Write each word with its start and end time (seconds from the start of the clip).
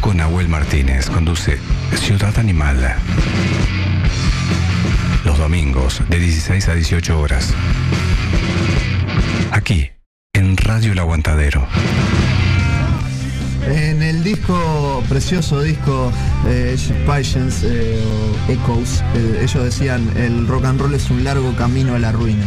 Paco 0.00 0.14
Nahuel 0.14 0.48
Martínez 0.48 1.10
conduce 1.10 1.58
Ciudad 1.96 2.38
Animal. 2.38 2.94
Los 5.24 5.38
domingos 5.38 6.02
de 6.08 6.20
16 6.20 6.68
a 6.68 6.74
18 6.74 7.18
horas. 7.18 7.52
Aquí, 9.50 9.90
en 10.32 10.56
Radio 10.56 10.92
El 10.92 11.00
Aguantadero. 11.00 11.66
En 13.66 14.00
el 14.02 14.22
disco, 14.22 15.02
precioso 15.08 15.62
disco 15.62 16.12
eh, 16.46 16.76
Patience 17.04 17.66
eh, 17.68 18.00
Echoes, 18.48 19.02
eh, 19.16 19.40
ellos 19.42 19.64
decían, 19.64 20.08
el 20.16 20.46
rock 20.46 20.66
and 20.66 20.80
roll 20.80 20.94
es 20.94 21.10
un 21.10 21.24
largo 21.24 21.56
camino 21.56 21.96
a 21.96 21.98
la 21.98 22.12
ruina. 22.12 22.46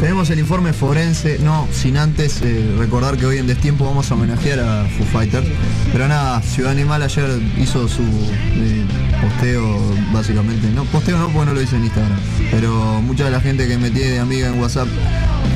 Tenemos 0.00 0.28
el 0.30 0.38
informe 0.38 0.72
forense, 0.72 1.38
no, 1.38 1.66
sin 1.72 1.96
antes 1.96 2.42
eh, 2.42 2.74
recordar 2.78 3.16
que 3.16 3.26
hoy 3.26 3.38
en 3.38 3.46
Destiempo 3.46 3.84
vamos 3.84 4.10
a 4.10 4.14
homenajear 4.14 4.60
a 4.60 4.84
Foo 4.84 5.06
Fighters. 5.06 5.46
Pero 5.92 6.08
nada, 6.08 6.42
Ciudad 6.42 6.72
Animal 6.72 7.02
ayer 7.02 7.40
hizo 7.58 7.88
su 7.88 8.02
eh, 8.02 8.84
posteo, 9.22 9.80
básicamente. 10.12 10.68
No, 10.74 10.84
posteo 10.84 11.16
no, 11.16 11.28
porque 11.28 11.46
no 11.46 11.54
lo 11.54 11.62
hice 11.62 11.76
en 11.76 11.84
Instagram. 11.84 12.18
Pero 12.50 13.00
mucha 13.02 13.24
de 13.24 13.30
la 13.30 13.40
gente 13.40 13.66
que 13.66 13.78
me 13.78 13.90
tiene 13.90 14.10
de 14.10 14.18
amiga 14.18 14.48
en 14.48 14.60
WhatsApp 14.60 14.88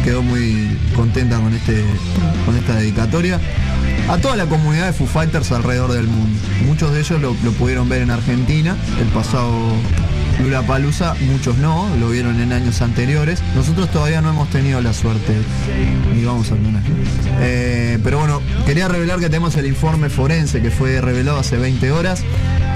quedó 0.05 0.23
muy 0.23 0.78
contenta 0.95 1.39
con, 1.39 1.52
este, 1.52 1.84
con 2.47 2.56
esta 2.56 2.77
dedicatoria. 2.77 3.41
A 4.09 4.16
toda 4.16 4.36
la 4.36 4.47
comunidad 4.47 4.86
de 4.86 4.92
Foo 4.95 5.06
Fighters 5.06 5.52
alrededor 5.52 5.92
del 5.92 6.06
mundo. 6.06 6.41
Muchos 6.67 6.92
de 6.95 7.00
ellos 7.00 7.20
lo, 7.20 7.36
lo 7.45 7.52
pudieron 7.52 7.89
ver 7.89 8.02
en 8.02 8.11
Argentina 8.11 8.77
el 8.98 9.08
pasado 9.08 9.52
Lula 10.42 10.62
Palusa, 10.62 11.14
muchos 11.33 11.58
no, 11.58 11.89
lo 11.98 12.11
vieron 12.11 12.41
en 12.41 12.53
años 12.53 12.81
anteriores. 12.81 13.42
Nosotros 13.56 13.91
todavía 13.91 14.20
no 14.22 14.31
hemos 14.31 14.48
tenido 14.50 14.80
la 14.80 14.92
suerte, 14.92 15.34
ni 16.14 16.25
vamos 16.25 16.50
a 16.53 16.55
tener. 16.55 16.83
Eh, 17.41 17.98
pero 18.05 18.19
bueno, 18.20 18.41
quería 18.64 18.86
revelar 18.89 19.19
que 19.19 19.27
tenemos 19.28 19.56
el 19.56 19.67
informe 19.67 20.08
forense 20.08 20.62
que 20.62 20.70
fue 20.70 21.00
revelado 21.00 21.39
hace 21.39 21.56
20 21.56 21.91
horas. 21.91 22.22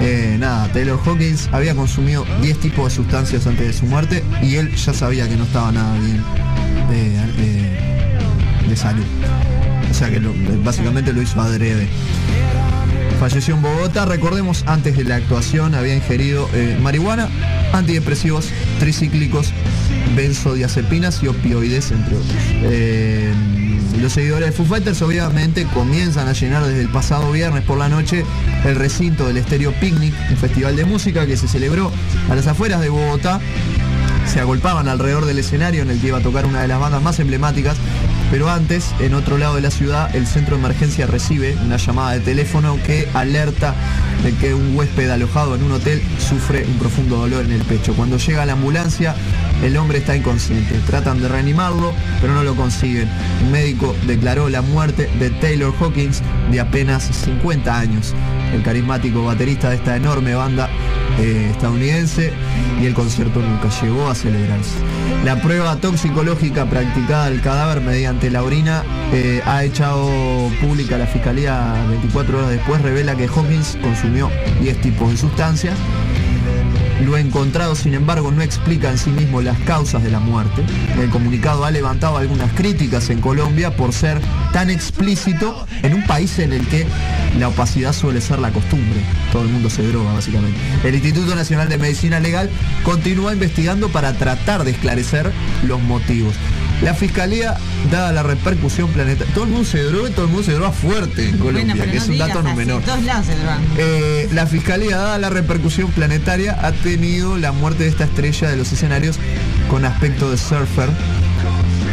Eh, 0.01 0.35
nada, 0.39 0.67
Taylor 0.73 0.99
Hawkins 1.05 1.47
había 1.53 1.73
consumido 1.73 2.25
10 2.41 2.59
tipos 2.59 2.89
de 2.89 2.95
sustancias 2.95 3.47
antes 3.47 3.65
de 3.67 3.73
su 3.73 3.85
muerte 3.85 4.23
y 4.41 4.55
él 4.55 4.75
ya 4.75 4.93
sabía 4.93 5.27
que 5.29 5.37
no 5.37 5.45
estaba 5.45 5.71
nada 5.71 5.97
bien 5.99 6.21
de, 6.89 7.09
de- 7.41 8.67
de 8.69 8.75
salud. 8.75 9.03
O 9.89 9.93
sea 9.93 10.09
que 10.09 10.19
lo- 10.19 10.33
básicamente 10.63 11.13
lo 11.13 11.21
hizo 11.21 11.39
adrede. 11.39 11.87
Falleció 13.23 13.55
en 13.55 13.61
Bogotá, 13.61 14.03
recordemos, 14.03 14.65
antes 14.67 14.97
de 14.97 15.05
la 15.05 15.15
actuación 15.15 15.75
había 15.75 15.95
ingerido 15.95 16.49
eh, 16.53 16.77
marihuana, 16.81 17.29
antidepresivos, 17.71 18.49
tricíclicos, 18.79 19.53
benzodiazepinas 20.13 21.23
y 21.23 21.29
opioides, 21.29 21.91
entre 21.91 22.17
otros. 22.17 22.35
Eh, 22.63 23.33
los 24.01 24.11
seguidores 24.11 24.47
de 24.47 24.51
Foo 24.51 24.65
Fighters 24.65 25.01
obviamente 25.01 25.65
comienzan 25.67 26.27
a 26.27 26.33
llenar 26.33 26.65
desde 26.65 26.81
el 26.81 26.89
pasado 26.89 27.31
viernes 27.31 27.63
por 27.63 27.77
la 27.77 27.87
noche 27.87 28.25
el 28.65 28.75
recinto 28.75 29.25
del 29.25 29.37
Estéreo 29.37 29.71
Picnic, 29.79 30.13
un 30.29 30.35
festival 30.35 30.75
de 30.75 30.83
música 30.83 31.25
que 31.25 31.37
se 31.37 31.47
celebró 31.47 31.93
a 32.29 32.35
las 32.35 32.47
afueras 32.47 32.81
de 32.81 32.89
Bogotá. 32.89 33.39
Se 34.27 34.41
agolpaban 34.41 34.89
alrededor 34.89 35.23
del 35.23 35.39
escenario 35.39 35.83
en 35.83 35.91
el 35.91 36.01
que 36.01 36.07
iba 36.07 36.17
a 36.17 36.21
tocar 36.21 36.45
una 36.45 36.61
de 36.61 36.67
las 36.67 36.77
bandas 36.77 37.01
más 37.01 37.17
emblemáticas 37.21 37.77
pero 38.33 38.49
antes, 38.49 38.95
en 38.99 39.13
otro 39.13 39.37
lado 39.37 39.53
de 39.53 39.61
la 39.61 39.69
ciudad, 39.69 40.15
el 40.15 40.25
centro 40.25 40.55
de 40.55 40.63
emergencia 40.63 41.05
recibe 41.05 41.55
una 41.63 41.77
llamada 41.77 42.13
de 42.13 42.19
teléfono 42.19 42.79
que 42.83 43.07
alerta 43.13 43.75
de 44.23 44.33
que 44.33 44.55
un 44.55 44.75
huésped 44.75 45.07
alojado 45.11 45.53
en 45.53 45.61
un 45.61 45.73
hotel 45.73 46.01
sufre 46.17 46.65
un 46.65 46.79
profundo 46.79 47.17
dolor 47.17 47.45
en 47.45 47.51
el 47.51 47.61
pecho. 47.61 47.93
Cuando 47.93 48.17
llega 48.17 48.43
la 48.47 48.53
ambulancia, 48.53 49.13
el 49.61 49.77
hombre 49.77 49.99
está 49.99 50.15
inconsciente. 50.15 50.79
Tratan 50.87 51.21
de 51.21 51.27
reanimarlo, 51.27 51.93
pero 52.21 52.33
no 52.33 52.43
lo 52.43 52.55
consiguen. 52.55 53.07
Un 53.43 53.51
médico 53.51 53.95
declaró 54.07 54.49
la 54.49 54.63
muerte 54.63 55.11
de 55.19 55.29
Taylor 55.29 55.71
Hawkins 55.79 56.23
de 56.51 56.59
apenas 56.59 57.03
50 57.03 57.77
años. 57.77 58.15
El 58.51 58.63
carismático 58.63 59.25
baterista 59.25 59.69
de 59.69 59.75
esta 59.75 59.95
enorme 59.95 60.33
banda 60.33 60.71
eh, 61.19 61.49
estadounidense 61.51 62.33
y 62.81 62.85
el 62.85 62.95
concierto 62.95 63.39
nunca 63.39 63.69
llegó 63.81 64.09
a 64.09 64.15
celebrarse. 64.15 64.75
La 65.23 65.41
prueba 65.41 65.75
toxicológica 65.77 66.65
practicada 66.65 67.27
al 67.27 67.39
cadáver 67.41 67.81
mediante 67.81 68.22
la 68.29 68.43
orina 68.43 68.83
eh, 69.11 69.41
ha 69.45 69.63
echado 69.63 70.07
pública 70.61 70.97
la 70.97 71.07
fiscalía 71.07 71.85
24 71.89 72.37
horas 72.37 72.49
después, 72.51 72.81
revela 72.81 73.15
que 73.15 73.27
Hawkins 73.27 73.77
consumió 73.81 74.29
10 74.61 74.81
tipos 74.81 75.11
de 75.11 75.17
sustancias. 75.17 75.75
Lo 77.03 77.17
encontrado, 77.17 77.75
sin 77.75 77.95
embargo, 77.95 78.31
no 78.31 78.41
explica 78.41 78.89
en 78.89 78.97
sí 78.97 79.09
mismo 79.09 79.41
las 79.41 79.59
causas 79.59 80.03
de 80.03 80.09
la 80.09 80.19
muerte. 80.19 80.63
El 80.97 81.09
comunicado 81.09 81.65
ha 81.65 81.71
levantado 81.71 82.17
algunas 82.17 82.51
críticas 82.53 83.09
en 83.09 83.19
Colombia 83.19 83.75
por 83.75 83.91
ser 83.91 84.21
tan 84.53 84.69
explícito 84.69 85.65
en 85.81 85.95
un 85.95 86.03
país 86.05 86.39
en 86.39 86.53
el 86.53 86.65
que 86.67 86.87
la 87.37 87.49
opacidad 87.49 87.91
suele 87.91 88.21
ser 88.21 88.39
la 88.39 88.51
costumbre. 88.51 89.01
Todo 89.33 89.43
el 89.43 89.49
mundo 89.49 89.69
se 89.69 89.85
droga, 89.85 90.13
básicamente. 90.13 90.57
El 90.83 90.95
Instituto 90.95 91.35
Nacional 91.35 91.67
de 91.67 91.77
Medicina 91.77 92.19
Legal 92.19 92.49
continúa 92.83 93.33
investigando 93.33 93.89
para 93.89 94.13
tratar 94.13 94.63
de 94.63 94.71
esclarecer 94.71 95.31
los 95.67 95.81
motivos. 95.81 96.35
La 96.81 96.93
fiscalía, 96.93 97.55
dada 97.91 98.11
la 98.11 98.23
repercusión 98.23 98.91
planetaria, 98.91 99.33
todo 99.33 99.45
el 99.45 99.51
mundo 99.51 99.65
se 99.65 99.83
droga 99.83 100.09
y 100.09 100.11
todo 100.11 100.25
el 100.25 100.31
mundo 100.31 100.43
se 100.43 100.53
droga 100.53 100.71
fuerte 100.71 101.29
en 101.29 101.37
Colombia, 101.37 101.75
Bueno, 101.75 101.91
que 101.91 101.97
es 101.97 102.07
un 102.09 102.17
dato 102.17 102.43
no 102.43 102.55
menor. 102.55 102.81
Todos 102.83 103.03
lados 103.03 103.25
se 103.25 103.35
drogan. 103.35 103.61
Eh, 103.77 104.29
la 104.33 104.45
fiscalía, 104.47 104.97
dada 104.97 105.17
la 105.17 105.29
repercusión 105.29 105.91
planetaria, 105.91 106.57
ha 106.61 106.71
tenido 106.71 107.37
la 107.37 107.51
muerte 107.51 107.83
de 107.83 107.89
esta 107.89 108.03
estrella 108.03 108.49
de 108.49 108.57
los 108.57 108.71
escenarios 108.71 109.17
con 109.69 109.85
aspecto 109.85 110.29
de 110.29 110.37
surfer. 110.37 110.89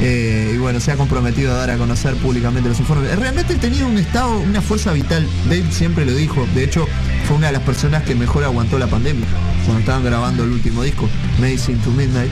Eh, 0.03 0.53
y 0.55 0.59
bueno, 0.59 0.81
se 0.81 0.93
ha 0.93 0.97
comprometido 0.97 1.53
a 1.53 1.57
dar 1.57 1.71
a 1.71 1.77
conocer 1.77 2.15
públicamente 2.17 2.69
los 2.69 2.81
informes. 2.81 3.15
Realmente 3.19 3.55
tenía 3.57 3.85
un 3.85 3.99
estado, 3.99 4.39
una 4.39 4.63
fuerza 4.63 4.93
vital. 4.93 5.29
Dave 5.45 5.67
siempre 5.71 6.07
lo 6.07 6.15
dijo. 6.15 6.47
De 6.55 6.65
hecho, 6.65 6.89
fue 7.27 7.37
una 7.37 7.49
de 7.49 7.53
las 7.53 7.63
personas 7.63 8.03
que 8.05 8.15
mejor 8.15 8.45
aguantó 8.45 8.79
la 8.79 8.87
pandemia. 8.87 9.27
Cuando 9.65 9.81
estaban 9.81 10.03
grabando 10.03 10.45
el 10.45 10.53
último 10.53 10.83
disco, 10.83 11.09
Medicine 11.39 11.79
to 11.85 11.91
Midnight. 11.91 12.31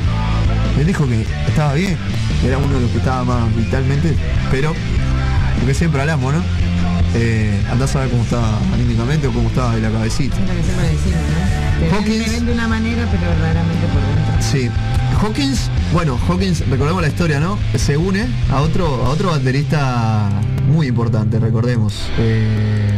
Él 0.78 0.86
dijo 0.86 1.06
que 1.06 1.26
estaba 1.46 1.74
bien. 1.74 1.98
Era 2.44 2.58
uno 2.58 2.74
de 2.74 2.80
los 2.82 2.90
que 2.90 2.98
estaba 2.98 3.24
más 3.24 3.54
vitalmente. 3.56 4.14
Pero, 4.50 4.74
lo 5.60 5.66
que 5.66 5.74
siempre 5.74 6.00
hablamos, 6.00 6.34
¿no? 6.34 6.42
Eh, 7.14 7.62
andás 7.70 7.96
a 7.96 8.00
ver 8.00 8.10
cómo 8.10 8.22
estaba 8.22 8.58
anímicamente 8.74 9.26
o 9.26 9.32
cómo 9.32 9.48
estaba 9.48 9.74
de 9.74 9.80
la 9.80 9.90
cabecita. 9.90 10.36
Es 10.36 10.42
lo 10.42 10.54
que 10.54 10.62
siempre 10.62 10.88
decimos, 10.88 11.20
¿no? 11.20 11.78
Te 11.78 11.84
ven- 11.86 11.94
Hawkins- 11.94 12.24
te 12.24 12.30
ven 12.30 12.46
de 12.46 12.52
una 12.52 12.68
manera, 12.68 13.06
pero 13.10 13.30
verdaderamente 13.30 13.86
por 13.86 14.02
dentro. 14.02 14.34
Sí. 14.40 14.70
Hawkins, 15.20 15.70
bueno, 15.92 16.18
Hawkins, 16.28 16.68
recordemos 16.68 17.02
la 17.02 17.08
historia, 17.08 17.40
¿no? 17.40 17.58
Se 17.76 17.96
une 17.96 18.26
a 18.52 18.60
otro, 18.60 18.86
a 19.06 19.08
otro 19.08 19.30
baterista 19.30 20.28
muy 20.70 20.86
importante, 20.88 21.40
recordemos. 21.40 22.08
Eh, 22.18 22.90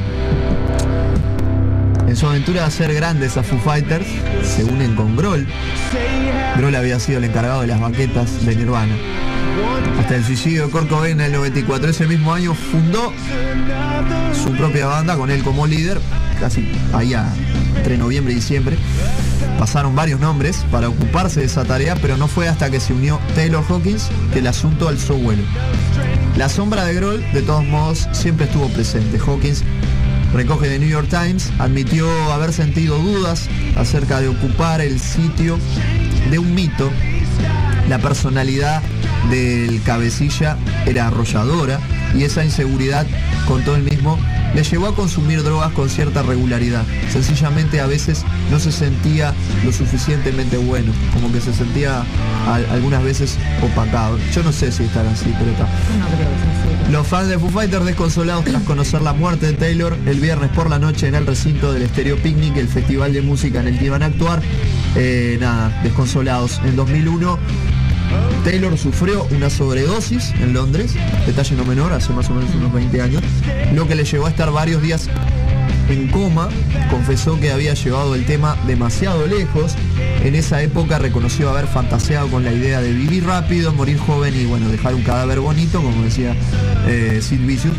en 2.08 2.16
su 2.16 2.26
aventura 2.26 2.62
de 2.62 2.66
hacer 2.66 2.92
grandes 2.92 3.36
a 3.36 3.42
Foo 3.44 3.58
Fighters, 3.60 4.06
se 4.44 4.64
unen 4.64 4.96
con 4.96 5.16
Grohl. 5.16 5.46
Grohl 6.56 6.74
había 6.74 6.98
sido 7.00 7.18
el 7.18 7.24
encargado 7.24 7.62
de 7.62 7.66
las 7.66 7.80
baquetas 7.80 8.44
de 8.44 8.56
Nirvana. 8.56 8.94
Hasta 9.98 10.16
el 10.16 10.24
suicidio 10.24 10.66
de 10.66 10.70
Kurt 10.70 10.90
en 11.06 11.20
el 11.20 11.32
94, 11.32 11.90
ese 11.90 12.06
mismo 12.06 12.32
año 12.32 12.54
fundó 12.54 13.12
su 14.32 14.52
propia 14.52 14.86
banda 14.86 15.16
con 15.16 15.30
él 15.30 15.42
como 15.42 15.66
líder, 15.66 16.00
casi 16.40 16.70
allá 16.92 17.26
entre 17.76 17.96
noviembre 17.98 18.32
y 18.32 18.36
diciembre. 18.36 18.76
Pasaron 19.58 19.94
varios 19.94 20.20
nombres 20.20 20.64
para 20.70 20.88
ocuparse 20.88 21.40
de 21.40 21.46
esa 21.46 21.64
tarea, 21.64 21.96
pero 21.96 22.16
no 22.16 22.28
fue 22.28 22.48
hasta 22.48 22.70
que 22.70 22.80
se 22.80 22.92
unió 22.92 23.20
Taylor 23.34 23.64
Hawkins 23.68 24.08
que 24.32 24.38
el 24.38 24.46
asunto 24.46 24.88
alzó 24.88 25.14
vuelo. 25.16 25.42
La 26.36 26.48
sombra 26.48 26.84
de 26.84 26.94
Grohl, 26.94 27.32
de 27.32 27.42
todos 27.42 27.64
modos, 27.64 28.08
siempre 28.12 28.46
estuvo 28.46 28.68
presente. 28.68 29.18
Hawkins 29.18 29.62
recoge 30.32 30.68
de 30.68 30.78
New 30.78 30.88
York 30.88 31.08
Times, 31.08 31.52
admitió 31.58 32.08
haber 32.32 32.52
sentido 32.52 32.98
dudas 32.98 33.48
acerca 33.76 34.20
de 34.20 34.28
ocupar 34.28 34.80
el 34.80 35.00
sitio 35.00 35.58
de 36.30 36.38
un 36.38 36.54
mito. 36.54 36.90
La 37.88 37.98
personalidad 37.98 38.82
del 39.30 39.82
cabecilla 39.82 40.56
era 40.86 41.08
arrolladora 41.08 41.80
y 42.14 42.24
esa 42.24 42.44
inseguridad, 42.44 43.06
contó 43.46 43.74
él 43.76 43.82
mismo, 43.82 44.18
le 44.54 44.64
llevó 44.64 44.86
a 44.88 44.94
consumir 44.96 45.42
drogas 45.44 45.70
con 45.72 45.88
cierta 45.88 46.22
regularidad. 46.22 46.84
Sencillamente 47.12 47.80
a 47.80 47.86
veces 47.86 48.24
no 48.50 48.58
se 48.58 48.72
sentía 48.72 49.32
lo 49.64 49.72
suficientemente 49.72 50.56
bueno, 50.56 50.92
como 51.12 51.30
que 51.32 51.40
se 51.40 51.52
sentía 51.54 52.02
al- 52.48 52.66
algunas 52.70 53.02
veces 53.04 53.38
opacado. 53.62 54.18
Yo 54.34 54.42
no 54.42 54.50
sé 54.52 54.72
si 54.72 54.82
estar 54.84 55.06
así, 55.06 55.32
pero 55.38 55.52
está. 55.52 55.66
Yo 55.66 55.98
no 55.98 56.06
creo 56.06 56.18
que 56.18 56.24
sea 56.24 56.82
así. 56.86 56.92
Los 56.92 57.06
fans 57.06 57.28
de 57.28 57.38
Foo 57.38 57.50
Fighters 57.50 57.84
desconsolados 57.84 58.44
tras 58.44 58.62
conocer 58.64 59.02
la 59.02 59.12
muerte 59.12 59.46
de 59.46 59.52
Taylor 59.52 59.96
el 60.06 60.18
viernes 60.18 60.50
por 60.50 60.68
la 60.68 60.78
noche 60.80 61.06
en 61.06 61.14
el 61.14 61.26
recinto 61.26 61.72
del 61.72 61.86
Stereo 61.88 62.16
Picnic, 62.16 62.56
el 62.56 62.66
festival 62.68 63.12
de 63.12 63.22
música 63.22 63.60
en 63.60 63.68
el 63.68 63.78
que 63.78 63.84
iban 63.86 64.02
a 64.02 64.06
actuar. 64.06 64.40
Eh, 64.96 65.38
nada, 65.40 65.80
desconsolados. 65.84 66.60
En 66.64 66.74
2001 66.74 67.38
Taylor 68.44 68.76
sufrió 68.78 69.26
una 69.30 69.50
sobredosis 69.50 70.30
en 70.40 70.54
Londres, 70.54 70.94
detalle 71.26 71.56
no 71.56 71.64
menor, 71.64 71.92
hace 71.92 72.12
más 72.12 72.30
o 72.30 72.34
menos 72.34 72.54
unos 72.54 72.72
20 72.72 73.02
años, 73.02 73.22
lo 73.74 73.86
que 73.86 73.94
le 73.94 74.04
llevó 74.04 74.26
a 74.26 74.30
estar 74.30 74.50
varios 74.50 74.82
días 74.82 75.08
en 75.90 76.08
coma, 76.08 76.48
confesó 76.90 77.38
que 77.38 77.50
había 77.50 77.74
llevado 77.74 78.14
el 78.14 78.24
tema 78.24 78.56
demasiado 78.66 79.26
lejos. 79.26 79.74
En 80.22 80.34
esa 80.34 80.62
época 80.62 80.98
reconoció 80.98 81.50
haber 81.50 81.66
fantaseado 81.66 82.28
con 82.28 82.44
la 82.44 82.52
idea 82.52 82.80
de 82.80 82.92
vivir 82.92 83.24
rápido, 83.24 83.72
morir 83.72 83.98
joven 83.98 84.34
y 84.36 84.44
bueno, 84.44 84.68
dejar 84.68 84.94
un 84.94 85.02
cadáver 85.02 85.40
bonito, 85.40 85.82
como 85.82 86.02
decía 86.02 86.34
eh, 86.86 87.20
Sid 87.22 87.40
Vicious, 87.40 87.74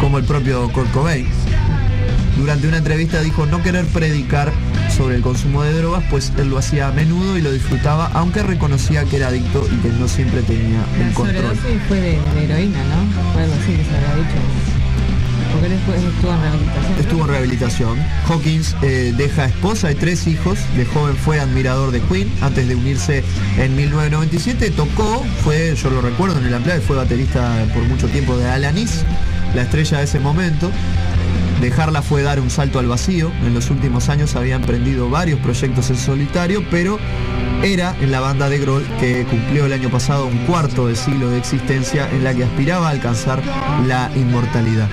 como 0.00 0.18
el 0.18 0.24
propio 0.24 0.70
Kurt. 0.72 0.90
Durante 2.36 2.68
una 2.68 2.78
entrevista 2.78 3.20
dijo 3.20 3.46
no 3.46 3.62
querer 3.62 3.86
predicar 3.86 4.52
sobre 4.94 5.16
el 5.16 5.22
consumo 5.22 5.62
de 5.62 5.72
drogas, 5.72 6.04
pues 6.10 6.32
él 6.38 6.50
lo 6.50 6.58
hacía 6.58 6.88
a 6.88 6.92
menudo 6.92 7.36
y 7.38 7.42
lo 7.42 7.50
disfrutaba, 7.50 8.10
aunque 8.14 8.42
reconocía 8.42 9.04
que 9.04 9.16
era 9.16 9.28
adicto 9.28 9.66
y 9.72 9.76
que 9.76 9.88
no 9.88 10.06
siempre 10.06 10.42
tenía 10.42 10.84
un 11.00 11.12
control. 11.12 11.56
fue 11.88 12.00
de, 12.00 12.10
de 12.34 12.44
heroína, 12.44 12.78
¿no? 12.84 13.32
Fue 13.32 13.42
algo 13.42 13.54
así 13.54 13.72
que 13.72 13.84
se 13.84 13.96
había 13.96 14.16
dicho. 14.16 14.76
Porque 15.52 15.68
después 15.70 16.02
estuvo 16.02 16.32
en 16.32 16.40
rehabilitación. 16.40 16.98
Estuvo 16.98 17.22
en 17.22 17.28
rehabilitación. 17.28 17.98
Hawkins 18.28 18.76
eh, 18.82 19.14
deja 19.16 19.46
esposa 19.46 19.90
y 19.90 19.94
tres 19.94 20.26
hijos. 20.26 20.58
De 20.76 20.84
joven 20.84 21.16
fue 21.16 21.40
admirador 21.40 21.92
de 21.92 22.00
Queen. 22.00 22.30
Antes 22.42 22.68
de 22.68 22.74
unirse 22.74 23.24
en 23.58 23.74
1997 23.74 24.70
tocó, 24.70 25.24
fue, 25.42 25.74
yo 25.74 25.90
lo 25.90 26.02
recuerdo 26.02 26.38
en 26.38 26.46
el 26.46 26.54
Amplade, 26.54 26.80
fue 26.80 26.96
baterista 26.96 27.64
por 27.72 27.82
mucho 27.84 28.06
tiempo 28.08 28.36
de 28.36 28.48
Alanis, 28.48 29.04
la 29.54 29.62
estrella 29.62 29.98
de 29.98 30.04
ese 30.04 30.20
momento. 30.20 30.70
Dejarla 31.60 32.02
fue 32.02 32.22
dar 32.22 32.40
un 32.40 32.50
salto 32.50 32.78
al 32.78 32.86
vacío. 32.86 33.32
En 33.44 33.54
los 33.54 33.70
últimos 33.70 34.08
años 34.08 34.36
había 34.36 34.56
emprendido 34.56 35.08
varios 35.08 35.40
proyectos 35.40 35.90
en 35.90 35.96
solitario, 35.96 36.62
pero 36.70 36.98
era 37.62 37.96
en 38.00 38.10
la 38.10 38.20
banda 38.20 38.48
de 38.48 38.58
Grohl 38.58 38.84
que 39.00 39.24
cumplió 39.24 39.66
el 39.66 39.72
año 39.72 39.88
pasado 39.88 40.26
un 40.26 40.38
cuarto 40.46 40.86
de 40.86 40.96
siglo 40.96 41.30
de 41.30 41.38
existencia 41.38 42.08
en 42.10 42.22
la 42.22 42.34
que 42.34 42.44
aspiraba 42.44 42.88
a 42.88 42.90
alcanzar 42.90 43.42
la 43.86 44.10
inmortalidad. 44.14 44.88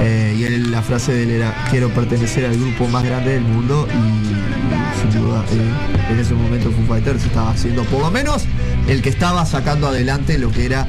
Eh, 0.00 0.36
y 0.38 0.58
la 0.70 0.82
frase 0.82 1.12
de 1.12 1.22
él 1.24 1.30
era, 1.30 1.54
quiero 1.70 1.88
pertenecer 1.90 2.44
al 2.44 2.56
grupo 2.56 2.86
más 2.88 3.04
grande 3.04 3.34
del 3.34 3.42
mundo 3.42 3.88
y 3.90 5.10
sin 5.12 5.20
duda 5.20 5.44
eh, 5.52 6.12
en 6.12 6.18
ese 6.18 6.34
momento 6.34 6.70
Foo 6.70 6.86
Fighters 6.86 7.24
estaba 7.24 7.50
haciendo 7.50 7.82
por 7.84 8.00
lo 8.00 8.10
menos 8.10 8.44
el 8.88 9.02
que 9.02 9.08
estaba 9.08 9.44
sacando 9.44 9.88
adelante 9.88 10.38
lo 10.38 10.50
que 10.50 10.66
era 10.66 10.86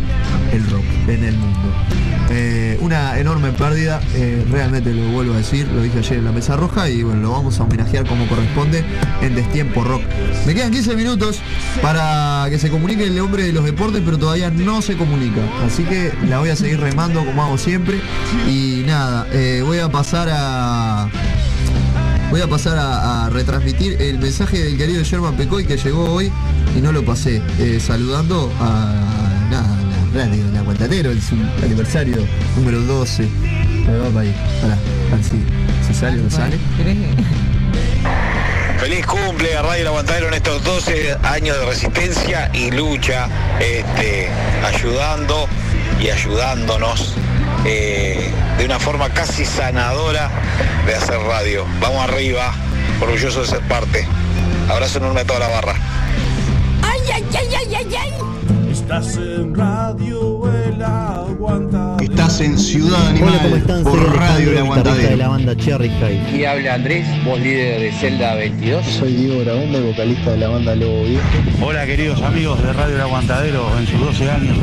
el 0.51 0.69
rock 0.69 0.85
en 1.07 1.23
el 1.23 1.35
mundo. 1.35 1.73
Eh, 2.37 2.77
una 2.81 3.17
enorme 3.17 3.53
pérdida, 3.53 4.01
eh, 4.13 4.45
realmente 4.51 4.93
lo 4.93 5.09
vuelvo 5.09 5.35
a 5.35 5.37
decir, 5.37 5.65
lo 5.73 5.81
dije 5.81 5.99
ayer 5.99 6.17
en 6.17 6.25
la 6.25 6.33
mesa 6.33 6.57
roja 6.57 6.89
y 6.89 7.01
bueno, 7.01 7.21
lo 7.21 7.31
vamos 7.31 7.57
a 7.61 7.63
homenajear 7.63 8.05
como 8.05 8.27
corresponde 8.27 8.83
en 9.21 9.35
Destiempo 9.35 9.85
Rock. 9.85 10.01
Me 10.45 10.53
quedan 10.53 10.69
15 10.69 10.97
minutos 10.97 11.39
para 11.81 12.47
que 12.49 12.59
se 12.59 12.69
comunique 12.69 13.05
el 13.05 13.17
hombre 13.21 13.43
de 13.43 13.53
los 13.53 13.63
deportes, 13.63 14.01
pero 14.03 14.17
todavía 14.17 14.51
no 14.51 14.81
se 14.81 14.97
comunica. 14.97 15.39
Así 15.65 15.83
que 15.85 16.11
la 16.27 16.39
voy 16.39 16.49
a 16.49 16.57
seguir 16.57 16.77
remando 16.77 17.23
como 17.23 17.41
hago 17.41 17.57
siempre. 17.57 18.01
Y 18.49 18.83
nada, 18.85 19.27
eh, 19.31 19.61
voy 19.63 19.79
a 19.79 19.87
pasar 19.87 20.27
a. 20.29 21.07
Voy 22.31 22.41
a 22.41 22.47
pasar 22.47 22.77
a, 22.77 23.27
a 23.27 23.29
retransmitir 23.29 24.01
el 24.01 24.19
mensaje 24.19 24.61
del 24.61 24.77
querido 24.77 25.03
Sherman 25.03 25.37
Pecoy 25.37 25.63
que 25.63 25.77
llegó 25.77 26.11
hoy 26.11 26.33
y 26.75 26.81
no 26.81 26.91
lo 26.91 27.05
pasé. 27.05 27.41
saludando 27.79 28.51
a 28.59 29.24
radio, 30.15 30.43
la 30.53 30.59
Aguantadero, 30.59 31.11
el 31.11 31.21
su 31.21 31.35
aniversario 31.63 32.17
número 32.55 32.79
12. 32.81 33.23
Me 33.23 33.97
va 33.97 34.09
para. 34.09 34.31
Pará, 34.61 34.77
a 35.11 35.15
ver 35.15 35.23
si, 35.23 35.43
si 35.87 35.93
sale 35.93 36.19
o 36.19 36.23
no 36.23 36.29
sale. 36.29 36.57
¿Querés 36.77 36.95
que- 37.15 38.79
Feliz 38.79 39.05
cumple 39.05 39.55
a 39.55 39.61
Radio 39.61 39.87
Aguantadero 39.89 40.27
en 40.27 40.33
estos 40.35 40.63
12 40.63 41.17
años 41.23 41.57
de 41.59 41.65
resistencia 41.65 42.49
y 42.53 42.71
lucha, 42.71 43.27
este, 43.59 44.27
ayudando 44.65 45.47
y 45.99 46.09
ayudándonos 46.09 47.13
eh, 47.65 48.29
de 48.57 48.65
una 48.65 48.79
forma 48.79 49.09
casi 49.09 49.45
sanadora 49.45 50.29
de 50.85 50.93
hacer 50.95 51.17
radio. 51.19 51.65
Vamos 51.81 52.03
arriba, 52.09 52.53
orgulloso 53.01 53.41
de 53.41 53.47
ser 53.47 53.61
parte. 53.61 54.05
Abrazo 54.69 54.97
enorme 54.99 55.21
a 55.21 55.25
toda 55.25 55.39
la 55.39 55.47
barra. 55.47 55.75
Estás 58.85 59.17
en 59.17 59.55
radio, 59.55 60.47
el 60.47 60.79
aguanta. 60.83 61.94
Estás 62.35 62.47
en 62.49 62.59
Ciudad 62.59 63.07
Animal 63.07 63.29
Hola, 63.29 63.43
¿cómo 63.43 63.55
están? 63.55 63.83
Soy 63.83 63.91
por 63.97 64.17
Radio 64.17 64.49
El 64.51 64.57
guitarrista 64.57 64.57
de 64.57 64.59
Aguantadero. 64.59 65.15
la 65.15 65.27
banda 65.29 65.55
Cherry 65.55 65.89
High. 65.89 66.21
Aquí 66.27 66.43
habla 66.45 66.73
Andrés, 66.73 67.07
voz 67.23 67.39
líder 67.39 67.79
de 67.79 67.91
Zelda 67.93 68.35
22. 68.35 68.85
Soy 68.85 69.13
Diego 69.13 69.39
Grabonda, 69.39 69.79
vocalista 69.79 70.31
de 70.31 70.37
la 70.39 70.49
banda 70.49 70.75
Lobo 70.75 71.03
Viejo. 71.05 71.23
Hola 71.61 71.85
queridos 71.85 72.21
amigos 72.21 72.61
de 72.61 72.73
Radio 72.73 72.95
El 72.95 73.01
Aguantadero 73.01 73.65
en 73.79 73.87
sus 73.87 74.01
12 74.01 74.31
años. 74.31 74.57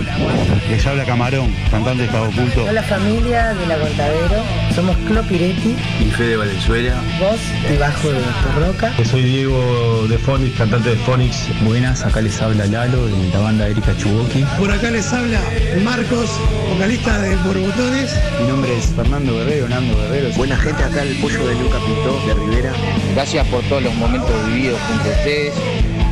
Les 0.69 0.87
habla 0.87 1.07
Camarón, 1.07 1.55
cantante 1.71 2.03
de 2.03 2.05
Estado 2.09 2.29
Oculto. 2.29 2.65
Hola 2.69 2.83
familia 2.83 3.55
del 3.55 3.71
Aguantadero, 3.71 4.43
somos 4.75 4.95
Clo 5.09 5.23
Piretti, 5.23 5.75
y 5.99 6.11
Fede 6.11 6.37
Valenzuela. 6.37 6.95
voz 7.21 7.41
y 7.73 7.77
bajo 7.79 8.13
de 8.13 8.21
Roca. 8.67 8.93
Soy 9.03 9.23
Diego 9.23 10.07
de 10.09 10.19
Fonix, 10.19 10.59
cantante 10.59 10.91
de 10.91 10.97
Fonix. 10.97 11.49
Buenas, 11.65 12.05
acá 12.05 12.21
les 12.21 12.39
habla 12.43 12.67
Lalo 12.67 13.07
de 13.07 13.29
la 13.33 13.39
banda 13.39 13.67
Erika 13.67 13.97
Chuboki. 13.97 14.45
Por 14.59 14.71
acá 14.71 14.91
les 14.91 15.11
habla 15.11 15.41
Marcos, 15.83 16.39
vocalista 16.71 17.19
de 17.19 17.35
Mi 17.63 18.49
nombre 18.49 18.77
es 18.77 18.87
Fernando 18.87 19.37
Guerrero, 19.37 19.69
Nando 19.69 19.97
Guerrero. 19.97 20.31
Buena 20.37 20.57
gente, 20.57 20.83
acá 20.83 21.05
el 21.05 21.15
pollo 21.19 21.47
de 21.47 21.55
Luca 21.55 21.79
Pintó 21.79 22.21
de 22.27 22.35
Rivera. 22.35 22.73
Gracias 23.15 23.47
por 23.47 23.63
todos 23.65 23.85
los 23.85 23.95
momentos 23.95 24.33
vividos 24.49 24.81
junto 24.89 25.05
a 25.05 25.13
ustedes 25.13 25.55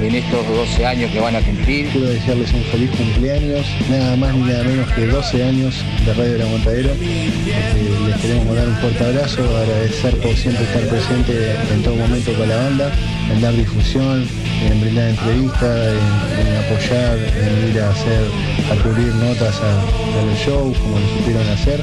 en 0.00 0.14
estos 0.14 0.47
12 0.47 0.87
años 0.87 1.11
que 1.11 1.19
van 1.19 1.35
a 1.35 1.41
cumplir. 1.41 1.88
Quiero 1.88 2.06
desearles 2.06 2.52
un 2.52 2.62
feliz 2.64 2.91
cumpleaños, 2.91 3.67
nada 3.91 4.17
más 4.17 4.32
ni 4.32 4.43
nada 4.43 4.62
menos 4.62 4.93
que 4.93 5.06
12 5.06 5.43
años 5.43 5.75
de 6.06 6.14
Radio 6.14 6.37
El 6.37 6.43
Aguantadero. 6.43 6.91
Eh, 6.91 7.99
les 8.06 8.17
queremos 8.20 8.46
mandar 8.46 8.69
un 8.69 8.76
fuerte 8.76 9.05
abrazo, 9.05 9.43
agradecer 9.56 10.17
por 10.19 10.37
siempre 10.37 10.64
estar 10.64 10.82
presente 10.82 11.56
en 11.75 11.82
todo 11.82 11.96
momento 11.96 12.32
con 12.35 12.49
la 12.49 12.56
banda, 12.56 12.93
en 13.29 13.41
dar 13.41 13.55
difusión, 13.55 14.25
en 14.70 14.81
brindar 14.81 15.11
entrevistas, 15.11 15.94
en, 16.38 16.46
en 16.46 16.56
apoyar, 16.58 17.19
en 17.19 17.70
ir 17.70 17.81
a 17.81 17.91
hacer, 17.91 18.25
a 18.70 18.75
cubrir 18.82 19.12
notas 19.14 19.61
a, 19.61 20.20
a 20.20 20.25
los 20.25 20.38
shows 20.38 20.78
como 20.78 20.99
lo 20.99 21.06
supieron 21.19 21.49
hacer. 21.49 21.81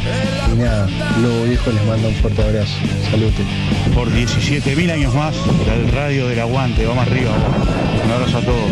Y 0.53 0.57
nada, 0.57 0.87
Lobo 1.21 1.43
Viejo 1.43 1.71
les 1.71 1.83
manda 1.85 2.07
un 2.07 2.15
fuerte 2.15 2.41
abrazo. 2.41 2.73
Salute. 3.11 3.43
Por 3.93 4.09
17.000 4.09 4.91
años 4.91 5.13
más, 5.13 5.35
el 5.73 5.91
Radio 5.91 6.27
del 6.27 6.39
Aguante. 6.39 6.85
Vamos 6.85 7.07
arriba. 7.07 7.31
Un 8.05 8.11
abrazo 8.11 8.37
a 8.37 8.41
todos, 8.41 8.71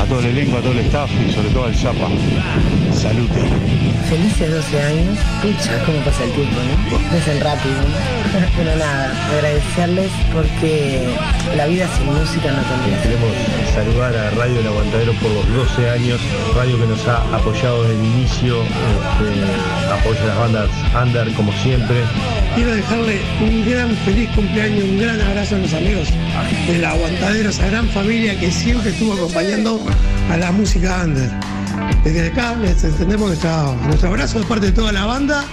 a 0.00 0.04
todo 0.06 0.20
el 0.20 0.26
elenco, 0.26 0.56
a 0.56 0.60
todo 0.60 0.72
el 0.72 0.78
staff 0.80 1.10
y 1.26 1.32
sobre 1.32 1.50
todo 1.50 1.64
al 1.64 1.74
Zapa. 1.74 2.08
Salute. 2.92 3.40
Felices 4.08 4.50
12 4.50 4.82
años. 4.82 5.18
Pucha, 5.42 5.84
cómo 5.84 5.98
pasa 6.00 6.24
el 6.24 6.32
tiempo, 6.32 6.56
¿no? 6.56 7.16
Es 7.16 7.28
el 7.28 7.40
rápido, 7.40 7.74
¿no? 7.76 8.46
Pero 8.56 8.76
nada, 8.76 9.12
agradecerles 9.36 10.10
porque 10.32 11.06
la 11.56 11.66
vida 11.66 11.88
sin 11.96 12.06
música 12.06 12.50
no 12.50 12.62
tendría. 12.62 13.02
Queremos 13.02 13.30
saludar 13.74 14.16
a 14.16 14.30
Radio 14.30 14.60
El 14.60 14.66
Aguantadero 14.66 15.12
por 15.14 15.30
los 15.30 15.68
12 15.68 15.90
años, 15.90 16.20
radio 16.56 16.78
que 16.78 16.86
nos 16.86 17.06
ha 17.06 17.18
apoyado 17.36 17.82
desde 17.84 18.00
el 18.00 18.04
inicio, 18.04 18.62
este, 18.62 19.92
apoya 19.92 20.22
a 20.22 20.26
las 20.26 20.38
bandas 20.38 20.70
under 21.00 21.32
como 21.34 21.52
siempre. 21.52 22.02
Quiero 22.54 22.74
dejarle 22.74 23.20
un 23.40 23.70
gran 23.70 23.94
feliz 24.04 24.28
cumpleaños, 24.34 24.84
un 24.84 24.98
gran 24.98 25.20
abrazo 25.20 25.54
a 25.54 25.58
los 25.58 25.72
amigos 25.72 26.08
del 26.66 26.84
Aguantadero, 26.84 27.50
esa 27.50 27.66
gran 27.66 27.88
familia 27.88 28.38
que 28.38 28.50
siempre 28.50 28.90
estuvo 28.90 29.14
acompañando 29.14 29.80
a 30.30 30.36
la 30.36 30.52
música 30.52 31.02
under. 31.04 31.30
Desde 32.04 32.28
acá 32.28 32.54
les 32.56 32.82
extendemos 32.84 33.28
nuestra- 33.28 33.74
nuestro 33.86 34.08
abrazo 34.08 34.38
de 34.40 34.46
parte 34.46 34.66
de 34.66 34.72
toda 34.72 34.92
la 34.92 35.04
banda 35.06 35.44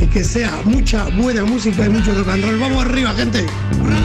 y 0.00 0.06
que 0.06 0.22
sea 0.22 0.52
mucha 0.64 1.04
buena 1.16 1.44
música 1.44 1.86
y 1.86 1.88
mucho 1.88 2.12
rock 2.14 2.28
and 2.28 2.44
roll. 2.44 2.58
Vamos 2.58 2.84
arriba, 2.84 3.12
gente. 3.14 3.46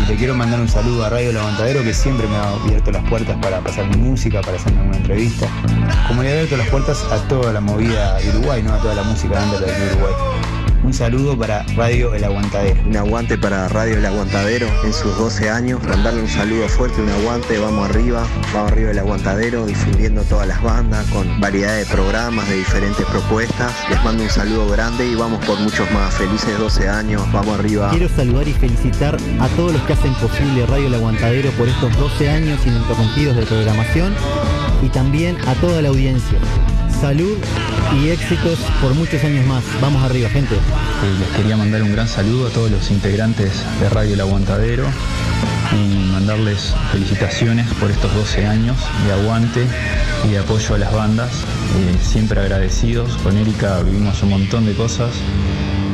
Le 0.08 0.16
quiero 0.16 0.34
mandar 0.36 0.60
un 0.60 0.68
saludo 0.68 1.06
a 1.06 1.10
Radio 1.10 1.30
El 1.32 1.38
Aguantadero 1.38 1.84
que 1.84 1.94
siempre 1.94 2.28
me 2.28 2.36
ha 2.36 2.50
abierto 2.50 2.92
las 2.92 3.04
puertas 3.10 3.38
para 3.42 3.60
pasar 3.62 3.88
mi 3.90 3.98
música, 3.98 4.42
para 4.42 4.58
hacerme 4.58 4.80
alguna 4.80 4.98
entrevista. 4.98 5.48
Como 6.08 6.24
le 6.24 6.30
he 6.30 6.34
abierto 6.34 6.58
las 6.58 6.68
puertas 6.70 7.04
a 7.12 7.18
toda 7.28 7.54
la 7.54 7.62
movida 7.62 8.18
de 8.20 8.30
Uruguay, 8.30 8.64
no 8.64 8.74
a 8.74 8.78
toda 8.80 8.96
la 8.96 9.04
música 9.04 9.40
under 9.44 9.60
de 9.60 9.94
Uruguay. 9.96 10.14
Un 10.84 10.94
saludo 10.94 11.38
para 11.38 11.64
Radio 11.76 12.16
El 12.16 12.24
Aguantadero. 12.24 12.82
Un 12.88 12.98
aguante 12.98 13.38
para 13.38 13.68
Radio 13.68 13.98
El 13.98 14.06
Aguantadero 14.06 14.68
en 14.84 14.92
sus 14.92 15.16
12 15.16 15.48
años. 15.48 15.84
Mandarle 15.84 16.22
un 16.22 16.28
saludo 16.28 16.68
fuerte, 16.68 17.00
un 17.02 17.10
aguante, 17.10 17.60
vamos 17.60 17.88
arriba, 17.88 18.26
vamos 18.52 18.72
arriba 18.72 18.90
El 18.90 19.00
Aguantadero, 19.00 19.68
difundiendo 19.68 20.24
todas 20.24 20.48
las 20.48 20.62
bandas 20.64 21.06
con 21.08 21.40
variedad 21.40 21.78
de 21.78 21.86
programas, 21.86 22.50
de 22.50 22.58
diferentes 22.58 23.06
propuestas. 23.06 23.72
Les 23.92 24.04
mando 24.04 24.24
un 24.24 24.30
saludo 24.30 24.68
grande 24.70 25.06
y 25.08 25.14
vamos 25.14 25.46
por 25.46 25.60
muchos 25.60 25.90
más. 25.92 26.16
Felices 26.16 26.58
12 26.58 26.90
años, 26.90 27.22
vamos 27.32 27.60
arriba. 27.60 27.92
Quiero 27.92 28.10
saludar 28.10 28.48
y 28.48 28.54
felicitar 28.54 29.18
a 29.40 29.48
todos 29.50 29.74
los 29.74 29.82
que 29.84 29.94
hacen 29.94 30.14
posible 30.16 30.66
Radio 30.66 30.88
El 30.88 30.96
Aguantadero 30.96 31.52
por 31.52 31.68
estos 31.68 31.96
12 31.96 32.28
años 32.28 32.60
ininterrumpidos 32.66 33.36
de 33.36 33.46
programación 33.46 34.16
y 34.82 34.90
también 34.90 35.38
a 35.48 35.54
toda 35.56 35.82
la 35.84 35.90
audiencia. 35.90 36.40
Salud 37.02 37.36
y 38.00 38.10
éxitos 38.10 38.60
por 38.80 38.94
muchos 38.94 39.24
años 39.24 39.44
más. 39.48 39.64
Vamos 39.82 40.04
arriba, 40.04 40.30
gente. 40.30 40.54
Eh, 40.54 41.16
les 41.20 41.30
quería 41.30 41.58
mandar 41.58 41.82
un 41.82 41.92
gran 41.92 42.08
saludo 42.08 42.46
a 42.46 42.52
todos 42.52 42.70
los 42.70 42.92
integrantes 42.92 43.66
de 43.80 43.90
Radio 43.90 44.14
El 44.14 44.22
Aguantadero 44.22 44.86
y 45.74 46.12
mandarles 46.12 46.76
felicitaciones 46.92 47.68
por 47.80 47.90
estos 47.90 48.14
12 48.14 48.46
años 48.46 48.78
de 49.08 49.14
aguante 49.14 49.66
y 50.28 50.34
de 50.34 50.38
apoyo 50.38 50.76
a 50.76 50.78
las 50.78 50.94
bandas. 50.94 51.32
Eh, 51.32 51.98
siempre 52.00 52.40
agradecidos. 52.40 53.18
Con 53.24 53.36
Erika 53.36 53.82
vivimos 53.82 54.22
un 54.22 54.30
montón 54.30 54.68
de 54.68 54.74
cosas 54.74 55.10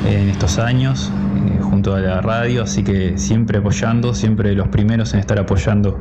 en 0.05 0.27
estos 0.27 0.59
años 0.59 1.09
eh, 1.37 1.59
junto 1.61 1.95
a 1.95 2.01
la 2.01 2.19
radio, 2.19 2.63
así 2.63 2.83
que 2.83 3.17
siempre 3.17 3.59
apoyando, 3.59 4.13
siempre 4.13 4.53
los 4.53 4.67
primeros 4.67 5.13
en 5.13 5.21
estar 5.21 5.39
apoyando 5.39 5.97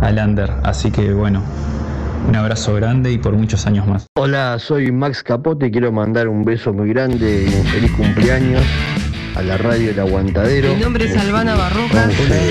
al 0.00 0.16
Under. 0.16 0.50
Así 0.62 0.90
que 0.90 1.12
bueno, 1.12 1.42
un 2.26 2.36
abrazo 2.36 2.74
grande 2.74 3.12
y 3.12 3.18
por 3.18 3.34
muchos 3.34 3.66
años 3.66 3.86
más. 3.86 4.06
Hola, 4.16 4.58
soy 4.58 4.90
Max 4.92 5.22
Capote, 5.22 5.70
quiero 5.70 5.92
mandar 5.92 6.28
un 6.28 6.44
beso 6.44 6.72
muy 6.72 6.88
grande 6.88 7.46
y 7.48 7.54
un 7.54 7.64
feliz 7.66 7.92
cumpleaños 7.92 8.62
a 9.34 9.42
la 9.42 9.56
radio 9.56 9.90
El 9.90 9.98
Aguantadero. 9.98 10.74
Mi 10.74 10.80
nombre 10.80 11.06
es 11.06 11.16
Albana 11.16 11.54
Barroca. 11.54 12.08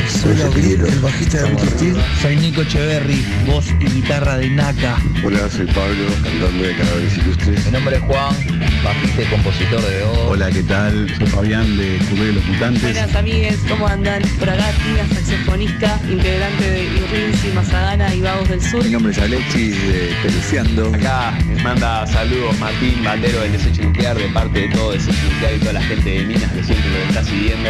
soy 0.09 0.37
Gabriel, 0.37 0.85
el 0.85 0.99
bajista 0.99 1.43
de 1.43 1.49
Resistir. 1.49 1.95
Soy 2.21 2.35
Nico 2.35 2.61
Echeverry, 2.61 3.25
voz 3.45 3.67
y 3.79 3.85
guitarra 3.85 4.37
de 4.37 4.49
Naka. 4.49 4.97
Hola, 5.23 5.49
soy 5.49 5.65
Pablo, 5.67 6.05
cantante 6.23 6.67
de 6.67 6.75
Cadáveres 6.75 7.17
Ilustres. 7.17 7.65
Mi 7.65 7.71
nombre 7.71 7.95
es 7.95 8.01
Juan, 8.01 8.35
bajista 8.83 9.21
y 9.21 9.25
compositor 9.25 9.81
de 9.81 10.03
voz. 10.03 10.17
Hola, 10.31 10.51
¿qué 10.51 10.63
tal? 10.63 11.09
Soy 11.17 11.27
Fabián 11.27 11.77
de 11.77 11.97
Club 12.09 12.19
de 12.19 12.33
los 12.33 12.45
Mutantes. 12.45 12.83
Buenas 12.83 13.15
amigues, 13.15 13.59
¿cómo 13.69 13.87
andan? 13.87 14.21
Por 14.39 14.49
acá 14.49 14.65
Tina, 14.83 15.07
saxofonista, 15.15 15.99
integrante 16.09 16.69
de 16.69 16.83
Irrinzi, 16.83 17.47
Mazagana 17.55 18.13
y 18.13 18.21
Vagos 18.21 18.49
del 18.49 18.61
Sur. 18.61 18.83
Mi 18.83 18.91
nombre 18.91 19.11
es 19.13 19.19
Alexis 19.19 19.87
de 19.87 20.13
Peluciando. 20.21 20.93
Acá 20.93 21.37
les 21.47 21.63
manda 21.63 22.05
saludos 22.07 22.59
Martín 22.59 23.03
Bandero 23.03 23.41
del 23.41 23.53
Desecho 23.53 23.83
Nuclear 23.83 24.17
de 24.17 24.27
parte 24.29 24.59
de 24.59 24.69
todo 24.69 24.91
Desecho 24.91 25.17
Nuclear 25.31 25.55
y 25.55 25.59
toda 25.59 25.73
la 25.73 25.81
gente 25.81 26.09
de 26.09 26.25
Minas 26.25 26.51
que 26.51 26.72
siempre 26.73 26.99
lo 26.99 27.09
está 27.09 27.23
siguiendo. 27.23 27.69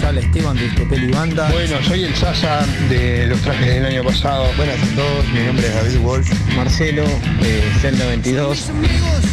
Sale 0.00 0.20
Esteban 0.20 0.56
de 0.56 0.66
Estopel 0.66 1.04
y 1.04 1.12
Banda. 1.12 1.50
Bueno, 1.50 1.82
soy 1.82 2.04
el 2.04 2.14
Sasa 2.14 2.66
de 2.88 3.26
los 3.26 3.40
trajes 3.40 3.66
del 3.66 3.86
año 3.86 4.04
pasado. 4.04 4.46
Buenas 4.56 4.82
a 4.82 4.94
todos, 4.94 5.26
mi 5.32 5.40
nombre 5.40 5.66
es 5.66 5.74
David 5.74 5.98
Wolf. 6.00 6.56
Marcelo 6.56 7.04
de 7.40 7.62
Celda 7.80 8.06
22. 8.06 8.70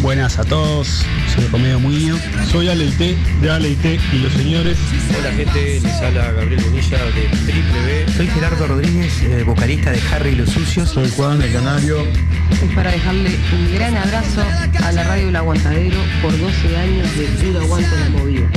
Buenas 0.02 0.40
a 0.40 0.44
todos, 0.44 1.06
soy 1.36 1.46
Romeo 1.48 1.80
Muñoz. 1.80 2.22
Soy 2.52 2.70
Aleite 2.70 3.18
de 3.42 3.52
Aleite 3.52 4.00
y 4.12 4.20
los 4.20 4.34
señores. 4.34 4.78
Hola 5.18 5.32
gente, 5.32 5.80
les 5.82 5.94
habla 6.02 6.32
Gabriel 6.32 6.62
Bonilla 6.64 6.98
de 7.06 7.52
Triple 7.52 7.82
B. 7.86 8.06
Soy 8.18 8.28
Gerardo 8.28 8.68
Rodríguez, 8.68 9.22
eh, 9.24 9.44
vocalista 9.44 9.92
de 9.92 10.02
Harry 10.12 10.32
y 10.32 10.36
los 10.36 10.50
Sucios. 10.50 10.90
Soy 10.90 11.10
Juan 11.12 11.40
de 11.40 11.52
Canario. 11.52 12.06
Es 12.52 12.76
para 12.76 12.92
dejarle 12.92 13.30
un 13.54 13.76
gran 13.76 13.96
abrazo 13.98 14.44
a 14.84 14.92
la 14.92 15.04
radio 15.04 15.30
El 15.30 15.36
Aguantadero 15.36 15.98
por 16.22 16.38
12 16.38 16.78
años 16.78 17.18
de 17.18 17.26
puro 17.26 17.62
aguante 17.62 17.90
en 17.96 18.00
la 18.02 18.10
movida. 18.10 18.50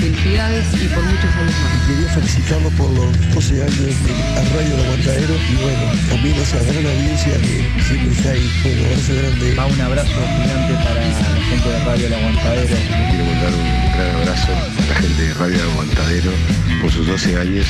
Felicidades 0.00 0.64
y 0.82 0.88
por 0.88 1.04
muchos 1.04 1.36
años 1.36 1.54
más. 1.60 1.86
Quería 1.86 2.08
felicitarlo 2.08 2.70
por 2.70 2.90
los 2.90 3.34
12 3.34 3.62
años 3.62 3.76
de 3.76 4.56
radio 4.56 4.74
El 4.74 4.84
Aguantadero 4.86 5.34
y 5.34 5.54
bueno, 5.60 5.92
también 6.08 6.36
esa 6.36 6.56
gran 6.56 6.86
audiencia 6.86 7.32
que 7.36 7.82
siempre 7.84 8.12
está 8.16 8.30
ahí. 8.30 8.50
Bueno, 8.62 8.86
abrazo 8.86 9.12
grande. 9.14 9.54
Va 9.56 9.66
un 9.66 9.80
abrazo 9.80 10.08
gigante 10.08 10.74
para 10.84 11.04
la 11.04 11.44
gente 11.44 11.68
de 11.68 11.84
Radio 11.84 12.06
El 12.06 12.14
Aguantadero. 12.14 12.76
Quiero 13.10 13.24
mandar 13.26 13.52
un 13.52 13.92
gran 13.92 14.16
abrazo 14.16 14.52
a 14.56 14.88
la 14.88 14.94
gente 14.94 15.22
de 15.22 15.34
Radio 15.34 15.54
El 15.56 15.70
Aguantadero 15.70 16.32
por 16.80 16.90
sus 16.90 17.06
12 17.06 17.36
años 17.36 17.66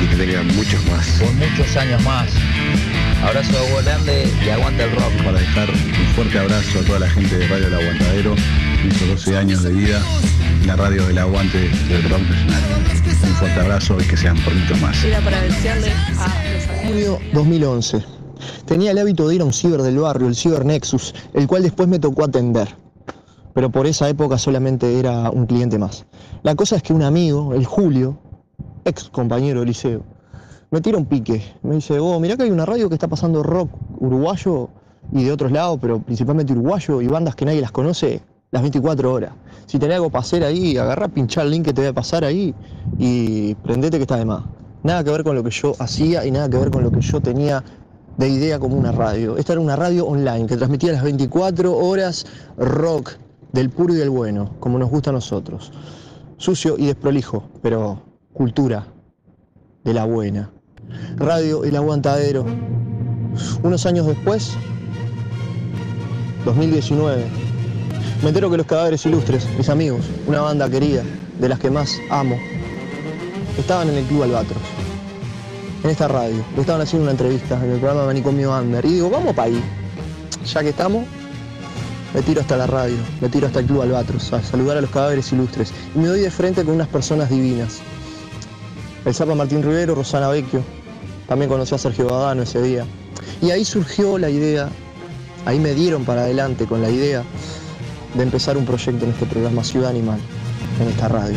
y 0.00 0.06
que 0.06 0.16
tengan 0.16 0.46
muchos 0.54 0.84
más. 0.86 1.08
Por 1.18 1.32
muchos 1.32 1.76
años 1.76 2.00
más. 2.04 2.30
Abrazo 3.24 3.82
grande 3.84 4.32
y 4.46 4.48
aguanta 4.48 4.84
el 4.84 4.92
rock. 4.92 5.12
Para 5.24 5.40
dejar 5.40 5.68
un 5.70 6.14
fuerte 6.14 6.38
abrazo 6.38 6.78
a 6.78 6.82
toda 6.84 6.98
la 7.00 7.10
gente 7.10 7.36
de 7.36 7.48
Radio 7.48 7.66
El 7.66 7.74
Aguantadero 7.74 8.36
en 8.84 8.92
sus 8.92 9.08
12 9.08 9.36
años 9.38 9.62
de 9.62 9.72
vida, 9.72 9.98
la 10.66 10.76
radio 10.76 11.06
del 11.06 11.16
aguante 11.16 11.58
del 11.88 12.02
rock 12.10 12.20
nacional. 12.20 12.62
Un 13.22 13.34
fuerte 13.36 13.60
abrazo 13.60 13.96
y 13.98 14.04
que 14.04 14.16
sean 14.16 14.36
mucho 14.36 14.76
más. 14.82 15.02
Era 15.02 15.20
para 15.20 15.40
desearle 15.40 15.90
a. 16.18 16.86
Junio 16.86 17.18
2011. 17.32 18.04
Tenía 18.66 18.90
el 18.90 18.98
hábito 18.98 19.26
de 19.26 19.36
ir 19.36 19.40
a 19.40 19.44
un 19.44 19.54
ciber 19.54 19.80
del 19.80 19.98
barrio, 19.98 20.28
el 20.28 20.34
Ciber 20.34 20.66
Nexus, 20.66 21.14
el 21.32 21.46
cual 21.46 21.62
después 21.62 21.88
me 21.88 21.98
tocó 21.98 22.24
atender. 22.24 22.68
Pero 23.54 23.70
por 23.70 23.86
esa 23.86 24.08
época 24.08 24.36
solamente 24.36 24.98
era 24.98 25.30
un 25.30 25.46
cliente 25.46 25.78
más. 25.78 26.04
La 26.42 26.54
cosa 26.54 26.76
es 26.76 26.82
que 26.82 26.92
un 26.92 27.02
amigo, 27.02 27.54
el 27.54 27.64
Julio, 27.64 28.18
ex 28.84 29.08
compañero 29.08 29.60
de 29.60 29.66
liceo, 29.66 30.02
me 30.70 30.82
tira 30.82 30.98
un 30.98 31.06
pique. 31.06 31.42
Me 31.62 31.76
dice, 31.76 31.98
oh, 31.98 32.20
mirá 32.20 32.36
que 32.36 32.42
hay 32.42 32.50
una 32.50 32.66
radio 32.66 32.88
que 32.88 32.96
está 32.96 33.08
pasando 33.08 33.42
rock 33.42 33.70
uruguayo 33.98 34.68
y 35.12 35.24
de 35.24 35.32
otros 35.32 35.52
lados, 35.52 35.78
pero 35.80 36.00
principalmente 36.02 36.52
uruguayo 36.52 37.00
y 37.00 37.06
bandas 37.06 37.34
que 37.34 37.46
nadie 37.46 37.62
las 37.62 37.72
conoce 37.72 38.20
las 38.54 38.62
24 38.62 39.12
horas. 39.12 39.32
Si 39.66 39.80
tenés 39.80 39.96
algo 39.96 40.10
para 40.10 40.20
hacer 40.20 40.44
ahí, 40.44 40.78
agarrá, 40.78 41.08
pinchá 41.08 41.42
el 41.42 41.50
link 41.50 41.64
que 41.64 41.72
te 41.72 41.80
voy 41.80 41.88
a 41.88 41.92
pasar 41.92 42.22
ahí 42.22 42.54
y 42.98 43.56
prendete 43.56 43.96
que 43.96 44.02
está 44.02 44.16
de 44.16 44.24
más. 44.24 44.44
Nada 44.84 45.02
que 45.02 45.10
ver 45.10 45.24
con 45.24 45.34
lo 45.34 45.42
que 45.42 45.50
yo 45.50 45.74
hacía 45.80 46.24
y 46.24 46.30
nada 46.30 46.48
que 46.48 46.56
ver 46.58 46.70
con 46.70 46.84
lo 46.84 46.92
que 46.92 47.00
yo 47.00 47.20
tenía 47.20 47.64
de 48.16 48.28
idea 48.28 48.60
como 48.60 48.76
una 48.76 48.92
radio. 48.92 49.36
Esta 49.38 49.54
era 49.54 49.60
una 49.60 49.74
radio 49.74 50.06
online 50.06 50.46
que 50.46 50.56
transmitía 50.56 50.92
las 50.92 51.02
24 51.02 51.76
horas 51.76 52.26
rock 52.56 53.14
del 53.50 53.70
puro 53.70 53.92
y 53.92 53.96
del 53.96 54.10
bueno, 54.10 54.54
como 54.60 54.78
nos 54.78 54.88
gusta 54.88 55.10
a 55.10 55.14
nosotros. 55.14 55.72
Sucio 56.36 56.76
y 56.78 56.86
desprolijo, 56.86 57.48
pero 57.60 58.02
cultura 58.32 58.86
de 59.82 59.94
la 59.94 60.04
buena. 60.04 60.52
Radio 61.16 61.64
El 61.64 61.74
Aguantadero. 61.74 62.44
Unos 63.64 63.84
años 63.84 64.06
después, 64.06 64.52
2019, 66.44 67.43
me 68.24 68.30
entero 68.30 68.50
que 68.50 68.56
los 68.56 68.66
cadáveres 68.66 69.04
ilustres, 69.04 69.46
mis 69.58 69.68
amigos, 69.68 70.06
una 70.26 70.40
banda 70.40 70.66
querida, 70.70 71.02
de 71.38 71.46
las 71.46 71.58
que 71.58 71.70
más 71.70 72.00
amo, 72.08 72.38
estaban 73.58 73.90
en 73.90 73.96
el 73.96 74.04
Club 74.06 74.22
Albatros, 74.22 74.62
en 75.82 75.90
esta 75.90 76.08
radio. 76.08 76.42
Le 76.54 76.62
estaban 76.62 76.80
haciendo 76.80 77.02
una 77.02 77.10
entrevista 77.10 77.62
en 77.62 77.72
el 77.72 77.78
programa 77.80 78.06
Manicomio 78.06 78.58
Under. 78.58 78.82
Y 78.86 78.94
digo, 78.94 79.10
vamos 79.10 79.34
para 79.34 79.48
ahí. 79.48 79.62
Ya 80.46 80.62
que 80.62 80.70
estamos, 80.70 81.04
me 82.14 82.22
tiro 82.22 82.40
hasta 82.40 82.56
la 82.56 82.66
radio, 82.66 82.96
me 83.20 83.28
tiro 83.28 83.46
hasta 83.46 83.60
el 83.60 83.66
Club 83.66 83.82
Albatros, 83.82 84.32
a 84.32 84.42
saludar 84.42 84.78
a 84.78 84.80
los 84.80 84.88
cadáveres 84.88 85.30
ilustres. 85.30 85.74
Y 85.94 85.98
me 85.98 86.06
doy 86.06 86.20
de 86.20 86.30
frente 86.30 86.64
con 86.64 86.76
unas 86.76 86.88
personas 86.88 87.28
divinas. 87.28 87.80
El 89.04 89.14
Zapa 89.14 89.34
Martín 89.34 89.62
Rivero, 89.62 89.94
Rosana 89.96 90.30
Vecchio, 90.30 90.62
también 91.28 91.50
conocí 91.50 91.74
a 91.74 91.78
Sergio 91.78 92.06
Badano 92.06 92.44
ese 92.44 92.62
día. 92.62 92.86
Y 93.42 93.50
ahí 93.50 93.66
surgió 93.66 94.16
la 94.16 94.30
idea, 94.30 94.70
ahí 95.44 95.58
me 95.58 95.74
dieron 95.74 96.06
para 96.06 96.22
adelante 96.22 96.64
con 96.64 96.80
la 96.80 96.88
idea 96.88 97.22
de 98.14 98.22
empezar 98.22 98.56
un 98.56 98.64
proyecto 98.64 99.04
en 99.04 99.10
este 99.12 99.26
programa 99.26 99.64
Ciudad 99.64 99.90
Animal, 99.90 100.18
en 100.80 100.88
esta 100.88 101.08
radio. 101.08 101.36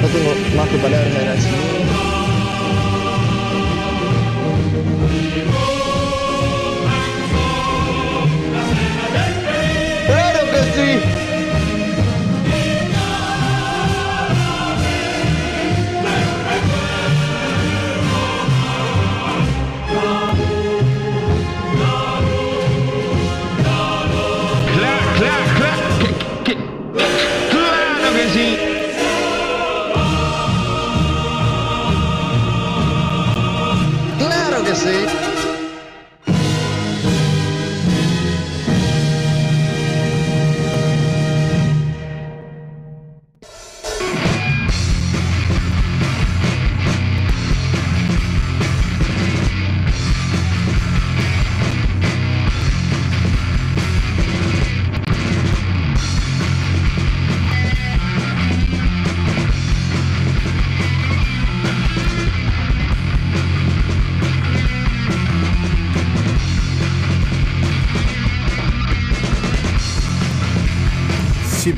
No 0.00 0.08
tengo 0.08 0.56
más 0.56 0.68
que 0.68 0.76
palabras 0.78 1.12
de 1.12 1.18
agradecimiento. 1.18 1.71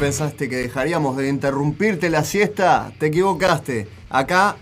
Pensaste 0.04 0.50
que 0.50 0.56
dejaríamos 0.56 1.16
de 1.16 1.30
interrumpirte 1.30 2.10
la 2.10 2.24
siesta, 2.24 2.92
te 2.98 3.06
equivocaste. 3.06 3.88
Acá 4.10 4.56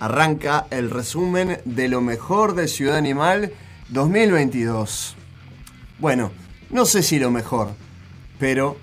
arranca 0.00 0.66
el 0.70 0.90
resumen 0.90 1.60
de 1.64 1.86
lo 1.86 2.00
mejor 2.00 2.56
de 2.56 2.66
Ciudad 2.66 2.96
Animal 2.96 3.52
2022. 3.90 5.14
Bueno, 6.00 6.32
no 6.68 6.84
sé 6.84 7.04
si 7.04 7.20
lo 7.20 7.30
mejor, 7.30 7.68
pero 8.40 8.76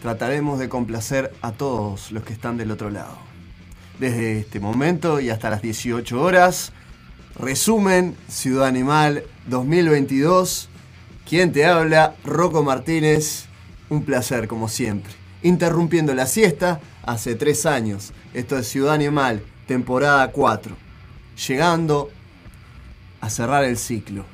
trataremos 0.00 0.60
de 0.60 0.68
complacer 0.68 1.32
a 1.42 1.50
todos 1.50 2.12
los 2.12 2.22
que 2.22 2.32
están 2.32 2.56
del 2.56 2.70
otro 2.70 2.88
lado. 2.88 3.18
Desde 3.98 4.38
este 4.38 4.60
momento 4.60 5.18
y 5.18 5.30
hasta 5.30 5.50
las 5.50 5.60
18 5.60 6.22
horas, 6.22 6.72
resumen 7.36 8.16
Ciudad 8.28 8.68
Animal 8.68 9.24
2022. 9.48 10.68
¿Quién 11.28 11.50
te 11.50 11.66
habla? 11.66 12.14
Rocco 12.22 12.62
Martínez. 12.62 13.47
Un 13.90 14.02
placer, 14.04 14.48
como 14.48 14.68
siempre. 14.68 15.12
Interrumpiendo 15.42 16.14
la 16.14 16.26
siesta 16.26 16.80
hace 17.04 17.34
tres 17.34 17.64
años. 17.64 18.12
Esto 18.34 18.58
es 18.58 18.68
Ciudad 18.68 18.94
Animal, 18.94 19.42
temporada 19.66 20.30
4. 20.30 20.76
Llegando 21.46 22.10
a 23.20 23.30
cerrar 23.30 23.64
el 23.64 23.78
ciclo. 23.78 24.24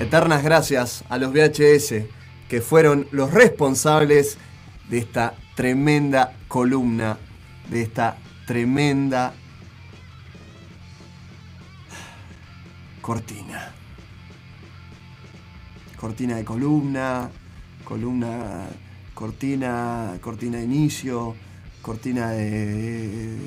Eternas 0.00 0.42
gracias 0.42 1.04
a 1.08 1.18
los 1.18 1.32
VHS, 1.32 2.04
que 2.48 2.60
fueron 2.60 3.06
los 3.12 3.32
responsables 3.32 4.38
de 4.88 4.98
esta 4.98 5.34
tremenda 5.54 6.32
columna 6.48 7.18
de 7.70 7.82
esta 7.82 8.16
tremenda 8.46 9.34
cortina. 13.00 13.72
Cortina 15.96 16.36
de 16.36 16.44
columna, 16.44 17.30
columna, 17.84 18.66
cortina, 19.14 20.18
cortina 20.20 20.58
de 20.58 20.64
inicio, 20.64 21.34
cortina 21.82 22.30
de... 22.30 23.38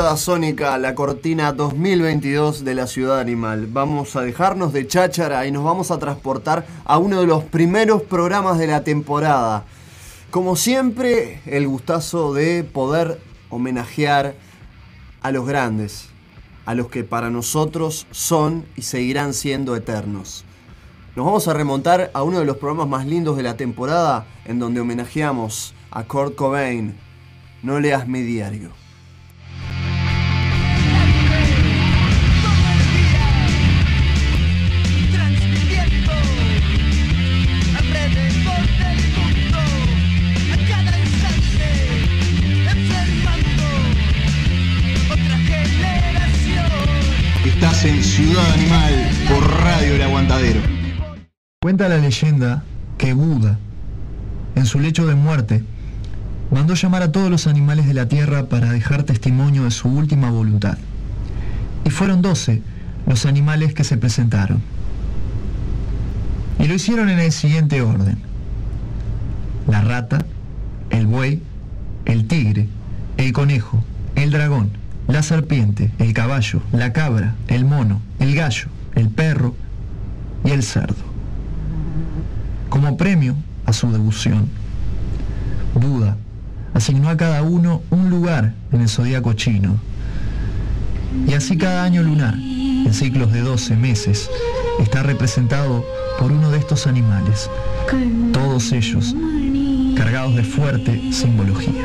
Sónica, 0.00 0.78
la 0.78 0.94
cortina 0.94 1.52
2022 1.52 2.64
de 2.64 2.74
la 2.74 2.86
Ciudad 2.86 3.20
Animal. 3.20 3.66
Vamos 3.66 4.16
a 4.16 4.22
dejarnos 4.22 4.72
de 4.72 4.86
cháchara 4.86 5.46
y 5.46 5.52
nos 5.52 5.62
vamos 5.62 5.90
a 5.90 5.98
transportar 5.98 6.66
a 6.86 6.96
uno 6.96 7.20
de 7.20 7.26
los 7.26 7.44
primeros 7.44 8.00
programas 8.02 8.58
de 8.58 8.66
la 8.66 8.82
temporada. 8.82 9.64
Como 10.30 10.56
siempre, 10.56 11.42
el 11.44 11.68
gustazo 11.68 12.32
de 12.32 12.64
poder 12.64 13.20
homenajear 13.50 14.34
a 15.20 15.30
los 15.32 15.46
grandes, 15.46 16.06
a 16.64 16.74
los 16.74 16.88
que 16.88 17.04
para 17.04 17.28
nosotros 17.28 18.06
son 18.10 18.64
y 18.76 18.82
seguirán 18.82 19.34
siendo 19.34 19.76
eternos. 19.76 20.44
Nos 21.14 21.26
vamos 21.26 21.46
a 21.46 21.52
remontar 21.52 22.10
a 22.14 22.22
uno 22.22 22.38
de 22.38 22.46
los 22.46 22.56
programas 22.56 22.88
más 22.88 23.06
lindos 23.06 23.36
de 23.36 23.42
la 23.42 23.58
temporada 23.58 24.26
en 24.46 24.58
donde 24.58 24.80
homenajeamos 24.80 25.74
a 25.90 26.04
Kurt 26.04 26.36
Cobain. 26.36 26.96
No 27.62 27.78
leas 27.80 28.08
mi 28.08 28.22
diario. 28.22 28.79
En 47.82 48.04
Ciudad 48.04 48.52
Animal 48.52 48.92
por 49.26 49.42
Radio 49.62 49.94
El 49.94 50.02
Aguantadero. 50.02 50.60
Cuenta 51.62 51.88
la 51.88 51.96
leyenda 51.96 52.62
que 52.98 53.14
Buda, 53.14 53.58
en 54.54 54.66
su 54.66 54.80
lecho 54.80 55.06
de 55.06 55.14
muerte, 55.14 55.64
mandó 56.50 56.74
llamar 56.74 57.02
a 57.02 57.10
todos 57.10 57.30
los 57.30 57.46
animales 57.46 57.86
de 57.86 57.94
la 57.94 58.06
tierra 58.06 58.50
para 58.50 58.70
dejar 58.70 59.04
testimonio 59.04 59.64
de 59.64 59.70
su 59.70 59.88
última 59.88 60.30
voluntad. 60.30 60.76
Y 61.86 61.88
fueron 61.88 62.20
doce 62.20 62.60
los 63.06 63.24
animales 63.24 63.72
que 63.72 63.84
se 63.84 63.96
presentaron. 63.96 64.60
Y 66.58 66.66
lo 66.66 66.74
hicieron 66.74 67.08
en 67.08 67.18
el 67.18 67.32
siguiente 67.32 67.80
orden. 67.80 68.18
La 69.66 69.80
rata, 69.80 70.26
el 70.90 71.06
buey, 71.06 71.42
el 72.04 72.26
tigre, 72.28 72.68
el 73.16 73.32
conejo, 73.32 73.82
el 74.16 74.30
dragón, 74.30 74.79
la 75.10 75.22
serpiente, 75.22 75.90
el 75.98 76.12
caballo, 76.12 76.62
la 76.72 76.92
cabra, 76.92 77.34
el 77.48 77.64
mono, 77.64 78.00
el 78.18 78.34
gallo, 78.34 78.68
el 78.94 79.08
perro 79.08 79.54
y 80.44 80.50
el 80.50 80.62
cerdo. 80.62 81.10
Como 82.68 82.96
premio 82.96 83.34
a 83.66 83.72
su 83.72 83.90
devoción, 83.90 84.48
Buda 85.74 86.16
asignó 86.74 87.08
a 87.08 87.16
cada 87.16 87.42
uno 87.42 87.82
un 87.90 88.10
lugar 88.10 88.54
en 88.72 88.80
el 88.82 88.88
zodíaco 88.88 89.32
chino. 89.32 89.76
Y 91.26 91.34
así 91.34 91.58
cada 91.58 91.82
año 91.82 92.02
lunar, 92.02 92.34
en 92.34 92.94
ciclos 92.94 93.32
de 93.32 93.40
12 93.40 93.76
meses, 93.76 94.30
está 94.78 95.02
representado 95.02 95.84
por 96.18 96.30
uno 96.30 96.50
de 96.50 96.58
estos 96.58 96.86
animales, 96.86 97.50
todos 98.32 98.72
ellos 98.72 99.14
cargados 99.96 100.36
de 100.36 100.44
fuerte 100.44 101.12
simbología. 101.12 101.84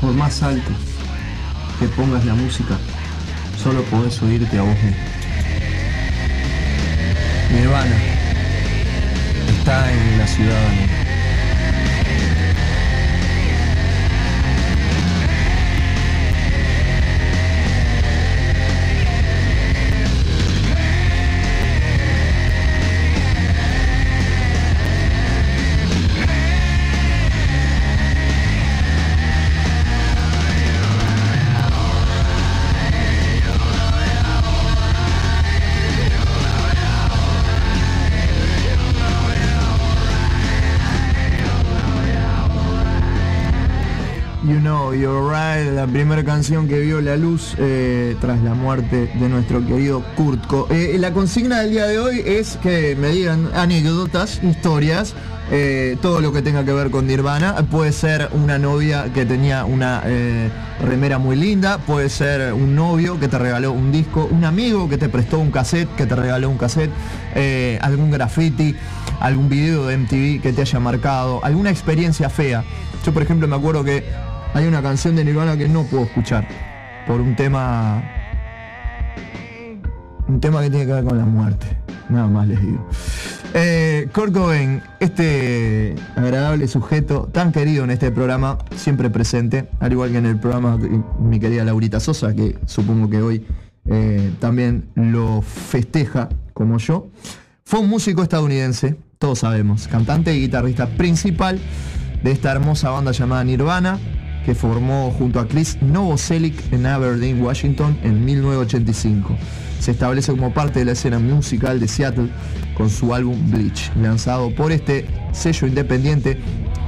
Por 0.00 0.12
más 0.12 0.42
alto 0.42 0.70
que 1.78 1.86
pongas 1.86 2.24
la 2.24 2.34
música, 2.34 2.76
solo 3.62 3.82
podés 3.84 4.20
oírte 4.22 4.58
a 4.58 4.62
vos 4.62 4.74
mismo. 4.82 4.96
Nirvana 7.52 7.96
está 9.56 9.92
en 9.92 10.18
la 10.18 10.26
ciudad 10.26 10.99
que 46.40 46.80
vio 46.80 47.02
la 47.02 47.16
luz 47.18 47.54
eh, 47.58 48.16
tras 48.18 48.40
la 48.42 48.54
muerte 48.54 49.10
de 49.14 49.28
nuestro 49.28 49.64
querido 49.66 50.02
Kurt 50.16 50.46
Co- 50.46 50.68
Eh, 50.70 50.96
la 50.98 51.12
consigna 51.12 51.60
del 51.60 51.70
día 51.72 51.84
de 51.86 51.98
hoy 51.98 52.22
es 52.24 52.56
que 52.62 52.96
me 52.98 53.08
digan 53.08 53.50
anécdotas, 53.54 54.40
historias, 54.42 55.14
eh, 55.50 55.98
todo 56.00 56.22
lo 56.22 56.32
que 56.32 56.40
tenga 56.40 56.64
que 56.64 56.72
ver 56.72 56.90
con 56.90 57.06
Nirvana. 57.06 57.56
Puede 57.70 57.92
ser 57.92 58.30
una 58.32 58.58
novia 58.58 59.12
que 59.12 59.26
tenía 59.26 59.66
una 59.66 60.02
eh, 60.06 60.48
remera 60.82 61.18
muy 61.18 61.36
linda, 61.36 61.76
puede 61.76 62.08
ser 62.08 62.54
un 62.54 62.74
novio 62.74 63.20
que 63.20 63.28
te 63.28 63.38
regaló 63.38 63.72
un 63.72 63.92
disco, 63.92 64.26
un 64.30 64.46
amigo 64.46 64.88
que 64.88 64.96
te 64.96 65.10
prestó 65.10 65.38
un 65.40 65.50
cassette, 65.50 65.94
que 65.94 66.06
te 66.06 66.16
regaló 66.16 66.48
un 66.48 66.56
cassette, 66.56 66.90
eh, 67.34 67.78
algún 67.82 68.10
graffiti, 68.10 68.74
algún 69.20 69.50
video 69.50 69.86
de 69.88 69.98
MTV 69.98 70.40
que 70.40 70.54
te 70.54 70.62
haya 70.62 70.80
marcado, 70.80 71.44
alguna 71.44 71.68
experiencia 71.68 72.30
fea. 72.30 72.64
Yo 73.04 73.12
por 73.12 73.22
ejemplo 73.22 73.46
me 73.46 73.56
acuerdo 73.56 73.84
que 73.84 74.04
hay 74.54 74.66
una 74.66 74.82
canción 74.82 75.16
de 75.16 75.24
Nirvana 75.24 75.56
que 75.56 75.68
no 75.68 75.84
puedo 75.84 76.04
escuchar 76.04 76.46
por 77.06 77.20
un 77.20 77.36
tema 77.36 78.02
un 80.28 80.40
tema 80.40 80.62
que 80.62 80.70
tiene 80.70 80.86
que 80.86 80.92
ver 80.92 81.04
con 81.04 81.18
la 81.18 81.24
muerte. 81.24 81.66
Nada 82.08 82.28
más 82.28 82.46
les 82.46 82.60
digo. 82.60 82.86
Eh, 83.52 84.08
Kurt 84.14 84.32
Cobain, 84.32 84.80
este 85.00 85.96
agradable 86.14 86.68
sujeto 86.68 87.28
tan 87.32 87.50
querido 87.50 87.82
en 87.82 87.90
este 87.90 88.12
programa, 88.12 88.58
siempre 88.76 89.10
presente, 89.10 89.68
al 89.80 89.92
igual 89.92 90.12
que 90.12 90.18
en 90.18 90.26
el 90.26 90.38
programa 90.38 90.78
mi 91.18 91.40
querida 91.40 91.64
Laurita 91.64 91.98
Sosa, 91.98 92.34
que 92.34 92.56
supongo 92.66 93.10
que 93.10 93.20
hoy 93.22 93.46
eh, 93.86 94.32
también 94.38 94.88
lo 94.94 95.42
festeja 95.42 96.28
como 96.54 96.78
yo. 96.78 97.08
Fue 97.64 97.80
un 97.80 97.88
músico 97.88 98.22
estadounidense, 98.22 98.96
todos 99.18 99.40
sabemos, 99.40 99.88
cantante 99.88 100.34
y 100.34 100.40
guitarrista 100.42 100.86
principal 100.86 101.58
de 102.22 102.30
esta 102.30 102.52
hermosa 102.52 102.90
banda 102.90 103.10
llamada 103.10 103.42
Nirvana, 103.42 103.98
que 104.50 104.54
formó 104.56 105.14
junto 105.16 105.38
a 105.38 105.46
Chris 105.46 105.80
Novoselic 105.80 106.72
en 106.72 106.84
Aberdeen, 106.84 107.40
Washington 107.40 107.96
en 108.02 108.24
1985. 108.24 109.36
Se 109.78 109.92
establece 109.92 110.32
como 110.32 110.52
parte 110.52 110.80
de 110.80 110.86
la 110.86 110.92
escena 110.92 111.20
musical 111.20 111.78
de 111.78 111.86
Seattle 111.86 112.28
con 112.76 112.90
su 112.90 113.14
álbum 113.14 113.38
Bleach, 113.48 113.92
lanzado 113.94 114.52
por 114.52 114.72
este 114.72 115.06
sello 115.30 115.68
independiente 115.68 116.40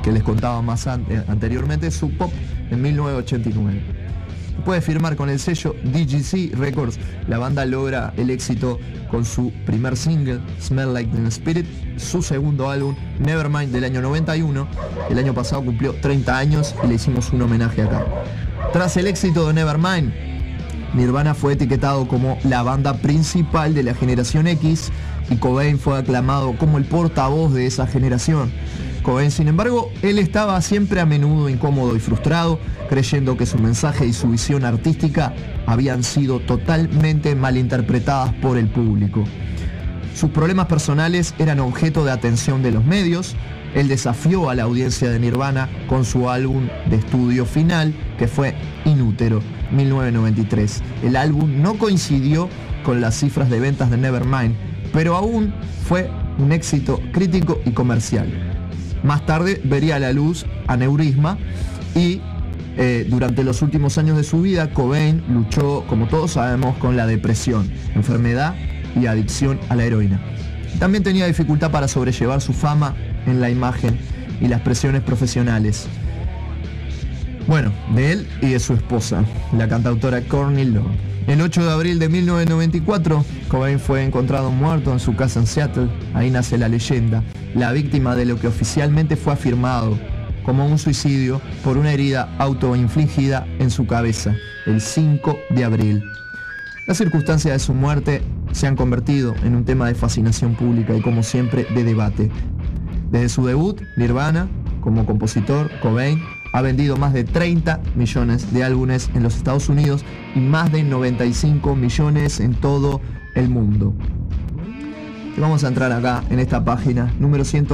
que 0.02 0.10
les 0.10 0.24
contaba 0.24 0.60
más 0.60 0.88
eh, 0.88 1.22
anteriormente, 1.28 1.88
Sub 1.92 2.10
Pop 2.16 2.32
en 2.68 2.82
1989. 2.82 4.01
Después 4.56 4.80
de 4.80 4.92
firmar 4.92 5.16
con 5.16 5.28
el 5.28 5.38
sello 5.40 5.74
DGC 5.82 6.54
Records, 6.56 6.98
la 7.26 7.38
banda 7.38 7.64
logra 7.66 8.12
el 8.16 8.30
éxito 8.30 8.78
con 9.10 9.24
su 9.24 9.52
primer 9.66 9.96
single, 9.96 10.40
Smell 10.60 10.92
Like 10.92 11.10
Teen 11.10 11.26
Spirit, 11.26 11.66
su 11.96 12.22
segundo 12.22 12.70
álbum, 12.70 12.94
Nevermind 13.18 13.72
del 13.72 13.84
año 13.84 14.00
91. 14.00 14.68
El 15.10 15.18
año 15.18 15.34
pasado 15.34 15.64
cumplió 15.64 15.94
30 15.94 16.38
años 16.38 16.74
y 16.84 16.86
le 16.86 16.94
hicimos 16.94 17.32
un 17.32 17.42
homenaje 17.42 17.82
acá. 17.82 18.04
Tras 18.72 18.96
el 18.96 19.06
éxito 19.08 19.48
de 19.48 19.54
Nevermind, 19.54 20.12
Nirvana 20.94 21.34
fue 21.34 21.54
etiquetado 21.54 22.06
como 22.06 22.38
la 22.44 22.62
banda 22.62 22.94
principal 22.94 23.74
de 23.74 23.82
la 23.82 23.94
generación 23.94 24.46
X 24.46 24.92
y 25.30 25.36
Cobain 25.36 25.78
fue 25.78 25.98
aclamado 25.98 26.56
como 26.58 26.78
el 26.78 26.84
portavoz 26.84 27.52
de 27.52 27.66
esa 27.66 27.86
generación. 27.86 28.52
Cobain, 29.02 29.30
sin 29.30 29.48
embargo, 29.48 29.90
él 30.02 30.18
estaba 30.18 30.60
siempre 30.62 31.00
a 31.00 31.06
menudo 31.06 31.48
incómodo 31.48 31.96
y 31.96 32.00
frustrado, 32.00 32.58
creyendo 32.88 33.36
que 33.36 33.46
su 33.46 33.58
mensaje 33.58 34.06
y 34.06 34.12
su 34.12 34.28
visión 34.28 34.64
artística 34.64 35.34
habían 35.66 36.04
sido 36.04 36.40
totalmente 36.40 37.34
malinterpretadas 37.34 38.32
por 38.34 38.58
el 38.58 38.68
público. 38.68 39.24
Sus 40.14 40.30
problemas 40.30 40.66
personales 40.66 41.34
eran 41.38 41.60
objeto 41.60 42.04
de 42.04 42.12
atención 42.12 42.62
de 42.62 42.70
los 42.70 42.84
medios. 42.84 43.34
Él 43.74 43.88
desafió 43.88 44.50
a 44.50 44.54
la 44.54 44.64
audiencia 44.64 45.10
de 45.10 45.18
Nirvana 45.18 45.68
con 45.88 46.04
su 46.04 46.28
álbum 46.28 46.68
de 46.88 46.96
estudio 46.96 47.46
final, 47.46 47.94
que 48.18 48.28
fue 48.28 48.54
Inútero, 48.84 49.42
1993. 49.72 50.82
El 51.02 51.16
álbum 51.16 51.60
no 51.60 51.74
coincidió 51.74 52.48
con 52.84 53.00
las 53.00 53.16
cifras 53.16 53.48
de 53.50 53.58
ventas 53.58 53.90
de 53.90 53.96
Nevermind, 53.96 54.54
pero 54.92 55.16
aún 55.16 55.54
fue 55.88 56.10
un 56.38 56.52
éxito 56.52 57.00
crítico 57.12 57.60
y 57.64 57.72
comercial. 57.72 58.61
Más 59.02 59.26
tarde 59.26 59.60
vería 59.64 59.98
la 59.98 60.12
luz 60.12 60.46
Aneurisma 60.66 61.38
y 61.94 62.20
eh, 62.76 63.06
durante 63.08 63.44
los 63.44 63.60
últimos 63.62 63.98
años 63.98 64.16
de 64.16 64.24
su 64.24 64.40
vida, 64.40 64.72
Cobain 64.72 65.22
luchó, 65.28 65.84
como 65.88 66.06
todos 66.06 66.32
sabemos, 66.32 66.76
con 66.78 66.96
la 66.96 67.06
depresión, 67.06 67.70
enfermedad 67.94 68.54
y 68.98 69.06
adicción 69.06 69.60
a 69.68 69.76
la 69.76 69.84
heroína. 69.84 70.20
También 70.78 71.04
tenía 71.04 71.26
dificultad 71.26 71.70
para 71.70 71.88
sobrellevar 71.88 72.40
su 72.40 72.52
fama 72.52 72.94
en 73.26 73.40
la 73.40 73.50
imagen 73.50 73.98
y 74.40 74.48
las 74.48 74.60
presiones 74.62 75.02
profesionales. 75.02 75.86
Bueno, 77.46 77.72
de 77.94 78.12
él 78.12 78.28
y 78.40 78.50
de 78.50 78.60
su 78.60 78.72
esposa, 78.72 79.24
la 79.56 79.68
cantautora 79.68 80.22
Courtney 80.22 80.64
Love. 80.64 81.11
El 81.26 81.40
8 81.40 81.64
de 81.64 81.70
abril 81.70 81.98
de 82.00 82.08
1994, 82.08 83.24
Cobain 83.48 83.78
fue 83.78 84.04
encontrado 84.04 84.50
muerto 84.50 84.92
en 84.92 84.98
su 84.98 85.14
casa 85.14 85.38
en 85.38 85.46
Seattle. 85.46 85.88
Ahí 86.14 86.30
nace 86.30 86.58
la 86.58 86.68
leyenda, 86.68 87.22
la 87.54 87.70
víctima 87.70 88.16
de 88.16 88.24
lo 88.24 88.40
que 88.40 88.48
oficialmente 88.48 89.16
fue 89.16 89.32
afirmado 89.32 89.96
como 90.44 90.66
un 90.66 90.78
suicidio 90.78 91.40
por 91.62 91.78
una 91.78 91.92
herida 91.92 92.34
autoinfligida 92.38 93.46
en 93.60 93.70
su 93.70 93.86
cabeza, 93.86 94.34
el 94.66 94.80
5 94.80 95.38
de 95.50 95.64
abril. 95.64 96.02
Las 96.88 96.98
circunstancias 96.98 97.54
de 97.54 97.58
su 97.60 97.72
muerte 97.72 98.22
se 98.50 98.66
han 98.66 98.74
convertido 98.74 99.36
en 99.44 99.54
un 99.54 99.64
tema 99.64 99.86
de 99.86 99.94
fascinación 99.94 100.56
pública 100.56 100.96
y 100.96 101.00
como 101.00 101.22
siempre 101.22 101.66
de 101.72 101.84
debate. 101.84 102.30
Desde 103.12 103.28
su 103.28 103.46
debut, 103.46 103.80
Nirvana, 103.96 104.48
como 104.80 105.06
compositor, 105.06 105.70
Cobain 105.80 106.20
ha 106.52 106.62
vendido 106.62 106.96
más 106.96 107.12
de 107.12 107.24
30 107.24 107.80
millones 107.96 108.52
de 108.52 108.64
álbumes 108.64 109.10
en 109.14 109.22
los 109.22 109.36
Estados 109.36 109.68
Unidos 109.68 110.04
y 110.34 110.40
más 110.40 110.70
de 110.70 110.82
95 110.82 111.74
millones 111.74 112.40
en 112.40 112.54
todo 112.54 113.00
el 113.34 113.48
mundo. 113.48 113.94
Vamos 115.38 115.64
a 115.64 115.68
entrar 115.68 115.90
acá 115.92 116.22
en 116.28 116.38
esta 116.38 116.62
página 116.62 117.12
número 117.18 117.44
100, 117.44 117.68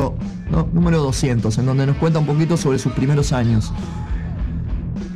no, 0.50 0.68
número 0.72 0.98
200, 1.02 1.58
en 1.58 1.66
donde 1.66 1.86
nos 1.86 1.96
cuenta 1.96 2.20
un 2.20 2.26
poquito 2.26 2.56
sobre 2.56 2.78
sus 2.78 2.92
primeros 2.92 3.32
años. 3.32 3.72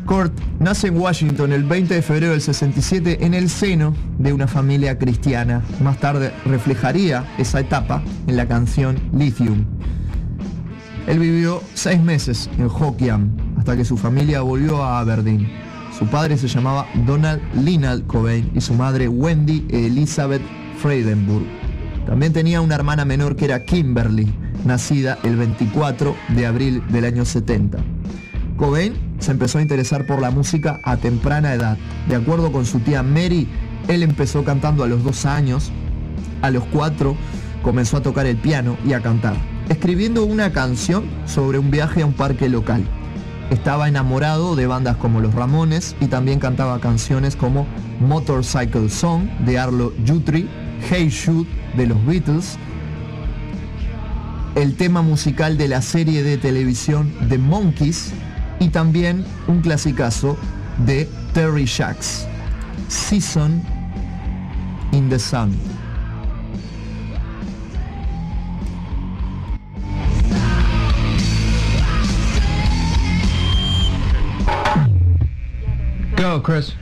Kurt 0.07 0.33
nace 0.59 0.89
en 0.89 0.99
Washington 0.99 1.53
el 1.53 1.63
20 1.63 1.95
de 1.95 2.03
febrero 2.03 2.33
del 2.33 2.41
67 2.41 3.25
en 3.25 3.35
el 3.35 3.49
seno 3.49 3.95
de 4.19 4.33
una 4.33 4.49
familia 4.49 4.99
cristiana. 4.99 5.63
Más 5.81 6.01
tarde 6.01 6.33
reflejaría 6.45 7.25
esa 7.39 7.61
etapa 7.61 8.03
en 8.27 8.37
la 8.37 8.49
canción 8.49 8.99
Lithium. 9.13 9.65
Él 11.07 11.19
vivió 11.19 11.63
seis 11.75 12.01
meses 12.01 12.49
en 12.59 12.67
Hoquiam 12.67 13.31
hasta 13.59 13.77
que 13.77 13.85
su 13.85 13.97
familia 13.97 14.43
volvió 14.43 14.83
a 14.83 15.01
Aberdeen. 15.01 15.49
Su 15.99 16.07
padre 16.07 16.37
se 16.37 16.49
llamaba 16.49 16.87
Donald 17.07 17.41
Linald 17.55 18.07
Cobain 18.07 18.51
y 18.55 18.61
su 18.61 18.75
madre 18.75 19.09
Wendy 19.09 19.67
Elizabeth 19.71 20.43
Freidenburg. 20.79 21.45
También 22.07 22.33
tenía 22.33 22.61
una 22.61 22.75
hermana 22.75 23.05
menor 23.05 23.37
que 23.37 23.45
era 23.45 23.65
Kimberly, 23.65 24.33
nacida 24.65 25.19
el 25.23 25.37
24 25.37 26.17
de 26.35 26.47
abril 26.47 26.83
del 26.89 27.05
año 27.05 27.25
70. 27.25 27.79
Cobain 28.57 28.95
se 29.19 29.33
empezó 29.33 29.59
a 29.59 29.63
interesar 29.63 30.07
por 30.07 30.21
la 30.21 30.31
música 30.31 30.81
a 30.85 30.97
temprana 30.97 31.55
edad. 31.55 31.77
De 32.09 32.17
acuerdo 32.17 32.53
con 32.53 32.67
su 32.67 32.81
tía 32.81 33.03
Mary, 33.03 33.49
él 33.89 34.03
empezó 34.03 34.45
cantando 34.45 34.85
a 34.85 34.89
los 34.89 35.05
dos 35.05 35.27
años. 35.27 35.71
A 36.43 36.51
los 36.51 36.65
cuatro 36.65 37.17
comenzó 37.63 37.97
a 37.97 38.03
tocar 38.03 38.27
el 38.27 38.37
piano 38.37 38.77
y 38.85 38.93
a 38.93 39.01
cantar, 39.01 39.37
escribiendo 39.73 40.27
una 40.27 40.53
canción 40.53 41.05
sobre 41.27 41.59
un 41.59 41.71
viaje 41.71 42.03
a 42.03 42.07
un 42.07 42.13
parque 42.13 42.49
local. 42.49 42.85
Estaba 43.51 43.89
enamorado 43.89 44.55
de 44.55 44.67
bandas 44.67 44.97
como 44.99 45.21
Los 45.21 45.35
Ramones 45.35 45.97
y 45.99 46.09
también 46.09 46.39
cantaba 46.39 46.79
canciones 46.79 47.37
como 47.37 47.67
Motorcycle 48.01 48.91
Song 48.91 49.25
de 49.47 49.59
Arlo 49.59 49.95
Guthrie, 50.07 50.47
Hey 50.91 51.09
Shoot 51.09 51.49
de 51.75 51.87
los 51.87 52.07
Beatles, 52.07 52.59
el 54.57 54.77
tema 54.77 55.01
musical 55.01 55.57
de 55.57 55.69
la 55.69 55.81
serie 55.81 56.23
de 56.23 56.37
televisión 56.37 57.11
The 57.31 57.39
Monkeys 57.39 58.13
y 58.61 58.69
también 58.69 59.25
un 59.49 59.63
clasicazo 59.63 60.37
de 60.85 61.09
Terry 61.33 61.65
Jacks, 61.65 62.27
Season 62.89 63.63
in 64.93 65.09
the 65.09 65.19
Sun. 65.19 65.72
Chris. 76.43 76.82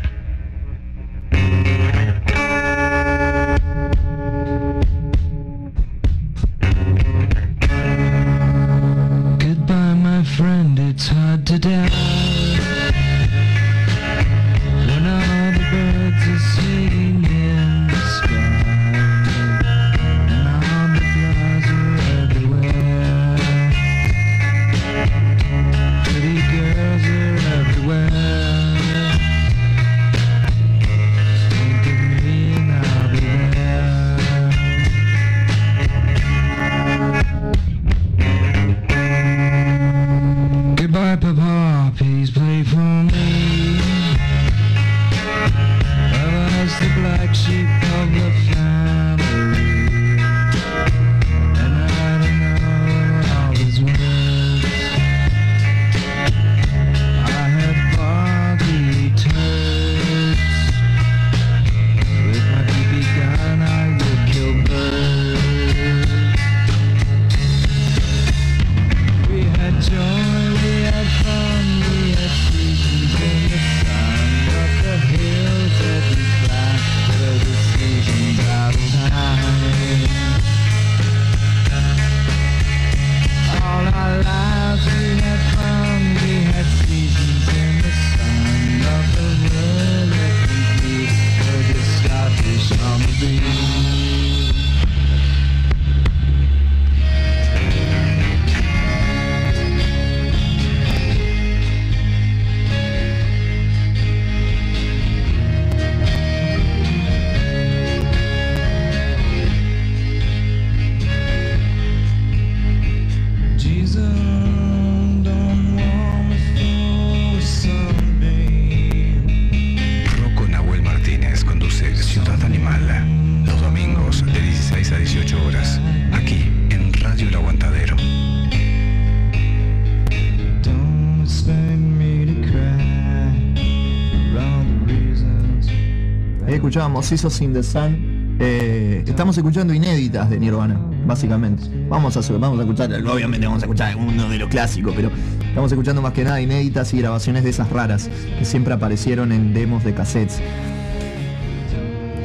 Seasons 137.03 137.41
in 137.41 137.53
the 137.53 137.63
Sun. 137.63 138.37
Eh, 138.41 139.05
estamos 139.07 139.37
escuchando 139.37 139.75
inéditas 139.75 140.31
de 140.31 140.39
Nirvana, 140.39 140.81
básicamente. 141.07 141.65
Vamos 141.89 142.17
a, 142.17 142.33
vamos 142.39 142.59
a 142.59 142.63
escuchar, 142.63 142.93
obviamente 143.07 143.47
vamos 143.47 143.63
a 143.63 143.67
escuchar 143.67 143.97
uno 143.97 144.29
de 144.29 144.39
los 144.39 144.49
clásicos, 144.49 144.95
pero 144.97 145.11
estamos 145.47 145.71
escuchando 145.71 146.01
más 146.01 146.13
que 146.13 146.25
nada 146.25 146.41
inéditas 146.41 146.93
y 146.95 146.99
grabaciones 146.99 147.45
de 147.45 147.51
esas 147.51 147.71
raras 147.71 148.09
que 148.39 148.45
siempre 148.45 148.73
aparecieron 148.73 149.33
en 149.33 149.53
demos 149.53 149.85
de 149.85 149.95
cassettes. 149.95 150.41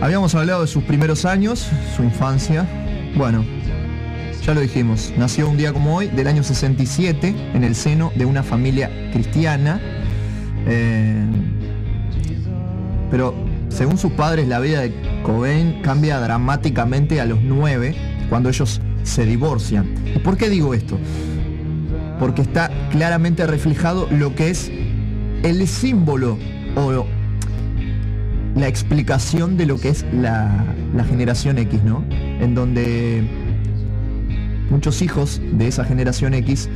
Habíamos 0.01 0.35
hablado 0.35 0.61
de 0.61 0.67
sus 0.67 0.83
primeros 0.83 1.25
años, 1.25 1.69
su 1.95 2.03
infancia. 2.03 2.65
Bueno, 3.17 3.43
ya 4.45 4.53
lo 4.53 4.61
dijimos, 4.61 5.13
nació 5.17 5.49
un 5.49 5.57
día 5.57 5.73
como 5.73 5.95
hoy, 5.95 6.07
del 6.07 6.27
año 6.27 6.43
67, 6.43 7.35
en 7.53 7.63
el 7.63 7.75
seno 7.75 8.11
de 8.15 8.25
una 8.25 8.43
familia 8.43 8.89
cristiana. 9.11 9.81
Eh, 10.67 11.25
pero 13.11 13.44
según 13.75 13.97
sus 13.97 14.13
padres, 14.13 14.47
la 14.47 14.59
vida 14.61 14.81
de 14.81 14.93
Cobain 15.23 15.81
cambia 15.81 16.19
dramáticamente 16.21 17.19
a 17.19 17.25
los 17.25 17.41
nueve, 17.41 17.93
cuando 18.29 18.47
ellos 18.47 18.79
se 19.03 19.25
divorcian. 19.25 19.93
¿Y 20.15 20.19
por 20.19 20.38
qué 20.38 20.49
digo 20.49 20.73
esto? 20.73 20.97
Porque 22.17 22.41
está 22.41 22.71
claramente 22.91 23.45
reflejado 23.45 24.07
lo 24.09 24.33
que 24.33 24.49
es 24.49 24.71
el 25.43 25.67
símbolo 25.67 26.38
o 26.77 27.05
la 28.55 28.69
explicación 28.69 29.57
de 29.57 29.65
lo 29.65 29.77
que 29.77 29.89
es 29.89 30.05
la, 30.13 30.65
la 30.95 31.03
generación 31.03 31.57
X, 31.57 31.83
¿no? 31.83 32.05
En 32.11 32.55
donde 32.55 33.27
muchos 34.69 35.01
hijos 35.01 35.41
de 35.51 35.67
esa 35.67 35.83
generación 35.83 36.33
X 36.33 36.69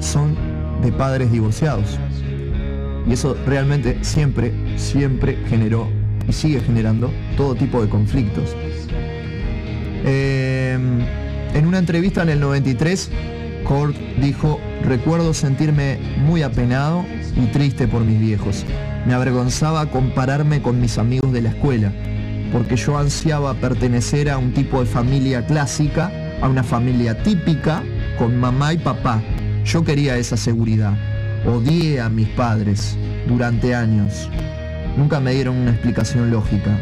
son 0.00 0.36
de 0.82 0.90
padres 0.90 1.30
divorciados. 1.30 2.00
Y 3.06 3.12
eso 3.12 3.36
realmente 3.46 3.98
siempre, 4.02 4.52
siempre 4.76 5.38
generó 5.48 5.88
y 6.28 6.32
sigue 6.32 6.60
generando 6.60 7.10
todo 7.36 7.54
tipo 7.54 7.82
de 7.82 7.88
conflictos. 7.88 8.54
Eh, 10.06 10.78
en 11.54 11.66
una 11.66 11.78
entrevista 11.78 12.22
en 12.22 12.30
el 12.30 12.40
93, 12.40 13.10
Kurt 13.64 13.96
dijo, 14.20 14.60
recuerdo 14.82 15.32
sentirme 15.32 15.98
muy 16.18 16.42
apenado 16.42 17.04
y 17.36 17.46
triste 17.46 17.88
por 17.88 18.02
mis 18.02 18.20
viejos. 18.20 18.64
Me 19.06 19.14
avergonzaba 19.14 19.90
compararme 19.90 20.60
con 20.62 20.80
mis 20.80 20.98
amigos 20.98 21.32
de 21.32 21.42
la 21.42 21.50
escuela, 21.50 21.92
porque 22.52 22.76
yo 22.76 22.98
ansiaba 22.98 23.54
pertenecer 23.54 24.30
a 24.30 24.38
un 24.38 24.52
tipo 24.52 24.80
de 24.80 24.86
familia 24.86 25.46
clásica, 25.46 26.10
a 26.40 26.48
una 26.48 26.62
familia 26.62 27.22
típica, 27.22 27.82
con 28.18 28.38
mamá 28.38 28.72
y 28.72 28.78
papá. 28.78 29.22
Yo 29.64 29.84
quería 29.84 30.16
esa 30.18 30.36
seguridad. 30.36 30.96
Odié 31.46 32.00
a 32.00 32.08
mis 32.08 32.28
padres 32.28 32.96
durante 33.26 33.74
años. 33.74 34.28
Nunca 34.96 35.20
me 35.20 35.32
dieron 35.32 35.56
una 35.56 35.72
explicación 35.72 36.30
lógica. 36.30 36.78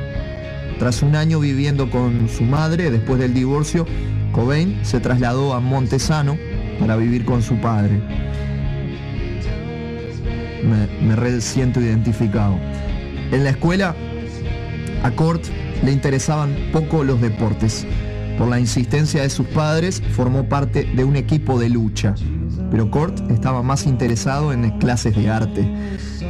Tras 0.78 1.02
un 1.02 1.16
año 1.16 1.40
viviendo 1.40 1.90
con 1.90 2.28
su 2.28 2.44
madre, 2.44 2.90
después 2.90 3.18
del 3.18 3.34
divorcio, 3.34 3.86
Cobain 4.32 4.78
se 4.82 5.00
trasladó 5.00 5.54
a 5.54 5.60
Montesano 5.60 6.36
para 6.78 6.96
vivir 6.96 7.24
con 7.24 7.42
su 7.42 7.56
padre. 7.56 8.00
Me, 10.62 11.06
me 11.06 11.16
re 11.16 11.40
siento 11.40 11.80
identificado. 11.80 12.58
En 13.30 13.44
la 13.44 13.50
escuela, 13.50 13.94
a 15.02 15.10
Kurt 15.10 15.44
le 15.84 15.92
interesaban 15.92 16.54
poco 16.72 17.04
los 17.04 17.20
deportes. 17.20 17.86
Por 18.38 18.48
la 18.48 18.60
insistencia 18.60 19.22
de 19.22 19.30
sus 19.30 19.46
padres, 19.46 20.02
formó 20.12 20.48
parte 20.48 20.84
de 20.84 21.04
un 21.04 21.16
equipo 21.16 21.58
de 21.58 21.68
lucha. 21.68 22.14
Pero 22.70 22.90
Kurt 22.90 23.30
estaba 23.30 23.62
más 23.62 23.86
interesado 23.86 24.52
en 24.52 24.78
clases 24.78 25.14
de 25.14 25.28
arte. 25.28 25.68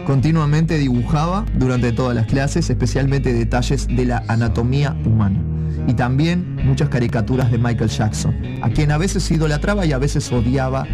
Continuamente 0.06 0.78
dibujaba 0.78 1.44
durante 1.54 1.92
todas 1.92 2.16
las 2.16 2.26
clases, 2.26 2.68
especialmente 2.68 3.32
detalles 3.32 3.86
de 3.86 4.04
la 4.04 4.24
anatomía 4.26 4.96
humana. 5.04 5.40
Y 5.86 5.94
también 5.94 6.56
muchas 6.64 6.88
caricaturas 6.88 7.50
de 7.50 7.58
Michael 7.58 7.88
Jackson, 7.88 8.34
a 8.62 8.70
quien 8.70 8.90
a 8.90 8.98
veces 8.98 9.30
idolatraba 9.30 9.86
y 9.86 9.92
a 9.92 9.98
veces 9.98 10.30
odiaba 10.32 10.86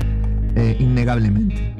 eh, 0.57 0.77
innegablemente. 0.79 1.75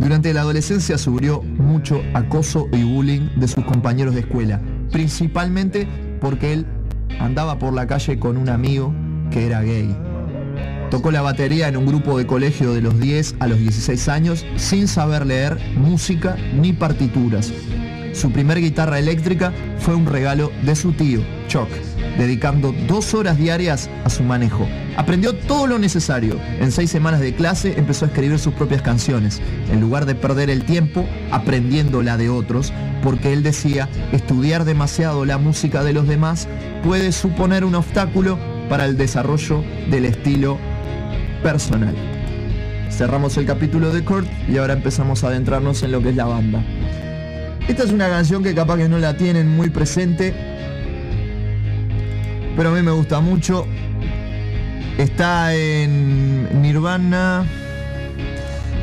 Durante 0.00 0.32
la 0.34 0.40
adolescencia 0.40 0.98
sufrió 0.98 1.42
mucho 1.42 2.02
acoso 2.12 2.68
y 2.72 2.82
bullying 2.82 3.28
de 3.36 3.48
sus 3.48 3.64
compañeros 3.64 4.14
de 4.14 4.20
escuela, 4.20 4.60
principalmente 4.90 5.86
porque 6.20 6.52
él 6.52 6.66
andaba 7.20 7.58
por 7.58 7.72
la 7.72 7.86
calle 7.86 8.18
con 8.18 8.36
un 8.36 8.48
amigo 8.48 8.92
que 9.30 9.46
era 9.46 9.62
gay. 9.62 9.94
Tocó 10.90 11.10
la 11.10 11.22
batería 11.22 11.68
en 11.68 11.76
un 11.76 11.86
grupo 11.86 12.18
de 12.18 12.26
colegio 12.26 12.72
de 12.72 12.80
los 12.80 12.98
10 13.00 13.36
a 13.40 13.46
los 13.46 13.58
16 13.58 14.08
años 14.08 14.46
sin 14.56 14.88
saber 14.88 15.26
leer 15.26 15.58
música 15.76 16.36
ni 16.54 16.72
partituras. 16.72 17.52
Su 18.14 18.30
primer 18.30 18.60
guitarra 18.60 19.00
eléctrica 19.00 19.52
fue 19.78 19.96
un 19.96 20.06
regalo 20.06 20.52
de 20.62 20.76
su 20.76 20.92
tío, 20.92 21.20
Chuck, 21.48 21.68
dedicando 22.16 22.72
dos 22.86 23.12
horas 23.12 23.36
diarias 23.36 23.90
a 24.04 24.10
su 24.10 24.22
manejo. 24.22 24.68
Aprendió 24.96 25.34
todo 25.34 25.66
lo 25.66 25.80
necesario. 25.80 26.38
En 26.60 26.70
seis 26.70 26.90
semanas 26.90 27.20
de 27.20 27.34
clase 27.34 27.74
empezó 27.76 28.04
a 28.04 28.08
escribir 28.08 28.38
sus 28.38 28.54
propias 28.54 28.82
canciones, 28.82 29.42
en 29.72 29.80
lugar 29.80 30.06
de 30.06 30.14
perder 30.14 30.48
el 30.48 30.64
tiempo 30.64 31.04
aprendiendo 31.32 32.02
la 32.02 32.16
de 32.16 32.30
otros, 32.30 32.72
porque 33.02 33.32
él 33.32 33.42
decía, 33.42 33.88
estudiar 34.12 34.64
demasiado 34.64 35.24
la 35.24 35.38
música 35.38 35.82
de 35.82 35.92
los 35.92 36.06
demás 36.06 36.46
puede 36.84 37.10
suponer 37.10 37.64
un 37.64 37.74
obstáculo 37.74 38.38
para 38.68 38.84
el 38.84 38.96
desarrollo 38.96 39.64
del 39.90 40.04
estilo 40.04 40.58
personal. 41.44 41.94
Cerramos 42.90 43.36
el 43.36 43.44
capítulo 43.44 43.92
de 43.92 44.02
Kurt 44.02 44.26
y 44.48 44.56
ahora 44.56 44.72
empezamos 44.72 45.22
a 45.24 45.28
adentrarnos 45.28 45.82
en 45.82 45.92
lo 45.92 46.00
que 46.00 46.08
es 46.08 46.16
la 46.16 46.24
banda. 46.24 46.64
Esta 47.68 47.84
es 47.84 47.92
una 47.92 48.08
canción 48.08 48.42
que 48.42 48.54
capaz 48.54 48.78
que 48.78 48.88
no 48.88 48.98
la 48.98 49.14
tienen 49.16 49.54
muy 49.54 49.68
presente, 49.68 50.32
pero 52.56 52.70
a 52.70 52.72
mí 52.72 52.80
me 52.80 52.92
gusta 52.92 53.20
mucho. 53.20 53.66
Está 54.96 55.54
en 55.54 56.62
Nirvana. 56.62 57.44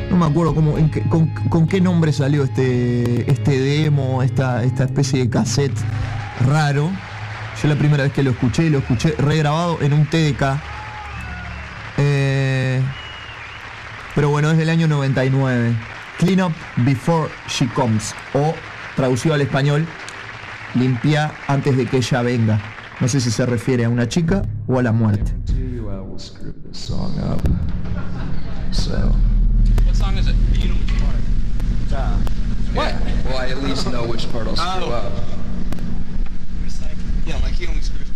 No 0.08 0.16
me 0.16 0.26
acuerdo 0.26 0.54
cómo, 0.54 0.78
en 0.78 0.88
con 0.88 1.66
qué 1.66 1.80
nombre 1.80 2.12
salió 2.12 2.44
este, 2.44 3.28
este 3.28 3.58
demo, 3.58 4.22
esta, 4.22 4.62
esta 4.62 4.84
especie 4.84 5.18
de 5.18 5.30
cassette 5.30 5.76
raro. 6.46 6.90
Yo 7.60 7.68
la 7.68 7.76
primera 7.76 8.04
vez 8.04 8.12
que 8.12 8.22
lo 8.22 8.30
escuché, 8.30 8.70
lo 8.70 8.78
escuché 8.78 9.16
regrabado 9.18 9.78
en 9.80 9.94
un 9.94 10.06
TDK. 10.06 10.71
Pero 14.14 14.28
bueno, 14.28 14.50
es 14.50 14.58
del 14.58 14.70
año 14.70 14.88
99. 14.88 15.74
Clean 16.18 16.40
Up 16.42 16.52
Before 16.76 17.30
She 17.48 17.66
Comes. 17.68 18.14
O 18.34 18.54
traducido 18.96 19.34
al 19.34 19.40
español, 19.40 19.86
limpia 20.74 21.32
antes 21.48 21.76
de 21.76 21.86
que 21.86 21.98
ella 21.98 22.22
venga. 22.22 22.60
No 23.00 23.08
sé 23.08 23.20
si 23.20 23.30
se 23.30 23.46
refiere 23.46 23.84
a 23.84 23.88
una 23.88 24.08
chica 24.08 24.42
o 24.66 24.78
a 24.78 24.82
la 24.82 24.92
muerte. 24.92 25.32
What 29.86 29.96
song 29.96 30.16
is 30.16 30.28
it? 30.28 30.34
You 30.54 30.68
know 30.68 30.76
which 30.76 30.98
part. 31.00 31.16
What? 32.74 32.94
Well, 33.26 33.38
I 33.38 33.48
at 33.50 33.62
least 33.62 33.90
know 33.90 34.06
which 34.06 34.30
part 34.32 34.46
I'll 34.46 34.56
screw 34.56 34.92
up. 34.92 35.12
It's 36.64 36.80
like, 36.80 36.96
yeah, 37.26 37.38
like 37.42 37.54
he 37.54 37.66
only 37.66 37.82
screws 37.82 38.10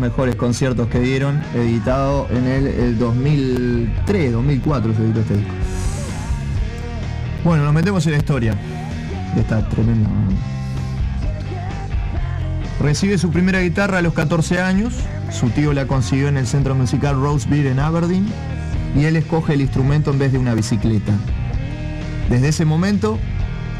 mejores 0.00 0.34
conciertos 0.34 0.88
que 0.88 0.98
dieron, 0.98 1.40
editado 1.54 2.26
en 2.30 2.46
el, 2.46 2.66
el 2.66 2.98
2003, 2.98 4.32
2004 4.32 4.94
se 4.94 5.02
editó 5.02 5.20
este. 5.20 5.44
Bueno, 7.44 7.64
nos 7.64 7.72
metemos 7.72 8.04
en 8.06 8.12
la 8.12 8.18
historia 8.18 8.54
de 9.34 9.40
esta 9.40 9.68
tremenda. 9.68 10.10
Recibe 12.80 13.18
su 13.18 13.30
primera 13.30 13.60
guitarra 13.60 13.98
a 13.98 14.02
los 14.02 14.14
14 14.14 14.60
años, 14.60 14.94
su 15.30 15.50
tío 15.50 15.72
la 15.72 15.86
consiguió 15.86 16.28
en 16.28 16.38
el 16.38 16.46
centro 16.46 16.74
musical 16.74 17.20
Rose 17.20 17.48
Beer 17.48 17.66
en 17.66 17.78
Aberdeen 17.78 18.26
y 18.96 19.04
él 19.04 19.16
escoge 19.16 19.54
el 19.54 19.60
instrumento 19.60 20.10
en 20.10 20.18
vez 20.18 20.32
de 20.32 20.38
una 20.38 20.54
bicicleta. 20.54 21.12
Desde 22.28 22.48
ese 22.48 22.64
momento, 22.64 23.18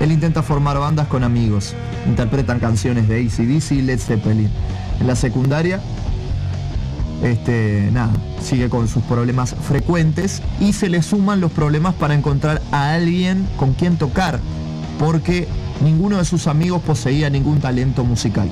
él 0.00 0.12
intenta 0.12 0.42
formar 0.42 0.78
bandas 0.78 1.06
con 1.08 1.24
amigos, 1.24 1.74
interpretan 2.06 2.60
canciones 2.60 3.08
de 3.08 3.20
ACDC 3.20 3.72
y 3.72 3.82
Led 3.82 3.98
Zeppelin. 3.98 4.50
En 5.00 5.06
la 5.06 5.16
secundaria, 5.16 5.80
este, 7.22 7.90
nada, 7.92 8.12
sigue 8.42 8.68
con 8.70 8.88
sus 8.88 9.02
problemas 9.02 9.54
frecuentes 9.54 10.42
y 10.58 10.72
se 10.72 10.88
le 10.88 11.02
suman 11.02 11.40
los 11.40 11.52
problemas 11.52 11.94
para 11.94 12.14
encontrar 12.14 12.62
a 12.72 12.94
alguien 12.94 13.46
con 13.56 13.74
quien 13.74 13.96
tocar, 13.96 14.40
porque 14.98 15.46
ninguno 15.82 16.18
de 16.18 16.24
sus 16.24 16.46
amigos 16.46 16.82
poseía 16.82 17.28
ningún 17.28 17.60
talento 17.60 18.04
musical. 18.04 18.48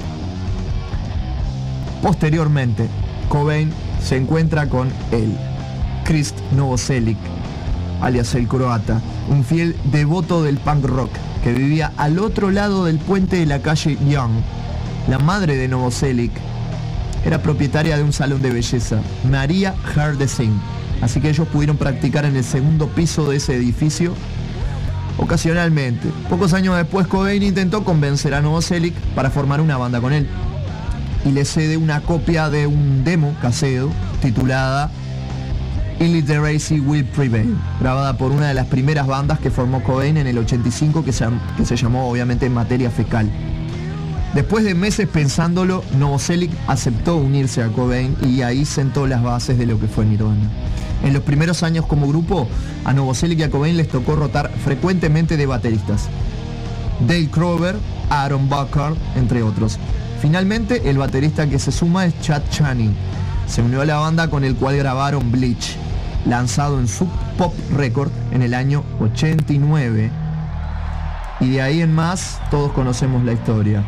Posteriormente, 2.02 2.88
Cobain 3.28 3.72
se 4.02 4.16
encuentra 4.16 4.68
con 4.68 4.88
él, 5.12 5.36
Krist 6.04 6.38
Novoselic, 6.52 7.18
alias 8.00 8.34
el 8.34 8.46
croata, 8.46 9.00
un 9.30 9.44
fiel 9.44 9.76
devoto 9.84 10.42
del 10.42 10.58
punk 10.58 10.84
rock 10.84 11.10
que 11.42 11.52
vivía 11.52 11.92
al 11.96 12.18
otro 12.18 12.50
lado 12.50 12.84
del 12.84 12.98
puente 12.98 13.36
de 13.36 13.46
la 13.46 13.60
calle 13.60 13.98
Young. 14.08 14.32
La 15.08 15.18
madre 15.18 15.56
de 15.56 15.68
Novoselic 15.68 16.32
era 17.24 17.42
propietaria 17.42 17.96
de 17.96 18.02
un 18.02 18.12
salón 18.12 18.42
de 18.42 18.50
belleza, 18.50 19.00
María 19.30 19.74
Hardesing, 19.94 20.58
así 21.00 21.20
que 21.20 21.30
ellos 21.30 21.48
pudieron 21.48 21.76
practicar 21.76 22.24
en 22.24 22.36
el 22.36 22.44
segundo 22.44 22.88
piso 22.88 23.28
de 23.28 23.36
ese 23.36 23.54
edificio 23.54 24.14
ocasionalmente. 25.18 26.08
Pocos 26.30 26.54
años 26.54 26.76
después 26.76 27.06
Cobain 27.06 27.42
intentó 27.42 27.84
convencer 27.84 28.34
a 28.34 28.40
Novoselic 28.40 28.94
para 29.14 29.30
formar 29.30 29.60
una 29.60 29.76
banda 29.76 30.00
con 30.00 30.12
él 30.12 30.26
y 31.24 31.32
le 31.32 31.44
cede 31.44 31.76
una 31.76 32.00
copia 32.00 32.48
de 32.48 32.66
un 32.66 33.04
demo 33.04 33.34
casero 33.42 33.90
titulada 34.22 34.90
Illiteracy 36.00 36.78
Will 36.78 37.04
Prevail, 37.04 37.56
grabada 37.80 38.16
por 38.16 38.30
una 38.30 38.48
de 38.48 38.54
las 38.54 38.66
primeras 38.66 39.06
bandas 39.06 39.40
que 39.40 39.50
formó 39.50 39.82
Cobain 39.82 40.16
en 40.16 40.28
el 40.28 40.38
85 40.38 41.04
que 41.04 41.12
se, 41.12 41.26
que 41.56 41.64
se 41.64 41.76
llamó 41.76 42.08
obviamente 42.08 42.48
Materia 42.48 42.90
Fecal. 42.90 43.28
Después 44.34 44.62
de 44.64 44.74
meses 44.74 45.08
pensándolo, 45.08 45.82
Novoselic 45.98 46.50
aceptó 46.66 47.16
unirse 47.16 47.62
a 47.62 47.68
Cobain 47.68 48.14
y 48.22 48.42
ahí 48.42 48.66
sentó 48.66 49.06
las 49.06 49.22
bases 49.22 49.56
de 49.56 49.66
lo 49.66 49.80
que 49.80 49.88
fue 49.88 50.04
Nirvana. 50.04 50.50
En 51.02 51.14
los 51.14 51.22
primeros 51.22 51.62
años 51.62 51.86
como 51.86 52.06
grupo, 52.08 52.46
a 52.84 52.92
Novoselic 52.92 53.38
y 53.38 53.42
a 53.44 53.50
Cobain 53.50 53.76
les 53.76 53.88
tocó 53.88 54.16
rotar 54.16 54.50
frecuentemente 54.64 55.36
de 55.36 55.46
bateristas. 55.46 56.08
Dale 57.06 57.28
Crover, 57.30 57.76
Aaron 58.10 58.48
Buckard, 58.48 58.96
entre 59.16 59.42
otros. 59.42 59.78
Finalmente, 60.20 60.90
el 60.90 60.98
baterista 60.98 61.48
que 61.48 61.58
se 61.58 61.72
suma 61.72 62.04
es 62.04 62.20
Chad 62.20 62.42
Channing. 62.50 62.94
Se 63.46 63.62
unió 63.62 63.80
a 63.80 63.86
la 63.86 63.96
banda 63.96 64.28
con 64.28 64.44
el 64.44 64.56
cual 64.56 64.76
grabaron 64.76 65.32
Bleach, 65.32 65.76
lanzado 66.26 66.78
en 66.78 66.88
Sub 66.88 67.08
Pop 67.38 67.54
Record 67.74 68.10
en 68.32 68.42
el 68.42 68.52
año 68.52 68.84
89. 69.00 70.10
Y 71.40 71.50
de 71.50 71.62
ahí 71.62 71.80
en 71.80 71.94
más, 71.94 72.40
todos 72.50 72.72
conocemos 72.72 73.24
la 73.24 73.32
historia. 73.32 73.84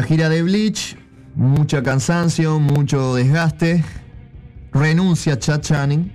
La 0.00 0.06
gira 0.06 0.30
de 0.30 0.42
Bleach, 0.42 0.96
mucho 1.34 1.82
cansancio, 1.82 2.58
mucho 2.58 3.16
desgaste. 3.16 3.84
Renuncia 4.72 5.38
Chad 5.38 5.60
Channing 5.60 6.10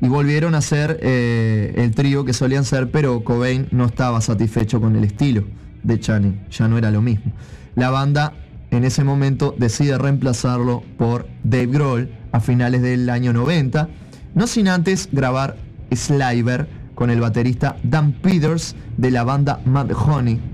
y 0.00 0.08
volvieron 0.08 0.54
a 0.54 0.62
ser 0.62 1.00
eh, 1.02 1.74
el 1.76 1.94
trío 1.94 2.24
que 2.24 2.32
solían 2.32 2.64
ser, 2.64 2.90
pero 2.90 3.22
Cobain 3.22 3.68
no 3.72 3.84
estaba 3.84 4.22
satisfecho 4.22 4.80
con 4.80 4.96
el 4.96 5.04
estilo 5.04 5.44
de 5.82 6.00
Channing, 6.00 6.46
ya 6.48 6.66
no 6.66 6.78
era 6.78 6.90
lo 6.90 7.02
mismo. 7.02 7.30
La 7.74 7.90
banda 7.90 8.32
en 8.70 8.84
ese 8.84 9.04
momento 9.04 9.54
decide 9.58 9.98
reemplazarlo 9.98 10.82
por 10.96 11.28
Dave 11.42 11.66
Grohl 11.66 12.10
a 12.32 12.40
finales 12.40 12.80
del 12.80 13.10
año 13.10 13.34
90, 13.34 13.86
no 14.34 14.46
sin 14.46 14.66
antes 14.66 15.10
grabar 15.12 15.58
Sliver 15.94 16.66
con 16.94 17.10
el 17.10 17.20
baterista 17.20 17.76
Dan 17.82 18.12
Peters 18.12 18.74
de 18.96 19.10
la 19.10 19.24
banda 19.24 19.60
Mad 19.66 19.90
Honey. 19.90 20.53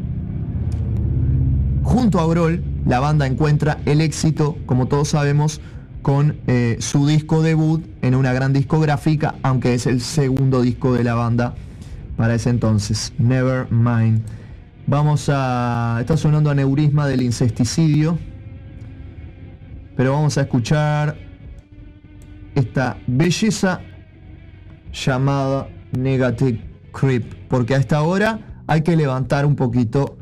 Junto 1.90 2.20
a 2.20 2.26
Grohl, 2.28 2.62
la 2.86 3.00
banda 3.00 3.26
encuentra 3.26 3.78
el 3.84 4.00
éxito, 4.00 4.56
como 4.64 4.86
todos 4.86 5.08
sabemos, 5.08 5.60
con 6.02 6.36
eh, 6.46 6.76
su 6.78 7.04
disco 7.04 7.42
debut 7.42 7.84
en 8.00 8.14
una 8.14 8.32
gran 8.32 8.52
discográfica, 8.52 9.34
aunque 9.42 9.74
es 9.74 9.88
el 9.88 10.00
segundo 10.00 10.62
disco 10.62 10.94
de 10.94 11.02
la 11.02 11.14
banda 11.14 11.56
para 12.16 12.36
ese 12.36 12.50
entonces, 12.50 13.12
Nevermind. 13.18 14.22
Vamos 14.86 15.28
a... 15.32 15.96
Está 16.00 16.16
sonando 16.16 16.48
aneurisma 16.48 17.08
del 17.08 17.22
incesticidio, 17.22 18.16
pero 19.96 20.12
vamos 20.12 20.38
a 20.38 20.42
escuchar 20.42 21.16
esta 22.54 22.98
belleza 23.08 23.80
llamada 24.92 25.66
Negative 25.90 26.62
Creep, 26.92 27.48
porque 27.48 27.74
a 27.74 27.78
esta 27.78 28.00
hora 28.02 28.62
hay 28.68 28.82
que 28.82 28.94
levantar 28.94 29.44
un 29.44 29.56
poquito 29.56 30.19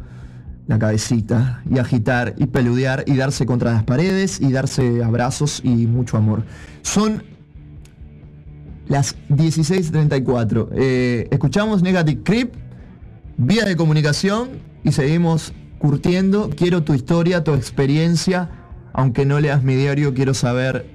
la 0.68 0.78
cabecita 0.78 1.62
y 1.68 1.78
agitar 1.78 2.34
y 2.36 2.46
peludear 2.46 3.02
y 3.06 3.16
darse 3.16 3.46
contra 3.46 3.72
las 3.72 3.84
paredes 3.84 4.38
y 4.40 4.52
darse 4.52 5.02
abrazos 5.02 5.60
y 5.64 5.86
mucho 5.86 6.18
amor. 6.18 6.44
Son 6.82 7.24
las 8.86 9.16
16.34. 9.30 10.68
Eh, 10.76 11.28
escuchamos 11.30 11.82
Negative 11.82 12.22
Creep, 12.22 12.54
vía 13.38 13.64
de 13.64 13.76
comunicación 13.76 14.50
y 14.84 14.92
seguimos 14.92 15.54
curtiendo. 15.78 16.50
Quiero 16.54 16.84
tu 16.84 16.92
historia, 16.92 17.42
tu 17.42 17.54
experiencia. 17.54 18.50
Aunque 18.92 19.24
no 19.24 19.40
leas 19.40 19.62
mi 19.62 19.74
diario, 19.74 20.12
quiero 20.12 20.34
saber 20.34 20.90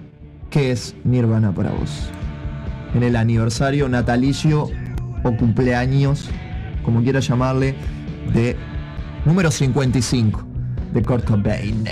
qué 0.51 0.71
es 0.71 0.95
Nirvana 1.03 1.53
para 1.53 1.71
vos. 1.71 2.11
En 2.93 3.01
el 3.01 3.15
aniversario 3.15 3.89
natalicio 3.89 4.69
o 5.23 5.35
cumpleaños, 5.35 6.29
como 6.83 7.01
quieras 7.01 7.27
llamarle, 7.27 7.75
de 8.33 8.55
número 9.25 9.51
55 9.51 10.43
de 10.93 11.01
Kurt 11.01 11.25
Cobain. 11.25 11.83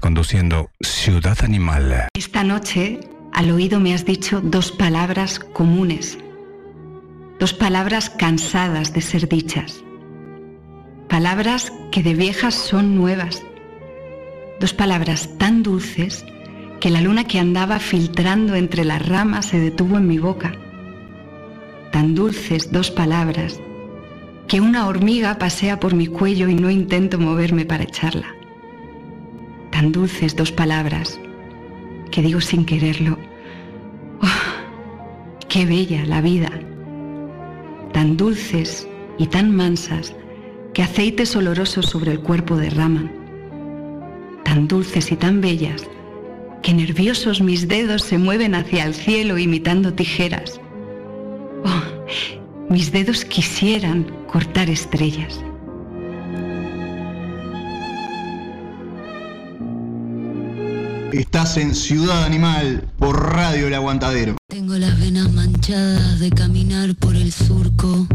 Conduciendo 0.00 0.70
Ciudad 0.80 1.38
Animal. 1.42 2.08
Esta 2.14 2.44
noche 2.44 3.00
al 3.32 3.50
oído 3.50 3.80
me 3.80 3.94
has 3.94 4.04
dicho 4.04 4.40
dos 4.40 4.72
palabras 4.72 5.38
comunes, 5.38 6.18
dos 7.38 7.52
palabras 7.54 8.10
cansadas 8.10 8.92
de 8.92 9.00
ser 9.00 9.28
dichas, 9.28 9.82
palabras 11.08 11.72
que 11.90 12.02
de 12.02 12.14
viejas 12.14 12.54
son 12.54 12.96
nuevas, 12.96 13.42
dos 14.60 14.72
palabras 14.72 15.30
tan 15.38 15.62
dulces 15.62 16.24
que 16.80 16.90
la 16.90 17.00
luna 17.00 17.24
que 17.24 17.38
andaba 17.38 17.78
filtrando 17.78 18.54
entre 18.54 18.84
las 18.84 19.06
ramas 19.06 19.46
se 19.46 19.58
detuvo 19.58 19.96
en 19.96 20.06
mi 20.06 20.18
boca. 20.18 20.52
Tan 21.92 22.14
dulces 22.14 22.70
dos 22.70 22.90
palabras 22.90 23.60
que 24.46 24.60
una 24.60 24.86
hormiga 24.86 25.38
pasea 25.38 25.80
por 25.80 25.94
mi 25.94 26.06
cuello 26.06 26.48
y 26.48 26.54
no 26.54 26.70
intento 26.70 27.18
moverme 27.18 27.64
para 27.64 27.84
echarla. 27.84 28.35
Tan 29.76 29.92
dulces 29.92 30.34
dos 30.34 30.52
palabras 30.52 31.20
que 32.10 32.22
digo 32.22 32.40
sin 32.40 32.64
quererlo, 32.64 33.18
"Oh, 34.22 35.46
qué 35.50 35.66
bella 35.66 36.06
la 36.06 36.22
vida. 36.22 36.50
Tan 37.92 38.16
dulces 38.16 38.88
y 39.18 39.26
tan 39.26 39.54
mansas 39.54 40.14
que 40.72 40.82
aceites 40.82 41.36
olorosos 41.36 41.84
sobre 41.84 42.12
el 42.12 42.20
cuerpo 42.20 42.56
derraman. 42.56 43.12
Tan 44.44 44.66
dulces 44.66 45.12
y 45.12 45.16
tan 45.16 45.42
bellas 45.42 45.86
que 46.62 46.72
nerviosos 46.72 47.42
mis 47.42 47.68
dedos 47.68 48.00
se 48.00 48.16
mueven 48.16 48.54
hacia 48.54 48.86
el 48.86 48.94
cielo 48.94 49.36
imitando 49.36 49.92
tijeras. 49.92 50.58
Oh, 51.66 51.82
mis 52.70 52.92
dedos 52.92 53.26
quisieran 53.26 54.06
cortar 54.32 54.70
estrellas. 54.70 55.44
Estás 61.12 61.56
en 61.56 61.74
Ciudad 61.74 62.24
Animal 62.24 62.88
por 62.98 63.32
Radio 63.32 63.68
El 63.68 63.74
Aguantadero. 63.74 64.36
Tengo 64.48 64.74
las 64.74 64.98
venas 64.98 65.32
manchadas 65.32 66.18
de 66.18 66.30
caminar 66.30 66.94
por 66.96 67.14
el 67.14 67.32
surco. 67.32 68.06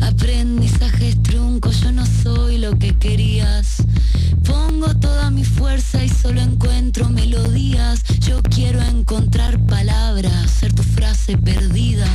Aprendizajes 0.00 1.20
truncos, 1.22 1.80
yo 1.80 1.92
no 1.92 2.06
soy 2.06 2.58
lo 2.58 2.78
que 2.78 2.96
querías. 2.96 3.82
Pongo 4.44 4.94
toda 4.96 5.30
mi 5.30 5.44
fuerza 5.44 6.04
y 6.04 6.08
solo 6.08 6.40
encuentro 6.40 7.08
melodías. 7.08 8.02
Yo 8.20 8.40
quiero 8.42 8.80
encontrar 8.80 9.58
palabras, 9.66 10.50
ser 10.50 10.72
tu 10.72 10.82
frase 10.82 11.36
perdida. 11.36 12.08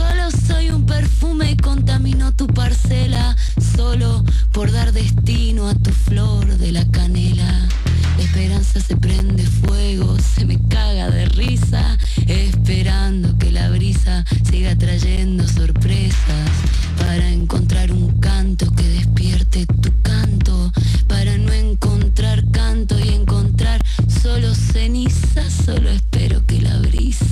Solo 0.00 0.30
soy 0.30 0.70
un 0.70 0.86
perfume 0.86 1.50
y 1.50 1.56
contamino 1.56 2.32
tu 2.32 2.46
parcela. 2.46 3.36
Solo 3.76 4.24
por 4.50 4.72
dar 4.72 4.92
destino 4.92 5.68
a 5.68 5.74
tu 5.74 5.90
flor 5.90 6.46
de 6.56 6.72
la 6.72 6.90
canela. 6.90 7.68
La 8.16 8.24
esperanza 8.24 8.80
se 8.80 8.96
prende 8.96 9.44
fuego, 9.44 10.16
se 10.18 10.46
me 10.46 10.58
caga 10.68 11.10
de 11.10 11.26
risa, 11.26 11.98
esperando 12.26 13.36
que 13.36 13.52
la 13.52 13.68
brisa 13.68 14.24
siga 14.42 14.74
trayendo 14.76 15.46
sorpresas 15.46 16.50
para 16.96 17.28
encontrar 17.30 17.92
un 17.92 18.18
canto 18.20 18.70
que 18.72 18.88
despierte 18.88 19.66
tu 19.66 19.90
canto, 20.02 20.72
para 21.08 21.36
no 21.36 21.52
encontrar 21.52 22.42
canto 22.50 22.98
y 22.98 23.08
encontrar 23.10 23.84
solo 24.22 24.54
ceniza, 24.54 25.42
solo 25.50 25.90
espero 25.90 26.44
que 26.46 26.62
la 26.62 26.78
brisa. 26.78 27.29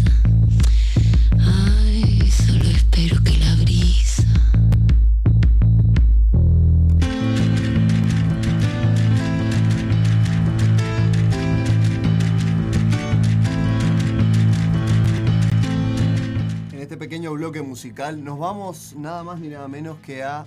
Bloque 17.29 17.63
musical 17.63 18.23
nos 18.23 18.39
vamos 18.39 18.95
nada 18.97 19.23
más 19.25 19.41
ni 19.41 19.49
nada 19.49 19.69
menos 19.69 19.99
que 19.99 20.23
a 20.23 20.47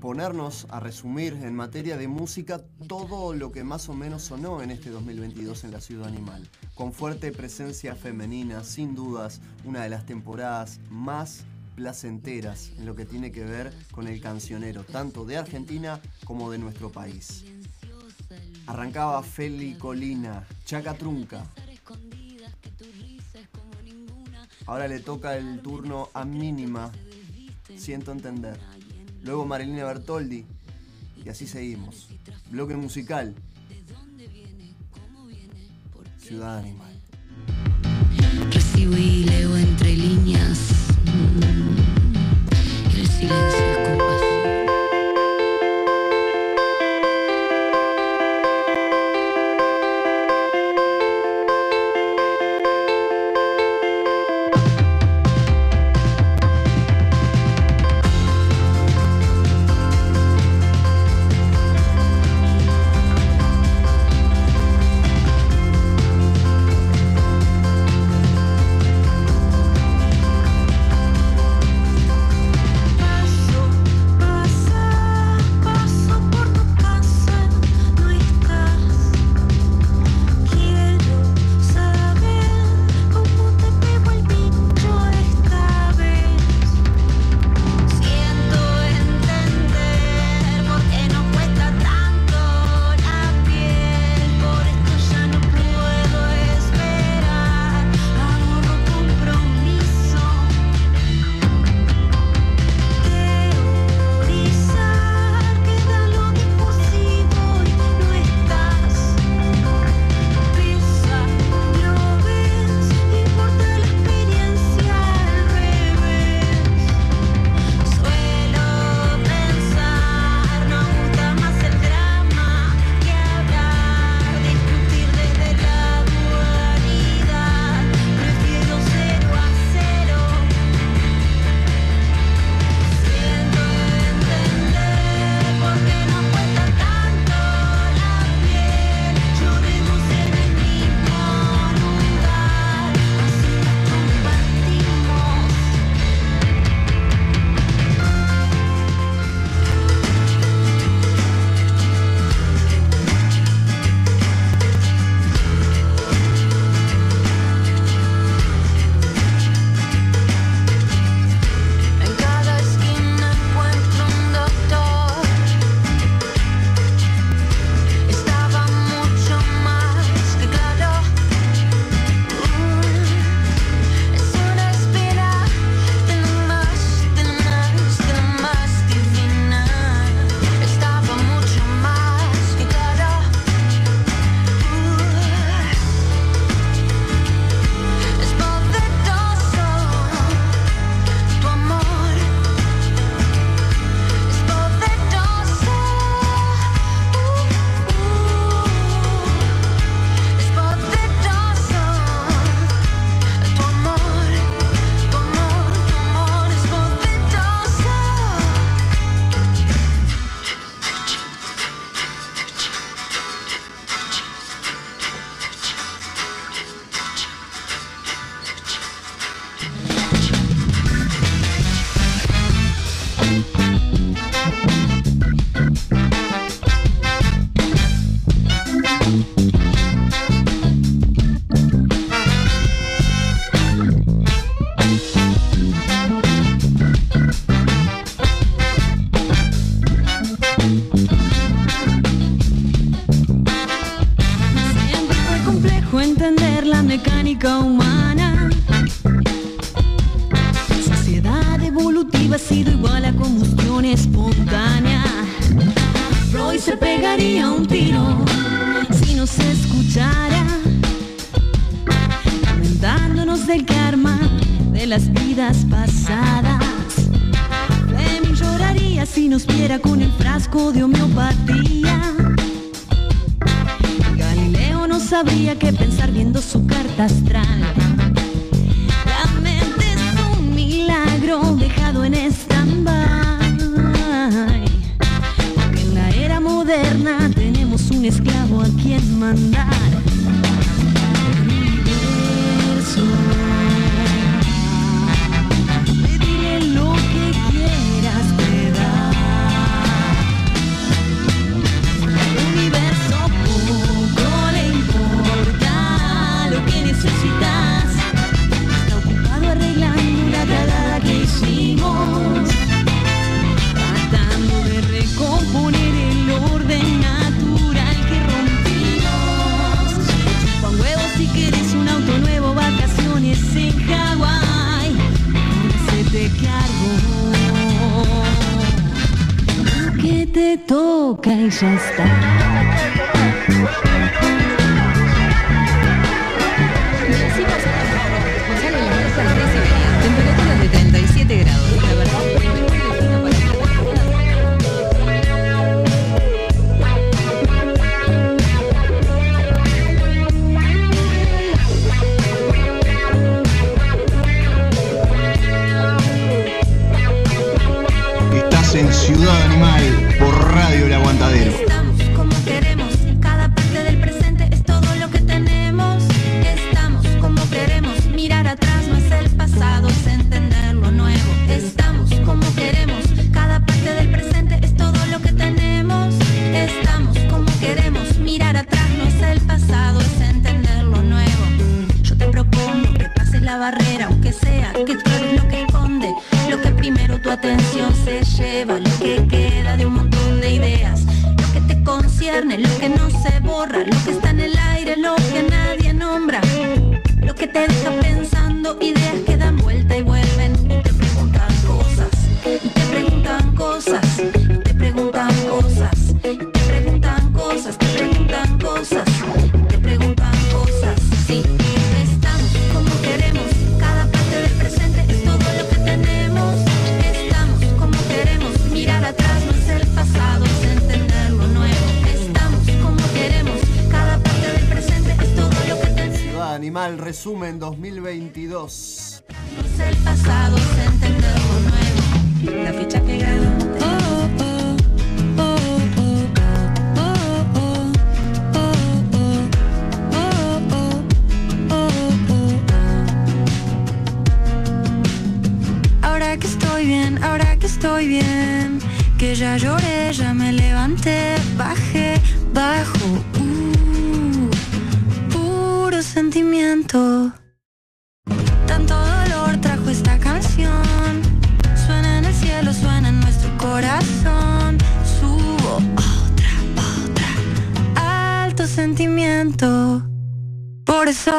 ponernos 0.00 0.66
a 0.70 0.80
resumir 0.80 1.34
en 1.42 1.54
materia 1.54 1.96
de 1.96 2.08
música 2.08 2.60
todo 2.88 3.34
lo 3.34 3.52
que 3.52 3.64
más 3.64 3.88
o 3.88 3.94
menos 3.94 4.22
sonó 4.22 4.62
en 4.62 4.70
este 4.70 4.90
2022 4.90 5.64
en 5.64 5.72
la 5.72 5.80
Ciudad 5.80 6.08
Animal. 6.08 6.48
Con 6.74 6.92
fuerte 6.92 7.32
presencia 7.32 7.94
femenina, 7.94 8.64
sin 8.64 8.94
dudas, 8.94 9.40
una 9.64 9.82
de 9.82 9.90
las 9.90 10.06
temporadas 10.06 10.80
más 10.88 11.44
placenteras 11.76 12.72
en 12.78 12.86
lo 12.86 12.96
que 12.96 13.04
tiene 13.04 13.30
que 13.30 13.44
ver 13.44 13.72
con 13.92 14.08
el 14.08 14.20
cancionero, 14.20 14.84
tanto 14.84 15.24
de 15.24 15.36
Argentina 15.36 16.00
como 16.24 16.50
de 16.50 16.58
nuestro 16.58 16.90
país. 16.90 17.44
Arrancaba 18.66 19.22
Feli 19.22 19.74
Colina, 19.74 20.46
Chaca 20.64 20.94
Trunca. 20.94 21.44
Ahora 24.70 24.86
le 24.86 25.00
toca 25.00 25.36
el 25.36 25.58
turno 25.62 26.10
a 26.14 26.24
Mínima, 26.24 26.92
siento 27.76 28.12
entender. 28.12 28.56
Luego 29.24 29.44
Marilina 29.44 29.84
Bertoldi. 29.84 30.46
Y 31.24 31.28
así 31.28 31.48
seguimos. 31.48 32.06
Bloque 32.52 32.76
musical. 32.76 33.34
Ciudad 36.20 36.58
Animal. 36.58 36.92
Recibo 38.52 38.96
y 38.96 39.24
leo 39.24 39.56
entre 39.56 39.92
líneas. 39.92 40.60
mm, 41.04 42.96
El 42.96 43.08
silencio 43.08 44.14
es. 44.14 44.19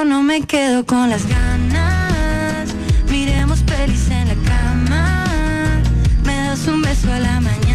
no 0.06 0.24
me 0.24 0.42
quedo 0.42 0.86
con 0.86 1.10
las 1.10 1.28
ganas. 1.28 2.74
Miremos 3.10 3.62
pelis 3.64 4.10
en 4.10 4.30
la 4.30 4.36
cama. 4.50 5.26
Me 6.24 6.36
das 6.36 6.66
un 6.68 6.82
beso 6.82 7.12
a 7.12 7.20
la 7.20 7.42
mañana. 7.42 7.71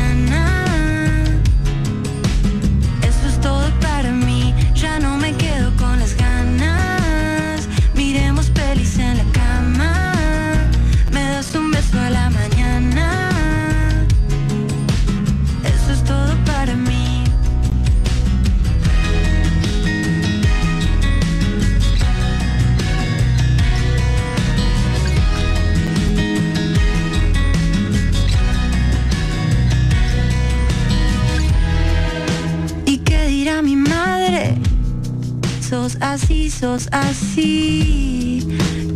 así, 36.00 36.50
sos 36.50 36.88
así. 36.92 38.46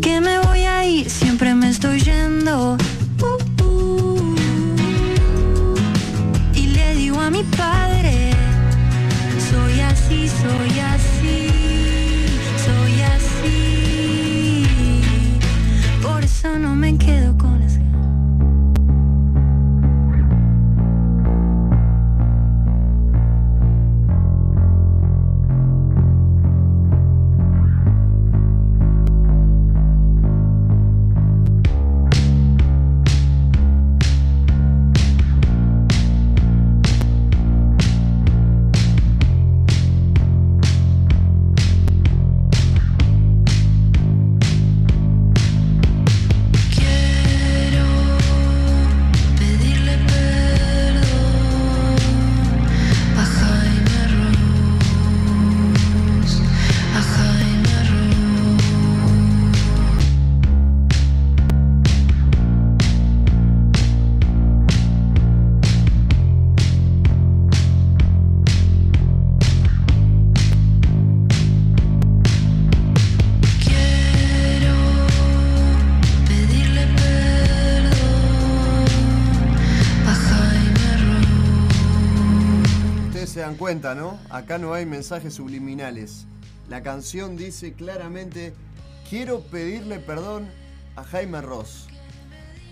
Que 0.01 0.21
me 0.21 0.39
voy 0.41 0.61
a 0.61 0.87
ir, 0.87 1.11
siempre 1.11 1.55
me 1.55 1.69
estoy 1.69 2.01
yendo. 2.01 2.77
Acá 84.29 84.59
no 84.59 84.75
hay 84.75 84.85
mensajes 84.85 85.33
subliminales. 85.33 86.27
La 86.69 86.83
canción 86.83 87.39
dice 87.39 87.73
claramente, 87.73 88.53
quiero 89.09 89.41
pedirle 89.41 90.01
perdón 90.01 90.51
a 90.97 91.05
Jaime 91.05 91.41
Ross. 91.41 91.87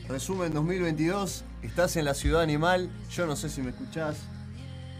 Resumen 0.06 0.52
2022, 0.52 1.44
estás 1.62 1.96
en 1.96 2.04
la 2.04 2.12
ciudad 2.12 2.42
animal, 2.42 2.90
yo 3.10 3.24
no 3.24 3.36
sé 3.36 3.48
si 3.48 3.62
me 3.62 3.70
escuchás, 3.70 4.18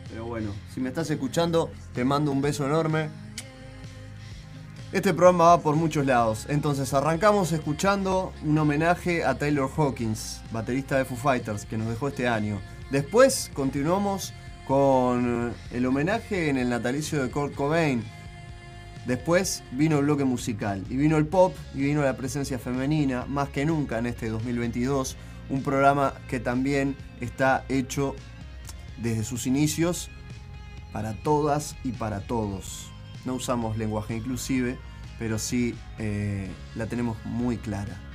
pero 0.09 0.25
bueno, 0.25 0.53
si 0.73 0.81
me 0.81 0.89
estás 0.89 1.11
escuchando, 1.11 1.71
te 1.93 2.07
mando 2.07 2.33
un 2.33 2.41
beso 2.41 2.65
enorme. 2.65 3.11
Este 4.93 5.13
programa 5.13 5.45
va 5.45 5.61
por 5.61 5.77
muchos 5.77 6.07
lados, 6.07 6.47
entonces 6.49 6.95
arrancamos 6.95 7.53
escuchando 7.53 8.33
un 8.47 8.57
homenaje 8.57 9.27
a 9.27 9.37
Taylor 9.37 9.71
Hawkins, 9.77 10.41
baterista 10.53 10.97
de 10.97 11.05
Foo 11.05 11.19
Fighters, 11.19 11.67
que 11.67 11.77
nos 11.77 11.89
dejó 11.89 12.09
este 12.09 12.27
año. 12.29 12.59
Después 12.91 13.51
continuamos 13.53 14.33
con 14.69 15.55
el 15.73 15.87
homenaje 15.87 16.51
en 16.51 16.59
el 16.59 16.69
natalicio 16.69 17.23
de 17.23 17.31
Kurt 17.31 17.55
Cobain. 17.55 18.05
Después 19.07 19.65
vino 19.73 19.99
el 19.99 20.05
bloque 20.05 20.25
musical 20.25 20.85
y 20.91 20.97
vino 20.97 21.17
el 21.17 21.27
pop 21.27 21.57
y 21.75 21.79
vino 21.79 22.03
la 22.03 22.19
presencia 22.19 22.59
femenina, 22.59 23.25
más 23.27 23.49
que 23.49 23.65
nunca 23.65 23.99
en 23.99 24.05
este 24.05 24.29
2022. 24.29 25.17
Un 25.49 25.63
programa 25.63 26.13
que 26.29 26.39
también 26.39 26.95
está 27.23 27.65
hecho 27.71 28.15
desde 28.99 29.25
sus 29.25 29.47
inicios 29.47 30.11
para 30.93 31.15
todas 31.15 31.75
y 31.83 31.93
para 31.93 32.21
todos. 32.21 32.91
No 33.25 33.35
usamos 33.35 33.79
lenguaje 33.79 34.17
inclusive, 34.17 34.79
pero 35.19 35.39
sí 35.39 35.75
eh, 35.99 36.51
la 36.75 36.87
tenemos 36.87 37.17
muy 37.25 37.57
clara. 37.57 38.08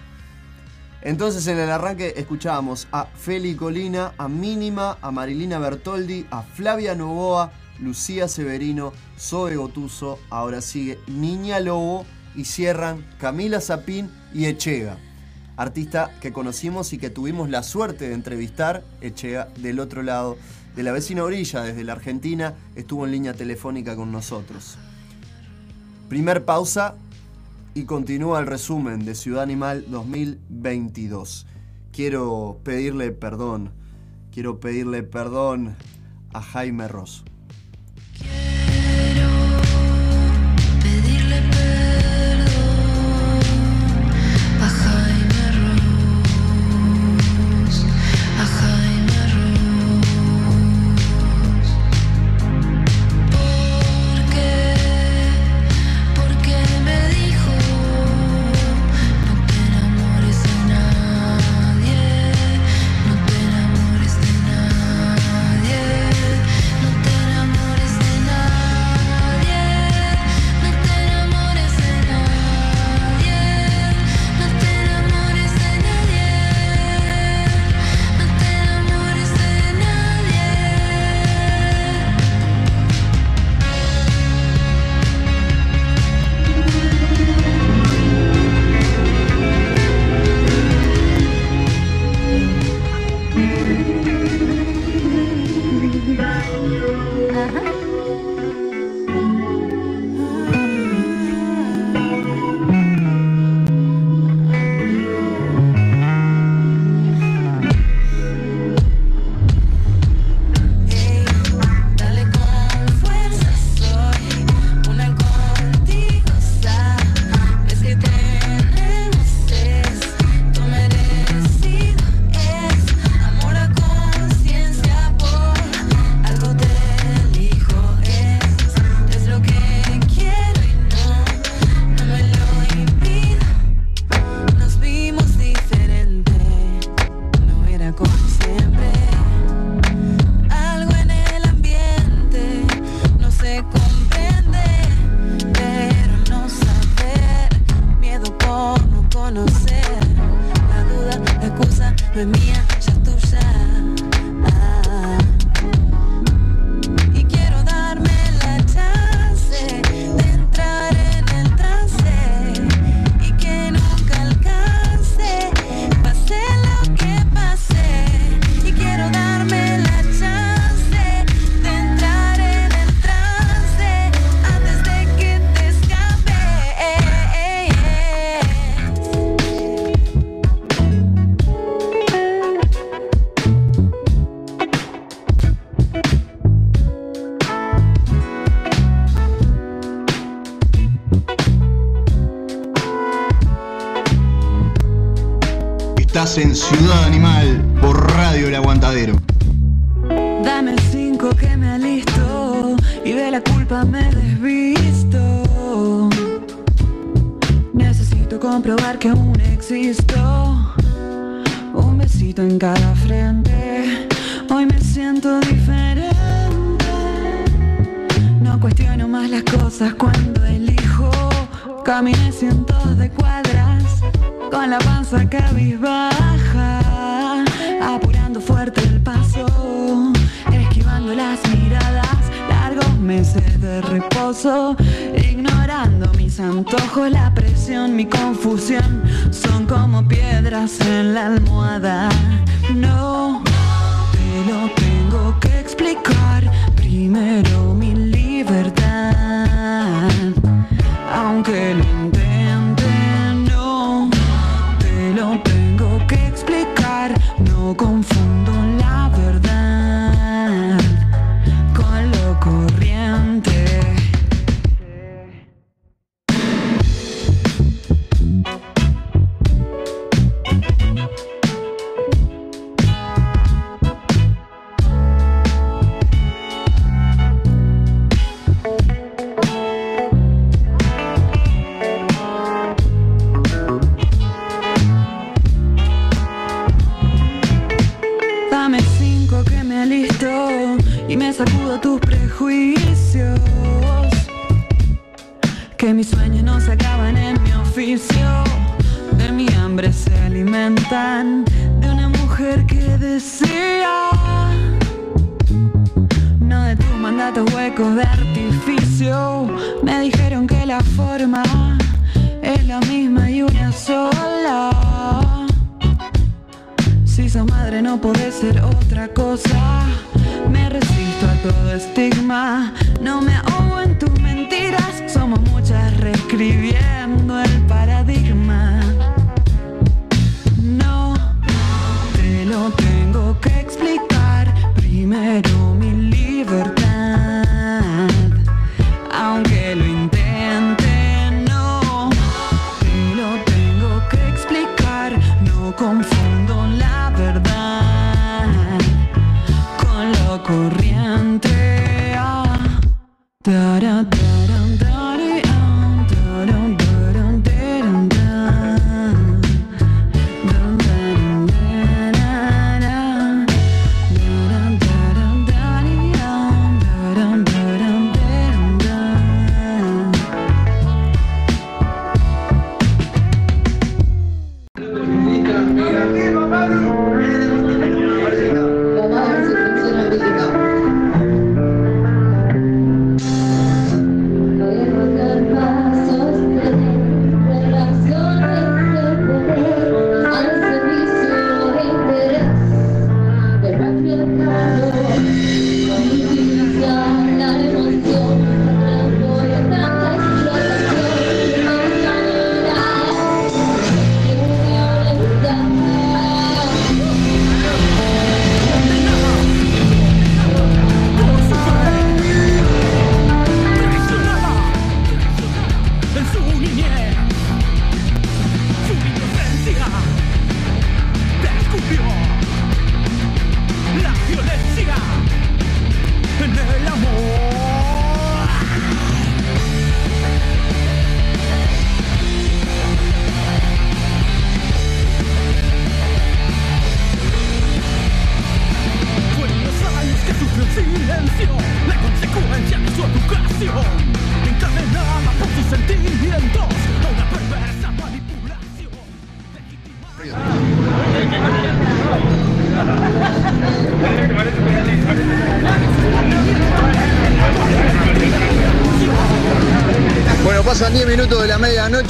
Entonces 1.04 1.46
en 1.48 1.60
el 1.60 1.70
arranque 1.70 2.14
escuchábamos 2.16 2.88
a 2.94 3.08
Feli 3.08 3.56
Colina, 3.56 4.14
a 4.18 4.30
Mínima, 4.30 4.98
a 5.02 5.12
Marilina 5.12 5.60
Bertoldi, 5.60 6.26
a 6.32 6.44
Flavia 6.44 6.96
Novoa, 6.96 7.52
Lucía 7.80 8.30
Severino, 8.30 8.94
Zoe 9.20 9.58
Gotuso, 9.58 10.18
ahora 10.30 10.62
sigue 10.62 10.98
Niña 11.08 11.60
Lobo 11.60 12.06
y 12.36 12.46
cierran 12.46 13.06
Camila 13.20 13.60
Zapín 13.60 14.10
y 14.34 14.46
Echega, 14.46 14.98
artista 15.58 16.10
que 16.22 16.32
conocimos 16.32 16.94
y 16.94 16.98
que 16.98 17.10
tuvimos 17.10 17.50
la 17.50 17.64
suerte 17.64 18.08
de 18.08 18.14
entrevistar, 18.14 18.86
Echega 19.02 19.50
del 19.58 19.82
otro 19.82 20.04
lado 20.04 20.38
de 20.74 20.84
la 20.84 20.94
vecina 20.94 21.24
orilla, 21.24 21.64
desde 21.64 21.84
la 21.84 21.92
Argentina, 21.92 22.54
estuvo 22.76 23.06
en 23.06 23.12
línea 23.12 23.34
telefónica 23.34 23.98
con 23.98 24.14
nosotros. 24.14 24.78
Primer 26.08 26.46
pausa 26.46 26.96
y 27.76 27.86
continúa 27.86 28.40
el 28.40 28.46
resumen 28.46 29.04
de 29.04 29.16
Ciudad 29.16 29.44
Animal 29.44 29.86
2022. 29.88 31.48
Quiero 31.92 32.60
pedirle 32.64 33.12
perdón, 33.12 33.72
quiero 34.32 34.60
pedirle 34.60 35.02
perdón 35.04 35.76
a 36.34 36.42
Jaime 36.42 36.88
Ross. 36.88 37.24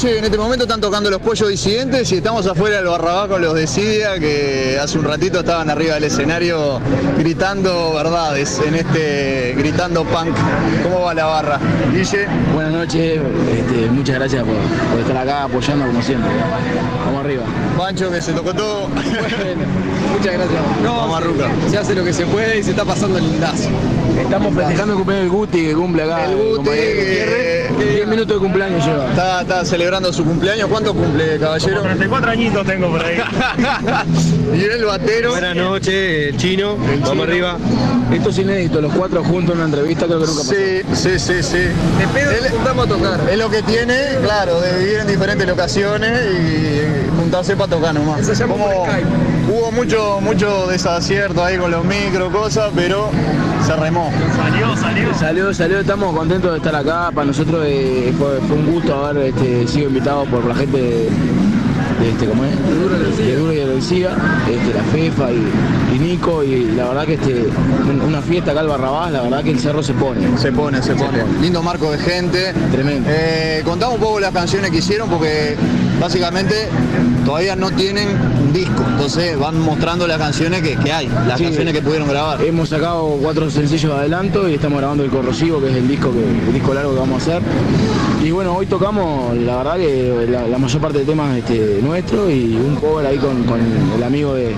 En 0.05 0.25
este 0.25 0.37
momento 0.37 0.65
están 0.65 0.81
tocando 0.81 1.09
los 1.09 1.21
pollos 1.21 1.47
disidentes 1.47 2.11
y 2.11 2.17
estamos 2.17 2.45
afuera 2.45 2.77
del 2.77 2.87
barrabá 2.87 3.27
con 3.27 3.41
los 3.41 3.53
de 3.53 3.67
Sidia 3.67 4.19
que 4.19 4.77
hace 4.81 4.99
un 4.99 5.05
ratito 5.05 5.39
estaban 5.39 5.69
arriba 5.69 5.93
del 5.95 6.03
escenario 6.05 6.81
gritando 7.17 7.93
verdades 7.93 8.59
en 8.67 8.75
este 8.75 9.53
gritando 9.57 10.03
punk. 10.03 10.35
¿Cómo 10.83 11.01
va 11.01 11.13
la 11.13 11.25
barra? 11.25 11.59
Guille. 11.93 12.27
Buenas 12.53 12.73
noches, 12.73 13.21
este, 13.51 13.89
muchas 13.91 14.15
gracias 14.15 14.43
por, 14.43 14.55
por 14.91 14.99
estar 14.99 15.17
acá 15.17 15.43
apoyando 15.43 15.85
como 15.85 16.01
siempre. 16.01 16.29
Vamos 17.05 17.23
arriba. 17.23 17.43
Pancho 17.77 18.11
que 18.11 18.21
se 18.21 18.33
tocó 18.33 18.53
todo. 18.53 18.89
Muchas 20.23 20.37
gracias. 20.37 20.61
Vamos 20.85 21.17
a 21.17 21.19
Ruca. 21.19 21.49
Se 21.69 21.77
hace 21.77 21.93
lo 21.95 22.01
que 22.05 22.13
se 22.13 22.25
puede 22.25 22.59
y 22.59 22.63
se 22.63 22.69
está 22.71 22.85
pasando 22.85 23.17
el 23.17 23.25
lindazo. 23.29 23.67
Estamos 24.17 24.53
festejando 24.55 24.93
el 24.93 24.97
cumpleaños 24.99 25.23
del 25.25 25.37
Guti 25.37 25.65
que 25.65 25.73
cumple 25.73 26.03
acá. 26.03 26.25
El 26.31 26.35
Guti, 26.37 26.69
que- 26.69 27.69
10 27.77 28.07
minutos 28.07 28.35
de 28.37 28.39
cumpleaños 28.39 28.85
lleva. 28.85 29.09
Está, 29.09 29.41
está 29.41 29.65
celebrando 29.65 30.13
su 30.13 30.23
cumpleaños. 30.23 30.69
¿Cuánto 30.69 30.93
cumple, 30.93 31.37
caballero? 31.39 31.81
34 31.81 32.31
añitos 32.31 32.65
tengo 32.65 32.89
por 32.89 33.03
ahí. 33.03 33.17
y 34.55 34.63
el 34.63 34.85
batero. 34.85 35.31
Buenas 35.31 35.55
noches, 35.57 36.29
el 36.29 36.37
chino. 36.37 36.77
Vamos 37.01 37.27
arriba. 37.27 37.57
Esto 38.13 38.29
es 38.29 38.37
inédito, 38.37 38.79
los 38.79 38.93
cuatro 38.93 39.23
juntos 39.25 39.55
en 39.55 39.57
una 39.61 39.65
entrevista 39.65 40.05
creo 40.05 40.19
que 40.21 40.27
nunca 40.27 40.39
pasó. 40.41 40.53
Sí, 40.53 40.81
sí, 40.93 41.19
sí, 41.19 41.43
sí. 41.43 41.57
Él- 41.57 42.49
juntamos 42.51 42.85
a 42.85 42.89
tocar. 42.89 43.19
Es 43.29 43.37
lo 43.37 43.49
que 43.49 43.61
tiene, 43.63 43.97
claro, 44.23 44.61
de 44.61 44.77
vivir 44.77 44.99
en 44.99 45.07
diferentes 45.07 45.45
locaciones 45.47 46.21
y 46.31 47.17
juntarse 47.19 47.57
para 47.57 47.71
tocar 47.71 47.93
nomás. 47.93 48.21
Eso 48.21 48.35
se 48.35 48.43
llama 48.43 48.53
Como 48.53 48.85
Skype. 48.85 49.07
Hubo 49.49 49.71
mucho, 49.71 50.19
mucho 50.21 50.67
desacierto 50.67 51.43
ahí 51.43 51.57
con 51.57 51.71
los 51.71 51.83
micros, 51.85 52.31
cosas, 52.31 52.71
pero 52.75 53.09
se 53.65 53.75
remó. 53.75 54.11
Salió, 54.35 54.75
salió. 54.75 55.13
Salió, 55.13 55.53
salió, 55.53 55.79
estamos 55.79 56.15
contentos 56.15 56.51
de 56.51 56.57
estar 56.57 56.75
acá. 56.75 57.11
Para 57.13 57.25
nosotros 57.27 57.63
eh, 57.67 58.13
fue, 58.17 58.39
fue 58.47 58.57
un 58.57 58.71
gusto 58.73 59.05
haber 59.05 59.27
este, 59.27 59.67
sido 59.67 59.87
invitados 59.87 60.27
por 60.27 60.43
la 60.45 60.55
gente 60.55 60.77
de, 60.77 61.09
de 62.01 62.09
este, 62.09 62.25
¿cómo 62.27 62.43
es? 62.45 62.51
De 63.17 63.35
Duro 63.37 63.53
y 63.53 63.59
Herencia, 63.59 64.09
este, 64.49 64.73
la 64.73 64.83
FEFA 64.91 65.31
y, 65.31 65.95
y 65.95 65.99
Nico, 65.99 66.43
y 66.43 66.71
la 66.71 66.85
verdad 66.89 67.05
que 67.05 67.13
este, 67.13 67.45
un- 67.89 68.01
una 68.01 68.21
fiesta 68.21 68.51
acá 68.51 68.61
al 68.61 68.67
Barrabás, 68.67 69.11
la 69.11 69.21
verdad 69.21 69.43
que 69.43 69.51
el 69.51 69.59
cerro 69.59 69.81
se 69.83 69.93
pone. 69.93 70.37
Se 70.37 70.51
pone, 70.51 70.81
se 70.81 70.95
pone. 70.95 71.23
Lindo 71.41 71.61
marco 71.63 71.91
de 71.91 71.97
gente. 71.99 72.53
Tremendo. 72.71 73.09
Eh, 73.11 73.61
contamos 73.63 73.95
un 73.95 74.01
poco 74.01 74.19
las 74.19 74.31
canciones 74.33 74.71
que 74.71 74.77
hicieron 74.77 75.09
porque 75.09 75.55
básicamente 76.01 76.67
todavía 77.25 77.55
no 77.55 77.71
tienen 77.71 78.07
disco. 78.53 78.83
Entonces 78.87 79.37
van 79.37 79.59
mostrando 79.59 80.07
las 80.07 80.17
canciones 80.17 80.61
que, 80.61 80.75
que 80.77 80.91
hay, 80.93 81.07
las 81.27 81.37
Sí. 81.37 81.45
canciones 81.45 81.73
que 81.73 81.81
pudieron 81.81 82.07
grabar. 82.07 82.41
Hemos 82.43 82.69
sacado 82.69 83.17
cuatro 83.21 83.49
sencillos 83.49 83.91
de 83.91 83.97
adelanto 83.99 84.47
y 84.47 84.53
estamos 84.53 84.77
grabando 84.79 85.03
el 85.03 85.09
corrosivo, 85.09 85.59
que 85.59 85.69
es 85.69 85.75
el 85.75 85.87
disco 85.87 86.11
que, 86.11 86.23
el 86.23 86.53
disco 86.53 86.73
largo 86.73 86.93
que 86.93 86.99
vamos 86.99 87.21
a 87.21 87.23
hacer. 87.37 87.41
Y 88.23 88.31
bueno, 88.31 88.55
hoy 88.55 88.65
tocamos, 88.65 89.35
la 89.35 89.57
verdad 89.57 89.75
que 89.75 90.27
la, 90.29 90.47
la 90.47 90.57
mayor 90.57 90.81
parte 90.81 90.99
de 90.99 91.03
temas 91.03 91.37
este, 91.37 91.79
nuestros 91.81 92.31
y 92.31 92.55
un 92.55 92.77
cover 92.77 93.05
ahí 93.05 93.17
con, 93.17 93.43
con 93.43 93.59
el 93.97 94.01
amigo 94.01 94.33
de, 94.33 94.55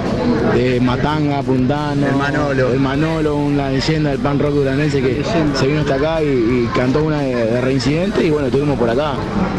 de 0.54 0.80
Matanga, 0.80 1.42
Puntano. 1.42 2.06
El 2.06 2.16
Manolo. 2.16 2.72
El 2.72 2.80
Manolo, 2.80 3.36
una 3.38 3.72
leyenda 3.72 4.12
del 4.12 4.20
pan 4.20 4.38
rock 4.38 4.54
duranense 4.54 5.02
que 5.02 5.24
se 5.56 5.66
vino 5.66 5.80
hasta 5.82 5.96
acá 5.96 6.22
y, 6.22 6.28
y 6.28 6.70
cantó 6.76 7.04
una 7.04 7.22
de, 7.22 7.34
de 7.34 7.62
reincidente 7.62 8.24
y 8.24 8.30
bueno, 8.30 8.48
estuvimos 8.48 8.78
por 8.78 8.88
acá 8.88 9.14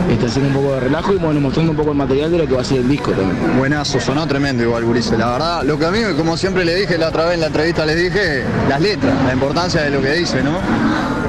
este, 0.08 0.26
haciendo 0.26 0.50
un 0.50 0.64
poco 0.64 0.74
de 0.74 0.80
relajo 0.80 1.12
y 1.12 1.16
bueno, 1.16 1.40
mostrando 1.40 1.72
un 1.72 1.76
poco 1.76 1.90
el 1.90 1.96
material 1.96 2.30
de 2.30 2.38
lo 2.38 2.46
que 2.46 2.54
va 2.54 2.60
a 2.60 2.64
ser 2.64 2.78
el 2.78 2.88
disco 2.88 3.10
también. 3.10 3.58
Buenazo, 3.58 3.98
sonó 3.98 4.24
tremendo 4.28 4.62
igual, 4.62 4.84
Gurice. 4.84 5.18
La 5.18 5.32
verdad, 5.32 5.62
lo 5.64 5.76
que 5.80 5.84
a 5.84 5.90
mí, 5.90 5.98
como 6.16 6.36
siempre 6.36 6.64
le 6.64 6.76
dije 6.76 6.96
la 6.96 7.08
otra 7.08 7.24
vez 7.24 7.34
en 7.34 7.40
la 7.40 7.46
entrevista, 7.48 7.84
les 7.84 7.96
dije 7.96 8.44
las 8.68 8.80
letras, 8.80 9.14
la 9.26 9.32
importancia 9.32 9.82
de 9.82 9.90
lo 9.90 10.00
que 10.00 10.12
dice, 10.12 10.44
¿no? 10.44 10.52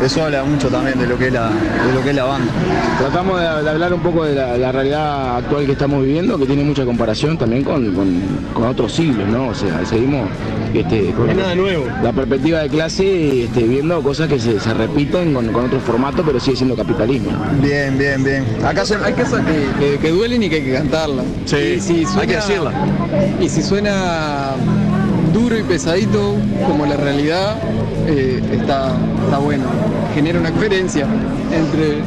Eso 0.03 0.23
habla 0.23 0.43
mucho 0.43 0.69
también 0.69 0.99
de 0.99 1.07
lo 1.07 1.17
que 1.17 1.27
es 1.27 1.33
la, 1.33 1.49
de 1.49 1.93
lo 1.93 2.01
que 2.03 2.09
es 2.11 2.15
la 2.15 2.23
banda. 2.25 2.51
Tratamos 2.99 3.39
de, 3.39 3.63
de 3.63 3.69
hablar 3.69 3.93
un 3.93 3.99
poco 4.01 4.23
de 4.25 4.35
la, 4.35 4.57
la 4.57 4.71
realidad 4.71 5.37
actual 5.37 5.65
que 5.65 5.71
estamos 5.73 6.03
viviendo, 6.03 6.37
que 6.37 6.45
tiene 6.45 6.63
mucha 6.63 6.85
comparación 6.85 7.37
también 7.37 7.63
con, 7.63 7.93
con- 7.93 8.21
con 8.53 8.65
otros 8.67 8.91
siglos, 8.93 9.27
¿no? 9.27 9.47
O 9.49 9.55
sea, 9.55 9.85
seguimos 9.85 10.29
este, 10.73 11.11
con 11.11 11.35
nada 11.35 11.55
nuevo. 11.55 11.85
la 12.03 12.11
perspectiva 12.13 12.59
de 12.59 12.69
clase 12.69 13.43
este, 13.45 13.63
viendo 13.63 14.01
cosas 14.01 14.27
que 14.27 14.39
se, 14.39 14.59
se 14.59 14.73
repiten 14.73 15.33
con, 15.33 15.47
con 15.51 15.65
otros 15.65 15.81
formatos, 15.83 16.23
pero 16.25 16.39
sigue 16.39 16.57
siendo 16.57 16.75
capitalismo. 16.75 17.31
Bien, 17.61 17.97
bien, 17.97 18.23
bien. 18.23 18.45
Acá 18.65 18.85
se... 18.85 18.95
Hay 19.03 19.13
cosas 19.13 19.41
que, 19.45 19.67
que- 19.79 19.97
que 19.99 20.09
duelen 20.11 20.43
y 20.43 20.49
que 20.49 20.55
hay 20.57 20.63
que 20.63 20.73
cantarlas. 20.73 21.25
Sí, 21.45 21.79
si 21.79 22.05
hay 22.19 22.27
que 22.27 22.35
decirla. 22.35 22.71
Y 23.39 23.49
si 23.49 23.61
suena 23.63 24.51
duro 25.33 25.57
y 25.57 25.63
pesadito, 25.63 26.35
como 26.65 26.85
la 26.85 26.95
realidad, 26.97 27.55
eh, 28.07 28.41
está, 28.51 28.91
está 29.25 29.37
bueno. 29.37 29.63
Genera 30.17 30.39
una 30.39 30.49
diferencia 30.49 31.05
entre, 31.53 31.99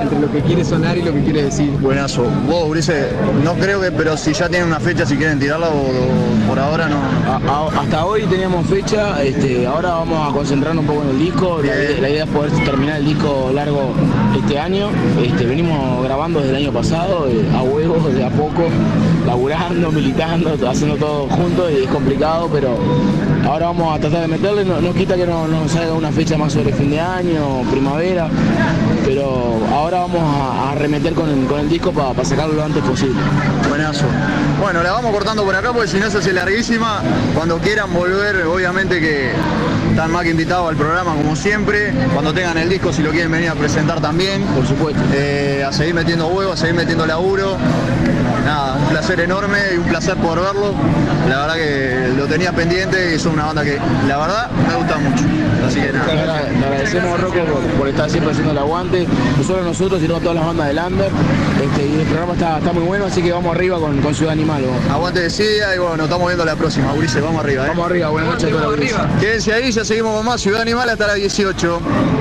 entre 0.00 0.20
lo 0.20 0.30
que 0.30 0.40
quiere 0.42 0.64
sonar 0.64 0.96
y 0.96 1.02
lo 1.02 1.12
que 1.12 1.20
quiere 1.24 1.42
decir. 1.42 1.68
Buenazo. 1.80 2.22
Vos, 2.46 2.68
Ulises, 2.68 3.06
no 3.42 3.54
creo 3.54 3.80
que, 3.80 3.90
pero 3.90 4.16
si 4.16 4.32
ya 4.32 4.48
tienen 4.48 4.68
una 4.68 4.78
fecha, 4.78 5.04
si 5.04 5.16
quieren 5.16 5.40
tirarla 5.40 5.66
o, 5.66 5.72
o 5.72 6.48
por 6.48 6.60
ahora 6.60 6.88
no. 6.88 6.98
A- 7.28 7.40
a- 7.66 7.80
hasta 7.80 8.06
hoy 8.06 8.22
teníamos 8.26 8.64
fecha, 8.68 9.20
este, 9.24 9.66
ahora 9.66 9.88
vamos 9.94 10.30
a 10.30 10.32
concentrarnos 10.32 10.82
un 10.82 10.86
poco 10.94 11.02
en 11.02 11.08
el 11.10 11.18
disco. 11.18 11.58
La, 11.60 11.74
idea- 11.74 12.00
la 12.00 12.08
idea 12.10 12.22
es 12.24 12.30
poder 12.30 12.52
terminar 12.64 12.98
el 13.00 13.06
disco 13.06 13.50
largo 13.52 13.94
este 14.40 14.56
año. 14.56 14.88
Este, 15.20 15.44
venimos 15.44 16.04
grabando 16.04 16.38
desde 16.38 16.50
el 16.50 16.56
año 16.66 16.72
pasado, 16.72 17.26
eh, 17.28 17.44
a 17.52 17.62
huevos, 17.64 18.14
de 18.14 18.24
a 18.24 18.30
poco, 18.30 18.68
laburando, 19.26 19.90
militando, 19.90 20.56
haciendo 20.70 20.94
todo 20.98 21.26
juntos 21.28 21.68
y 21.76 21.82
es 21.82 21.88
complicado, 21.90 22.48
pero 22.52 22.76
ahora 23.50 23.66
vamos 23.66 23.96
a 23.96 24.00
tratar 24.00 24.20
de 24.22 24.28
meterle. 24.28 24.64
No, 24.64 24.94
quita 24.94 25.16
que 25.16 25.26
no, 25.26 25.48
no 25.48 25.68
salga 25.68 25.92
una 25.92 26.12
fecha 26.12 26.38
más 26.38 26.52
sobre 26.52 26.72
fin 26.72 26.90
de 26.90 27.00
año, 27.00 27.62
primavera, 27.70 28.28
pero 29.04 29.58
ahora 29.72 30.00
vamos 30.00 30.22
a, 30.22 30.70
a 30.70 30.74
remeter 30.76 31.14
con 31.14 31.28
el, 31.28 31.46
con 31.46 31.60
el 31.60 31.68
disco 31.68 31.92
para 31.92 32.24
sacarlo 32.24 32.54
lo 32.54 32.64
antes 32.64 32.82
posible. 32.82 33.20
Buenazo. 33.68 34.06
Bueno, 34.60 34.82
la 34.82 34.92
vamos 34.92 35.12
cortando 35.12 35.44
por 35.44 35.54
acá 35.54 35.72
porque 35.72 35.88
si 35.88 35.98
no 35.98 36.10
se 36.10 36.18
hace 36.18 36.32
larguísima. 36.32 37.02
Cuando 37.34 37.58
quieran 37.58 37.92
volver, 37.92 38.46
obviamente 38.46 39.00
que 39.00 39.32
están 39.90 40.12
más 40.12 40.22
que 40.22 40.30
invitados 40.30 40.68
al 40.68 40.76
programa 40.76 41.14
como 41.14 41.36
siempre. 41.36 41.92
Cuando 42.12 42.32
tengan 42.32 42.56
el 42.58 42.68
disco, 42.68 42.92
si 42.92 43.02
lo 43.02 43.10
quieren 43.10 43.30
venir 43.30 43.50
a 43.50 43.54
presentar 43.54 44.00
también. 44.00 44.42
Por 44.42 44.66
supuesto. 44.66 45.00
Eh, 45.12 45.64
a 45.66 45.72
seguir 45.72 45.94
metiendo 45.94 46.28
huevos, 46.28 46.54
a 46.54 46.56
seguir 46.56 46.74
metiendo 46.74 47.06
laburo. 47.06 47.56
Nada, 48.44 48.76
un 48.76 48.88
placer 48.88 49.20
enorme 49.20 49.58
y 49.74 49.78
un 49.78 49.84
placer 49.84 50.16
por 50.16 50.40
verlo. 50.40 50.74
La 51.28 51.40
verdad 51.40 51.54
que 51.54 52.12
lo 52.16 52.26
tenía 52.26 52.52
pendiente 52.52 53.12
y 53.12 53.14
es 53.14 53.26
una 53.26 53.46
banda 53.46 53.62
que 53.62 53.78
la 54.08 54.16
verdad 54.16 54.50
me 54.68 54.76
gusta 54.76 54.98
mucho. 54.98 55.24
Así 55.66 55.80
que 55.80 55.92
nada. 55.92 56.06
te 56.06 56.64
agradecemos 56.64 57.20
Rocco 57.20 57.44
por, 57.44 57.62
por 57.78 57.88
estar 57.88 58.10
siempre 58.10 58.32
haciendo 58.32 58.52
el 58.52 58.58
aguante, 58.58 59.06
no 59.36 59.44
solo 59.44 59.62
nosotros, 59.62 60.00
sino 60.00 60.16
a 60.16 60.20
todas 60.20 60.36
las 60.36 60.46
bandas 60.46 60.68
del 60.68 60.78
Under. 60.78 61.10
Este, 61.62 61.86
y 61.86 62.00
el 62.00 62.06
programa 62.06 62.32
está, 62.32 62.58
está 62.58 62.72
muy 62.72 62.82
bueno, 62.84 63.04
así 63.04 63.22
que 63.22 63.30
vamos 63.32 63.54
arriba 63.54 63.78
con, 63.78 64.00
con 64.00 64.14
Ciudad 64.14 64.32
Animal. 64.32 64.62
vamos. 64.64 64.90
Aguante 64.90 65.20
de 65.20 65.28
y 65.28 65.78
bueno, 65.78 65.96
nos 65.96 66.04
estamos 66.04 66.26
viendo 66.28 66.44
la 66.44 66.56
próxima, 66.56 66.92
Ulises, 66.94 67.22
vamos 67.22 67.44
arriba. 67.44 67.64
¿eh? 67.64 67.68
Vamos 67.68 67.86
arriba, 67.86 68.08
buenas 68.08 68.32
noches 68.32 68.52
a 68.52 68.62
todos. 68.62 68.80
Quédense 69.20 69.52
ahí, 69.52 69.70
ya 69.70 69.79
seguimos 69.84 70.16
con 70.16 70.26
más 70.26 70.40
Ciudad 70.40 70.62
Animal 70.62 70.88
hasta 70.90 71.06
las 71.06 71.16
18. 71.16 72.19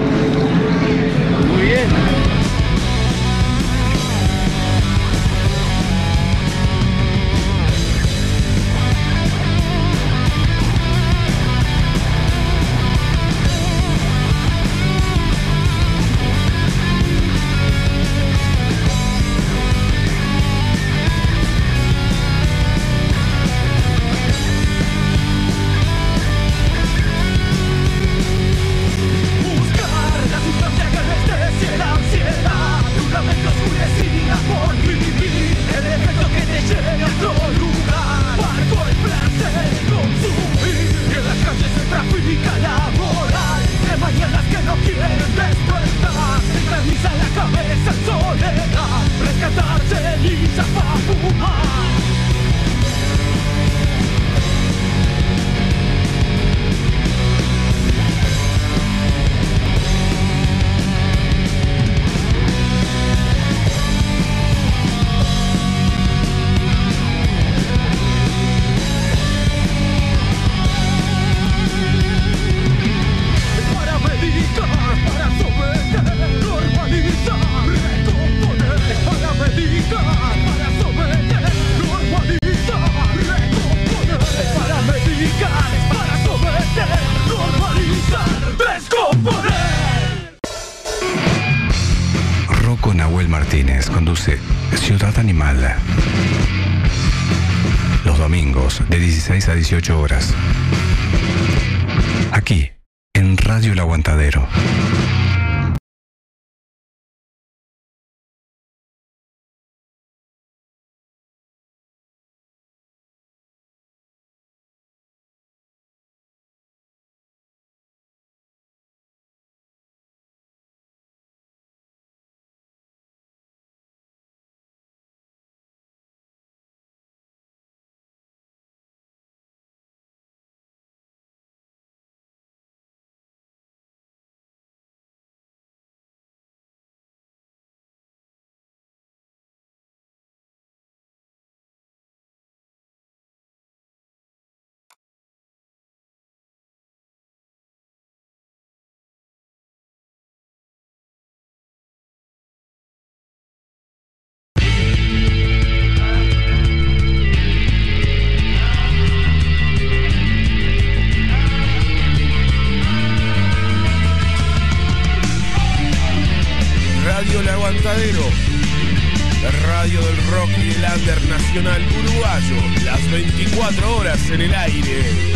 Del 170.10 170.28
rock 170.32 170.50
y 170.58 170.74
el 170.82 170.86
nacional 171.28 171.82
uruguayo. 171.84 172.56
Las 172.84 173.12
24 173.12 173.98
horas 173.98 174.30
en 174.30 174.42
el 174.42 174.56
aire. 174.56 175.29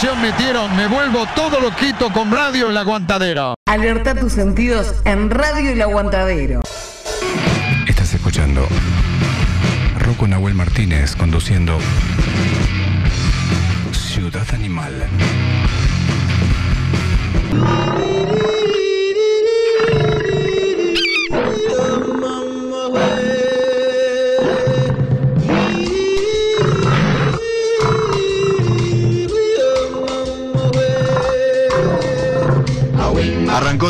¿Qué 0.00 0.06
programación 0.06 0.22
metieron? 0.22 0.76
Me 0.76 0.86
vuelvo 0.86 1.26
todo 1.34 1.60
loquito 1.60 2.12
con 2.12 2.30
radio 2.30 2.70
El 2.70 2.76
Aguantadero. 2.76 3.54
Alerta 3.66 4.14
tus 4.14 4.32
sentidos 4.32 4.94
en 5.04 5.28
Radio 5.28 5.72
El 5.72 5.82
Aguantadero. 5.82 6.60
Estás 7.86 8.14
escuchando 8.14 8.66
Rocco 9.98 10.28
Nahuel 10.28 10.54
Martínez 10.54 11.16
conduciendo 11.16 11.78
Ciudad 13.92 14.46
Animal. 14.52 15.08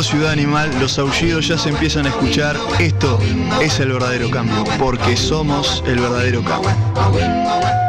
Ciudad 0.03 0.31
Animal, 0.31 0.71
los 0.79 0.97
aullidos 0.97 1.47
ya 1.47 1.57
se 1.57 1.69
empiezan 1.69 2.05
a 2.05 2.09
escuchar. 2.09 2.55
Esto 2.79 3.19
es 3.61 3.79
el 3.79 3.91
verdadero 3.91 4.29
cambio, 4.31 4.63
porque 4.77 5.17
somos 5.17 5.83
el 5.85 5.99
verdadero 5.99 6.41
cambio. 6.43 7.88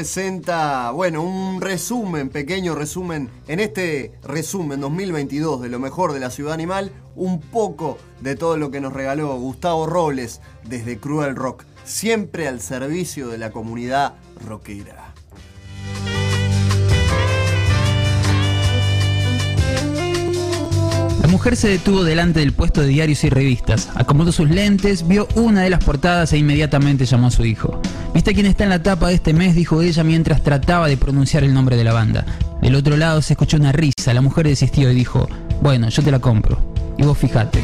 Presenta, 0.00 0.92
bueno, 0.92 1.22
un 1.22 1.60
resumen, 1.60 2.30
pequeño 2.30 2.74
resumen, 2.74 3.28
en 3.48 3.60
este 3.60 4.12
resumen 4.22 4.80
2022 4.80 5.60
de 5.60 5.68
lo 5.68 5.78
mejor 5.78 6.14
de 6.14 6.20
la 6.20 6.30
ciudad 6.30 6.54
animal, 6.54 6.90
un 7.16 7.38
poco 7.38 7.98
de 8.22 8.34
todo 8.34 8.56
lo 8.56 8.70
que 8.70 8.80
nos 8.80 8.94
regaló 8.94 9.36
Gustavo 9.36 9.84
Robles 9.84 10.40
desde 10.64 10.98
Cruel 10.98 11.36
Rock, 11.36 11.64
siempre 11.84 12.48
al 12.48 12.62
servicio 12.62 13.28
de 13.28 13.36
la 13.36 13.50
comunidad 13.50 14.14
rockera. 14.42 14.99
Mujer 21.30 21.56
se 21.56 21.68
detuvo 21.68 22.02
delante 22.02 22.40
del 22.40 22.52
puesto 22.52 22.80
de 22.80 22.88
diarios 22.88 23.22
y 23.24 23.30
revistas, 23.30 23.88
acomodó 23.94 24.32
sus 24.32 24.50
lentes, 24.50 25.06
vio 25.06 25.28
una 25.36 25.62
de 25.62 25.70
las 25.70 25.82
portadas 25.82 26.32
e 26.32 26.38
inmediatamente 26.38 27.06
llamó 27.06 27.28
a 27.28 27.30
su 27.30 27.44
hijo. 27.44 27.80
¿Viste 28.12 28.34
quién 28.34 28.46
está 28.46 28.64
en 28.64 28.70
la 28.70 28.82
tapa 28.82 29.08
de 29.08 29.14
este 29.14 29.32
mes? 29.32 29.54
dijo 29.54 29.80
ella 29.80 30.02
mientras 30.02 30.42
trataba 30.42 30.88
de 30.88 30.96
pronunciar 30.96 31.44
el 31.44 31.54
nombre 31.54 31.76
de 31.76 31.84
la 31.84 31.92
banda. 31.92 32.26
Del 32.60 32.74
otro 32.74 32.96
lado 32.96 33.22
se 33.22 33.34
escuchó 33.34 33.56
una 33.56 33.70
risa, 33.70 34.12
la 34.12 34.20
mujer 34.20 34.48
desistió 34.48 34.90
y 34.90 34.94
dijo, 34.94 35.28
bueno, 35.62 35.88
yo 35.88 36.02
te 36.02 36.10
la 36.10 36.18
compro. 36.18 36.58
Y 36.98 37.04
vos 37.04 37.16
fijate. 37.16 37.60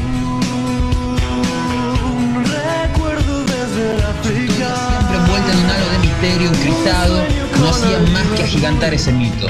Siempre 4.23 5.17
envuelta 5.17 5.51
en 5.51 5.59
un 5.59 5.69
halo 5.69 5.91
de 5.91 5.99
misterio 5.99 6.47
encriptado, 6.49 7.23
no 7.59 7.69
hacían 7.69 8.13
más 8.13 8.25
que 8.35 8.43
agigantar 8.43 8.93
ese 8.93 9.11
mito. 9.11 9.47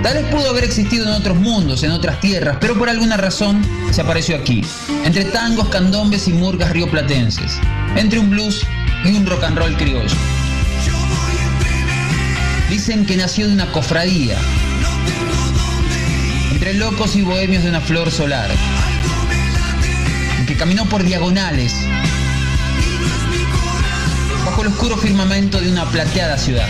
Tal 0.00 0.14
vez 0.14 0.26
pudo 0.32 0.50
haber 0.50 0.64
existido 0.64 1.06
en 1.06 1.12
otros 1.12 1.36
mundos, 1.36 1.82
en 1.82 1.90
otras 1.90 2.20
tierras, 2.20 2.56
pero 2.60 2.76
por 2.76 2.88
alguna 2.88 3.16
razón 3.16 3.62
se 3.92 4.00
apareció 4.00 4.36
aquí, 4.36 4.64
entre 5.04 5.24
tangos, 5.26 5.68
candombes 5.68 6.26
y 6.26 6.32
murgas 6.32 6.70
rioplatenses, 6.70 7.58
entre 7.96 8.18
un 8.18 8.30
blues 8.30 8.66
y 9.04 9.16
un 9.16 9.26
rock 9.26 9.44
and 9.44 9.58
roll 9.58 9.76
criollo. 9.76 10.16
Dicen 12.68 13.06
que 13.06 13.16
nació 13.16 13.46
de 13.46 13.52
una 13.52 13.70
cofradía, 13.70 14.36
entre 16.52 16.74
locos 16.74 17.14
y 17.14 17.22
bohemios 17.22 17.62
de 17.62 17.68
una 17.68 17.80
flor 17.80 18.10
solar, 18.10 18.50
que 20.46 20.56
caminó 20.56 20.86
por 20.86 21.04
diagonales, 21.04 21.74
bajo 24.44 24.62
el 24.62 24.68
oscuro 24.68 24.96
firmamento 24.96 25.60
de 25.60 25.70
una 25.70 25.84
plateada 25.90 26.36
ciudad. 26.38 26.66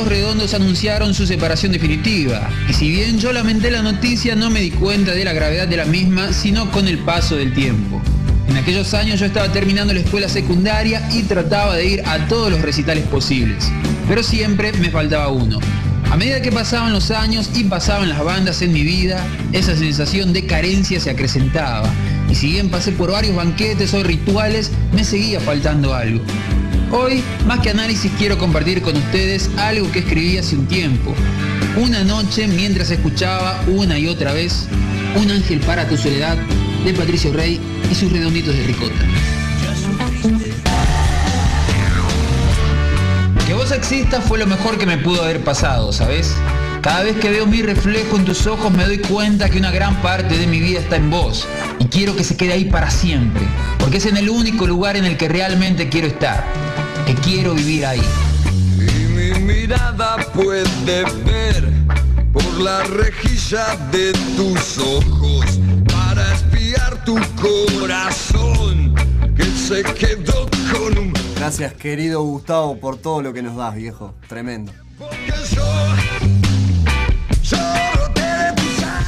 Los 0.00 0.08
redondos 0.08 0.54
anunciaron 0.54 1.12
su 1.12 1.26
separación 1.26 1.72
definitiva, 1.72 2.48
y 2.70 2.72
si 2.72 2.88
bien 2.88 3.18
yo 3.18 3.34
lamenté 3.34 3.70
la 3.70 3.82
noticia 3.82 4.34
no 4.34 4.48
me 4.48 4.60
di 4.60 4.70
cuenta 4.70 5.12
de 5.12 5.26
la 5.26 5.34
gravedad 5.34 5.68
de 5.68 5.76
la 5.76 5.84
misma, 5.84 6.32
sino 6.32 6.70
con 6.70 6.88
el 6.88 6.96
paso 7.00 7.36
del 7.36 7.52
tiempo. 7.52 8.00
En 8.48 8.56
aquellos 8.56 8.94
años 8.94 9.20
yo 9.20 9.26
estaba 9.26 9.52
terminando 9.52 9.92
la 9.92 10.00
escuela 10.00 10.30
secundaria 10.30 11.06
y 11.12 11.24
trataba 11.24 11.76
de 11.76 11.84
ir 11.84 12.02
a 12.06 12.26
todos 12.28 12.50
los 12.50 12.62
recitales 12.62 13.04
posibles, 13.08 13.70
pero 14.08 14.22
siempre 14.22 14.72
me 14.72 14.88
faltaba 14.88 15.28
uno. 15.28 15.58
A 16.10 16.16
medida 16.16 16.40
que 16.40 16.50
pasaban 16.50 16.94
los 16.94 17.10
años 17.10 17.50
y 17.54 17.64
pasaban 17.64 18.08
las 18.08 18.24
bandas 18.24 18.62
en 18.62 18.72
mi 18.72 18.82
vida, 18.82 19.22
esa 19.52 19.76
sensación 19.76 20.32
de 20.32 20.46
carencia 20.46 20.98
se 20.98 21.10
acrecentaba, 21.10 21.92
y 22.30 22.34
si 22.34 22.52
bien 22.52 22.70
pasé 22.70 22.92
por 22.92 23.12
varios 23.12 23.36
banquetes 23.36 23.92
o 23.92 24.02
rituales, 24.02 24.70
me 24.94 25.04
seguía 25.04 25.40
faltando 25.40 25.92
algo. 25.92 26.24
Hoy, 26.92 27.22
más 27.46 27.60
que 27.60 27.70
análisis, 27.70 28.10
quiero 28.18 28.36
compartir 28.36 28.82
con 28.82 28.96
ustedes 28.96 29.48
algo 29.58 29.90
que 29.92 30.00
escribí 30.00 30.38
hace 30.38 30.56
un 30.56 30.66
tiempo. 30.66 31.14
Una 31.76 32.02
noche 32.02 32.48
mientras 32.48 32.90
escuchaba 32.90 33.62
una 33.68 33.96
y 33.96 34.08
otra 34.08 34.32
vez 34.32 34.66
Un 35.16 35.30
ángel 35.30 35.60
para 35.60 35.86
tu 35.86 35.96
soledad 35.96 36.36
de 36.84 36.92
Patricio 36.92 37.32
Rey 37.32 37.60
y 37.90 37.94
sus 37.94 38.10
redonditos 38.12 38.56
de 38.56 38.64
ricota. 38.64 38.94
Que 43.46 43.54
vos 43.54 43.70
existas 43.70 44.24
fue 44.24 44.38
lo 44.38 44.46
mejor 44.46 44.76
que 44.76 44.86
me 44.86 44.98
pudo 44.98 45.22
haber 45.22 45.40
pasado, 45.42 45.92
¿sabes? 45.92 46.34
Cada 46.80 47.02
vez 47.02 47.16
que 47.16 47.30
veo 47.30 47.46
mi 47.46 47.62
reflejo 47.62 48.16
en 48.16 48.24
tus 48.24 48.46
ojos 48.46 48.72
me 48.72 48.84
doy 48.84 48.98
cuenta 48.98 49.50
que 49.50 49.58
una 49.58 49.70
gran 49.70 50.00
parte 50.02 50.38
de 50.38 50.46
mi 50.46 50.60
vida 50.60 50.80
está 50.80 50.96
en 50.96 51.10
vos 51.10 51.46
y 51.78 51.84
quiero 51.84 52.16
que 52.16 52.24
se 52.24 52.36
quede 52.36 52.54
ahí 52.54 52.64
para 52.64 52.90
siempre, 52.90 53.42
porque 53.78 53.98
es 53.98 54.06
en 54.06 54.16
el 54.16 54.30
único 54.30 54.66
lugar 54.66 54.96
en 54.96 55.04
el 55.04 55.16
que 55.16 55.28
realmente 55.28 55.90
quiero 55.90 56.06
estar, 56.06 56.42
que 57.06 57.14
quiero 57.14 57.54
vivir 57.54 57.86
ahí. 57.86 58.02
Y 58.78 59.04
mi 59.12 59.40
mirada 59.40 60.16
puede 60.34 61.04
ver 61.24 61.68
por 62.32 62.60
la 62.60 62.82
rejilla 62.84 63.76
de 63.92 64.12
tus 64.36 64.78
ojos 64.78 65.60
para 65.92 66.34
espiar 66.34 67.04
tu 67.04 67.18
corazón 67.40 68.94
que 69.36 69.44
se 69.44 69.82
quedó 69.82 70.50
Gracias, 71.40 71.72
querido 71.72 72.22
Gustavo, 72.22 72.78
por 72.78 72.98
todo 72.98 73.22
lo 73.22 73.32
que 73.32 73.40
nos 73.40 73.56
das, 73.56 73.74
viejo. 73.74 74.14
Tremendo. 74.28 74.72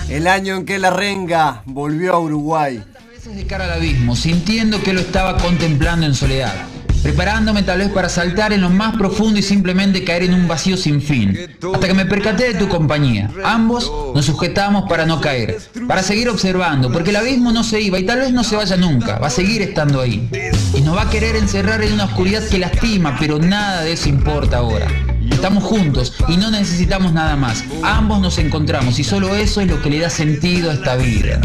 El 0.09 0.27
año 0.27 0.56
en 0.56 0.64
que 0.64 0.78
la 0.78 0.89
renga 0.90 1.62
volvió 1.66 2.14
a 2.14 2.19
Uruguay. 2.19 2.82
veces 3.10 3.36
de 3.36 3.47
cara 3.47 3.64
al 3.64 3.73
abismo, 3.73 4.16
sintiendo 4.16 4.82
que 4.82 4.94
lo 4.94 5.01
estaba 5.01 5.36
contemplando 5.36 6.06
en 6.06 6.14
soledad, 6.14 6.55
preparándome 7.02 7.62
tal 7.62 7.78
vez 7.78 7.88
para 7.88 8.08
saltar 8.08 8.52
en 8.52 8.60
lo 8.60 8.70
más 8.70 8.96
profundo 8.96 9.38
y 9.38 9.42
simplemente 9.42 10.04
caer 10.04 10.24
en 10.24 10.34
un 10.34 10.48
vacío 10.48 10.76
sin 10.76 11.02
fin, 11.02 11.36
hasta 11.74 11.86
que 11.86 11.94
me 11.94 12.06
percaté 12.06 12.52
de 12.52 12.58
tu 12.58 12.68
compañía. 12.68 13.30
Ambos 13.44 13.90
nos 14.14 14.24
sujetamos 14.24 14.88
para 14.88 15.04
no 15.06 15.20
caer, 15.20 15.58
para 15.88 16.02
seguir 16.02 16.28
observando, 16.28 16.90
porque 16.92 17.10
el 17.10 17.16
abismo 17.16 17.52
no 17.52 17.64
se 17.64 17.80
iba 17.80 17.98
y 17.98 18.06
tal 18.06 18.20
vez 18.20 18.32
no 18.32 18.44
se 18.44 18.56
vaya 18.56 18.76
nunca, 18.76 19.18
va 19.18 19.26
a 19.26 19.30
seguir 19.30 19.62
estando 19.62 20.00
ahí. 20.00 20.28
Y 20.74 20.80
nos 20.80 20.96
va 20.96 21.02
a 21.02 21.10
querer 21.10 21.36
encerrar 21.36 21.82
en 21.82 21.92
una 21.92 22.04
oscuridad 22.04 22.46
que 22.48 22.58
lastima, 22.58 23.16
pero 23.18 23.38
nada 23.38 23.82
de 23.82 23.92
eso 23.92 24.08
importa 24.08 24.58
ahora. 24.58 24.86
Estamos 25.30 25.64
juntos 25.64 26.14
y 26.28 26.36
no 26.36 26.50
necesitamos 26.50 27.12
nada 27.12 27.36
más. 27.36 27.64
Ambos 27.82 28.20
nos 28.20 28.38
encontramos 28.38 28.98
y 28.98 29.04
solo 29.04 29.34
eso 29.34 29.60
es 29.60 29.68
lo 29.68 29.82
que 29.82 29.90
le 29.90 29.98
da 29.98 30.10
sentido 30.10 30.70
a 30.70 30.74
esta 30.74 30.96
vida. 30.96 31.40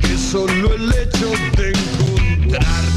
que 0.00 0.18
solo 0.18 0.74
el 0.74 0.90
hecho 0.90 1.30
de 1.56 1.68
encontrarte 1.70 2.93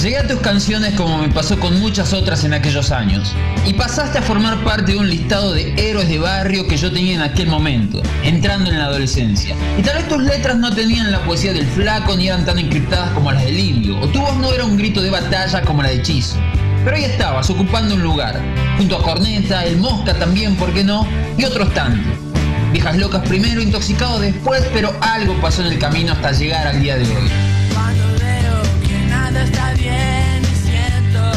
Llegué 0.00 0.18
a 0.18 0.28
tus 0.28 0.38
canciones 0.38 0.94
como 0.94 1.18
me 1.18 1.28
pasó 1.28 1.58
con 1.58 1.78
muchas 1.80 2.12
otras 2.12 2.44
en 2.44 2.54
aquellos 2.54 2.92
años. 2.92 3.32
Y 3.66 3.74
pasaste 3.74 4.18
a 4.18 4.22
formar 4.22 4.62
parte 4.62 4.92
de 4.92 4.98
un 4.98 5.10
listado 5.10 5.52
de 5.52 5.74
héroes 5.76 6.08
de 6.08 6.18
barrio 6.18 6.68
que 6.68 6.76
yo 6.76 6.92
tenía 6.92 7.16
en 7.16 7.20
aquel 7.20 7.48
momento, 7.48 8.00
entrando 8.22 8.70
en 8.70 8.78
la 8.78 8.84
adolescencia. 8.84 9.56
Y 9.76 9.82
tal 9.82 9.96
vez 9.96 10.08
tus 10.08 10.22
letras 10.22 10.56
no 10.56 10.72
tenían 10.72 11.10
la 11.10 11.20
poesía 11.24 11.52
del 11.52 11.66
flaco 11.66 12.16
ni 12.16 12.28
eran 12.28 12.46
tan 12.46 12.60
encriptadas 12.60 13.10
como 13.10 13.32
las 13.32 13.44
del 13.44 13.58
indio, 13.58 13.98
o 14.00 14.06
tu 14.06 14.20
voz 14.20 14.36
no 14.36 14.52
era 14.52 14.64
un 14.64 14.76
grito 14.76 15.02
de 15.02 15.10
batalla 15.10 15.62
como 15.62 15.82
la 15.82 15.88
de 15.90 16.00
Chizo. 16.00 16.36
Pero 16.84 16.96
ahí 16.96 17.04
estabas, 17.04 17.50
ocupando 17.50 17.96
un 17.96 18.02
lugar, 18.02 18.40
junto 18.76 18.96
a 18.96 19.02
Corneta, 19.02 19.64
el 19.64 19.78
Mosca 19.78 20.14
también, 20.14 20.54
¿por 20.54 20.72
qué 20.72 20.84
no? 20.84 21.06
Y 21.36 21.44
otros 21.44 21.74
tantos. 21.74 22.27
Viejas 22.72 22.98
locas 22.98 23.26
primero, 23.26 23.62
intoxicados 23.62 24.20
después, 24.20 24.62
pero 24.72 24.94
algo 25.00 25.34
pasó 25.40 25.62
en 25.62 25.68
el 25.68 25.78
camino 25.78 26.12
hasta 26.12 26.32
llegar 26.32 26.66
al 26.66 26.80
día 26.80 26.96
de 26.96 27.04
hoy. 27.04 27.30
Cuando 27.72 28.04
veo 28.18 28.62
que 28.86 29.06
nada 29.08 29.42
está 29.42 29.72
bien 29.72 30.42
y 30.42 30.56
siento 30.66 31.32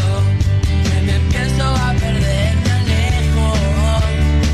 que 0.84 1.02
me 1.06 1.16
empiezo 1.16 1.64
a 1.64 1.94
perder, 1.94 2.56
me 2.58 2.72
alejo. 2.72 3.54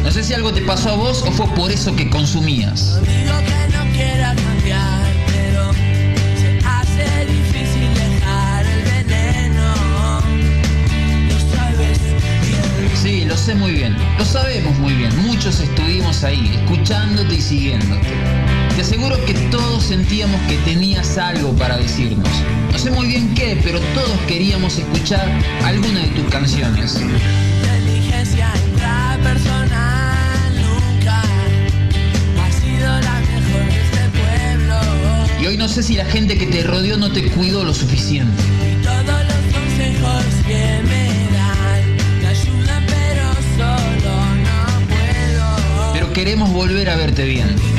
No 0.04 0.12
sé 0.12 0.24
si 0.24 0.34
algo 0.36 0.54
te 0.54 0.62
pasó 0.62 0.92
a 0.92 0.96
vos 0.96 1.24
o 1.24 1.32
fue 1.32 1.48
por 1.56 1.72
eso 1.72 1.96
que 1.96 2.10
consumías. 2.10 3.00
Digo 3.02 3.38
que 3.40 3.67
Sé 13.48 13.56
muy 13.56 13.72
bien, 13.72 13.96
lo 14.18 14.26
sabemos 14.26 14.78
muy 14.80 14.92
bien, 14.92 15.10
muchos 15.22 15.62
estuvimos 15.62 16.22
ahí, 16.26 16.52
escuchándote 16.54 17.36
y 17.36 17.42
siguiéndote. 17.42 18.10
Te 18.76 18.82
aseguro 18.82 19.16
que 19.26 19.34
todos 19.50 19.84
sentíamos 19.84 20.42
que 20.50 20.58
tenías 20.70 21.18
algo 21.18 21.54
para 21.54 21.78
decirnos. 21.78 22.28
No 22.74 22.78
sé 22.78 22.92
muy 22.92 23.08
bien 23.08 23.34
qué, 23.36 23.58
pero 23.64 23.80
todos 23.96 24.20
queríamos 24.28 24.78
escuchar 24.78 25.26
alguna 25.64 26.02
de 26.02 26.08
tus 26.10 26.26
canciones. 26.26 27.00
Inteligencia 27.00 28.52
intrapersonal 28.68 30.54
nunca 30.58 31.22
ha 31.22 32.52
sido 32.52 33.00
la 33.00 33.22
mejor 33.22 33.66
de 33.72 33.80
este 33.82 34.10
pueblo. 34.10 34.76
Y 35.42 35.46
hoy 35.48 35.56
no 35.56 35.70
sé 35.70 35.84
si 35.84 35.96
la 35.96 36.04
gente 36.04 36.38
que 36.38 36.48
te 36.48 36.64
rodeó 36.64 36.98
no 36.98 37.14
te 37.14 37.24
cuidó 37.32 37.64
lo 37.64 37.74
suficiente. 37.74 38.57
Queremos 46.18 46.52
volver 46.52 46.90
a 46.90 46.96
verte 46.96 47.26
bien. 47.26 47.77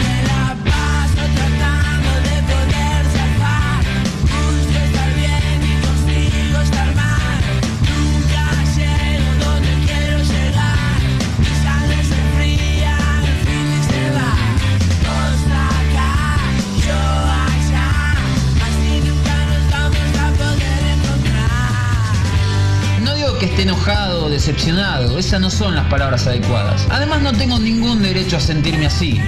Esté 23.59 23.69
enojado 23.69 24.31
decepcionado, 24.31 25.19
esas 25.19 25.41
no 25.41 25.51
son 25.51 25.75
las 25.75 25.85
palabras 25.87 26.29
adecuadas. 26.29 26.87
Además 26.91 27.23
no 27.23 27.33
tengo 27.33 27.59
ningún 27.59 28.01
derecho 28.01 28.37
a 28.37 28.41
sentirme 28.41 28.87
así. 28.87 29.21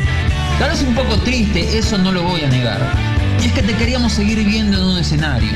Tal 0.61 0.71
vez 0.71 0.83
un 0.83 0.95
poco 0.95 1.17
triste, 1.17 1.77
eso 1.77 1.99
no 1.99 2.13
lo 2.13 2.23
voy 2.23 2.43
a 2.43 2.49
negar. 2.49 2.79
Y 3.43 3.47
es 3.47 3.53
que 3.53 3.63
te 3.63 3.75
queríamos 3.75 4.13
seguir 4.13 4.45
viendo 4.45 4.77
en 4.77 4.85
un 4.85 4.99
escenario. 4.99 5.51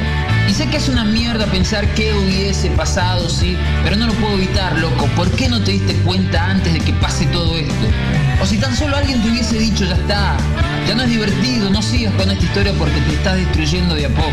Y 0.49 0.55
sé 0.55 0.67
que 0.67 0.79
es 0.79 0.89
una 0.89 1.05
mierda 1.05 1.47
pensar 1.47 1.87
qué 1.95 2.15
hubiese 2.15 2.69
pasado, 2.71 3.31
sí, 3.31 3.57
pero 3.85 3.95
no 3.95 4.09
lo 4.09 4.15
puedo 4.15 4.35
evitar, 4.35 4.77
loco. 4.81 5.07
¿Por 5.15 5.31
qué 5.31 5.49
no 5.49 5.63
te 5.63 5.71
diste 5.71 5.95
cuenta 5.99 6.51
antes 6.51 6.73
de 6.73 6.81
que 6.81 6.93
pase 6.95 7.27
todo 7.27 7.57
esto? 7.57 7.87
O 8.43 8.47
si 8.47 8.59
tan 8.59 8.75
solo 8.75 8.97
alguien 8.97 9.23
te 9.23 9.31
hubiese 9.31 9.57
dicho, 9.57 9.85
ya 9.85 9.95
está, 9.95 10.37
ya 10.89 10.97
no 10.97 11.05
es 11.05 11.11
divertido, 11.11 11.71
no 11.71 11.81
sigas 11.81 12.13
con 12.15 12.29
esta 12.29 12.45
historia 12.45 12.73
porque 12.77 13.01
te 13.03 13.13
estás 13.13 13.37
destruyendo 13.37 13.95
de 13.95 14.07
a 14.07 14.09
poco. 14.09 14.33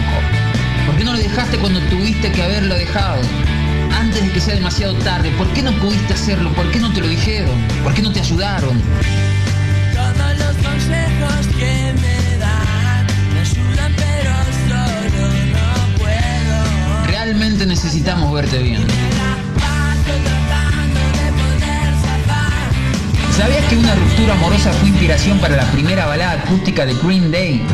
¿Por 0.87 0.95
qué 0.95 1.03
no 1.03 1.13
lo 1.13 1.19
dejaste 1.19 1.59
cuando 1.59 1.79
tuviste 1.81 2.31
que 2.31 2.41
haberlo 2.41 2.73
dejado? 2.73 3.21
Antes 3.99 4.23
de 4.23 4.31
que 4.31 4.41
sea 4.41 4.55
demasiado 4.55 4.93
tarde, 4.95 5.31
¿por 5.37 5.47
qué 5.53 5.61
no 5.61 5.71
pudiste 5.73 6.13
hacerlo? 6.13 6.51
¿Por 6.53 6.69
qué 6.71 6.79
no 6.79 6.91
te 6.93 7.01
lo 7.01 7.07
dijeron? 7.07 7.55
¿Por 7.83 7.93
qué 7.93 8.01
no 8.01 8.11
te 8.11 8.19
ayudaron? 8.19 8.81
Todos 9.93 10.37
los 10.37 10.55
consejos 10.65 11.47
que 11.57 11.93
me 12.01 12.37
dan 12.37 13.05
me 13.33 13.39
ayudan, 13.41 13.93
pero 13.95 14.31
solo 14.67 15.27
no 15.51 15.97
puedo. 15.97 17.05
Realmente 17.07 17.65
necesitamos 17.65 18.33
verte 18.33 18.57
bien. 18.59 18.85
¿Sabías 23.37 23.65
que 23.65 23.77
una 23.77 23.95
ruptura 23.95 24.33
amorosa 24.33 24.71
fue 24.73 24.89
inspiración 24.89 25.39
para 25.39 25.55
la 25.55 25.63
primera 25.71 26.05
balada 26.05 26.33
acústica 26.43 26.85
de 26.85 26.93
Green 26.95 27.31
Day? 27.31 27.65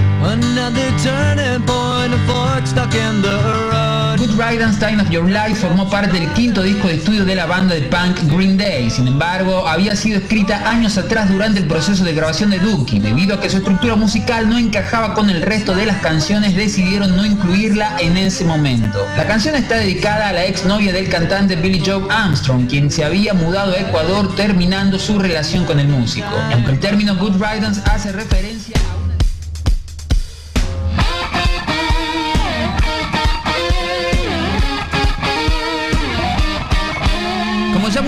Good 4.17 4.31
Riddance 4.31 4.79
Time 4.79 4.99
of 4.99 5.11
Your 5.11 5.29
Life 5.29 5.55
formó 5.55 5.87
parte 5.91 6.19
del 6.19 6.27
quinto 6.33 6.63
disco 6.63 6.87
de 6.87 6.95
estudio 6.95 7.23
de 7.23 7.35
la 7.35 7.45
banda 7.45 7.75
de 7.75 7.81
punk 7.81 8.17
Green 8.23 8.57
Day. 8.57 8.89
Sin 8.89 9.07
embargo, 9.07 9.67
había 9.67 9.95
sido 9.95 10.17
escrita 10.17 10.67
años 10.67 10.97
atrás 10.97 11.29
durante 11.29 11.59
el 11.59 11.67
proceso 11.67 12.03
de 12.03 12.15
grabación 12.15 12.49
de 12.49 12.57
Dookie. 12.57 12.99
Debido 12.99 13.35
a 13.35 13.39
que 13.39 13.47
su 13.47 13.57
estructura 13.57 13.95
musical 13.95 14.49
no 14.49 14.57
encajaba 14.57 15.13
con 15.13 15.29
el 15.29 15.43
resto 15.43 15.75
de 15.75 15.85
las 15.85 15.97
canciones, 15.97 16.55
decidieron 16.55 17.15
no 17.15 17.27
incluirla 17.27 17.95
en 17.99 18.17
ese 18.17 18.43
momento. 18.43 19.05
La 19.15 19.27
canción 19.27 19.53
está 19.53 19.75
dedicada 19.75 20.29
a 20.29 20.33
la 20.33 20.45
ex 20.45 20.65
novia 20.65 20.91
del 20.91 21.09
cantante 21.09 21.55
Billy 21.55 21.83
Joe 21.85 22.07
Armstrong, 22.09 22.67
quien 22.67 22.89
se 22.89 23.05
había 23.05 23.35
mudado 23.35 23.73
a 23.73 23.77
Ecuador 23.77 24.35
terminando 24.35 24.97
su 24.97 25.19
relación 25.19 25.65
con 25.65 25.79
el 25.79 25.89
músico. 25.89 26.35
Aunque 26.53 26.71
el 26.71 26.79
término 26.79 27.15
Good 27.17 27.33
Riddance 27.33 27.81
hace 27.85 28.11
referencia 28.11 28.86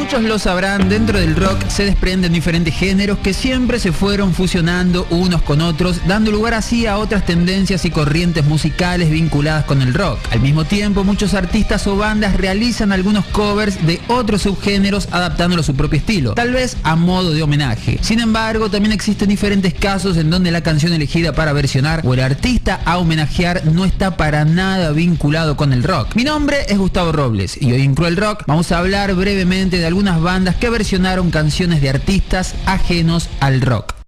muchos 0.09 0.23
lo 0.23 0.39
sabrán, 0.39 0.89
dentro 0.89 1.19
del 1.19 1.35
rock 1.35 1.67
se 1.67 1.85
desprenden 1.85 2.33
diferentes 2.33 2.73
géneros 2.73 3.19
que 3.19 3.31
siempre 3.31 3.77
se 3.77 3.91
fueron 3.91 4.33
fusionando 4.33 5.05
unos 5.11 5.43
con 5.43 5.61
otros, 5.61 6.01
dando 6.07 6.31
lugar 6.31 6.55
así 6.55 6.87
a 6.87 6.97
otras 6.97 7.27
tendencias 7.27 7.85
y 7.85 7.91
corrientes 7.91 8.43
musicales 8.43 9.11
vinculadas 9.11 9.65
con 9.65 9.83
el 9.83 9.93
rock. 9.93 10.17
Al 10.31 10.39
mismo 10.39 10.65
tiempo, 10.65 11.03
muchos 11.03 11.35
artistas 11.35 11.85
o 11.85 11.95
bandas 11.95 12.37
realizan 12.37 12.91
algunos 12.91 13.23
covers 13.25 13.85
de 13.85 14.01
otros 14.07 14.41
subgéneros 14.41 15.07
adaptándolo 15.11 15.61
a 15.61 15.63
su 15.63 15.75
propio 15.75 15.99
estilo, 15.99 16.33
tal 16.33 16.53
vez 16.53 16.75
a 16.81 16.95
modo 16.95 17.31
de 17.31 17.43
homenaje. 17.43 17.99
Sin 18.01 18.19
embargo, 18.19 18.71
también 18.71 18.93
existen 18.93 19.29
diferentes 19.29 19.75
casos 19.75 20.17
en 20.17 20.31
donde 20.31 20.49
la 20.49 20.61
canción 20.61 20.91
elegida 20.91 21.33
para 21.33 21.53
versionar 21.53 22.01
o 22.03 22.15
el 22.15 22.21
artista 22.21 22.81
a 22.83 22.97
homenajear 22.97 23.63
no 23.67 23.85
está 23.85 24.17
para 24.17 24.43
nada 24.43 24.91
vinculado 24.91 25.55
con 25.55 25.71
el 25.71 25.83
rock. 25.83 26.15
Mi 26.15 26.23
nombre 26.23 26.65
es 26.67 26.79
Gustavo 26.79 27.11
Robles 27.11 27.61
y 27.61 27.71
hoy 27.73 27.83
en 27.83 27.93
Cruel 27.93 28.17
Rock 28.17 28.45
vamos 28.47 28.71
a 28.71 28.79
hablar 28.79 29.13
brevemente 29.13 29.77
de 29.77 29.85
algunas 29.99 30.21
bandas 30.21 30.55
que 30.55 30.69
versionaron 30.69 31.29
canciones 31.29 31.81
de 31.81 31.89
artistas 31.89 32.55
ajenos 32.65 33.29
al 33.41 33.59
rock. 33.59 33.98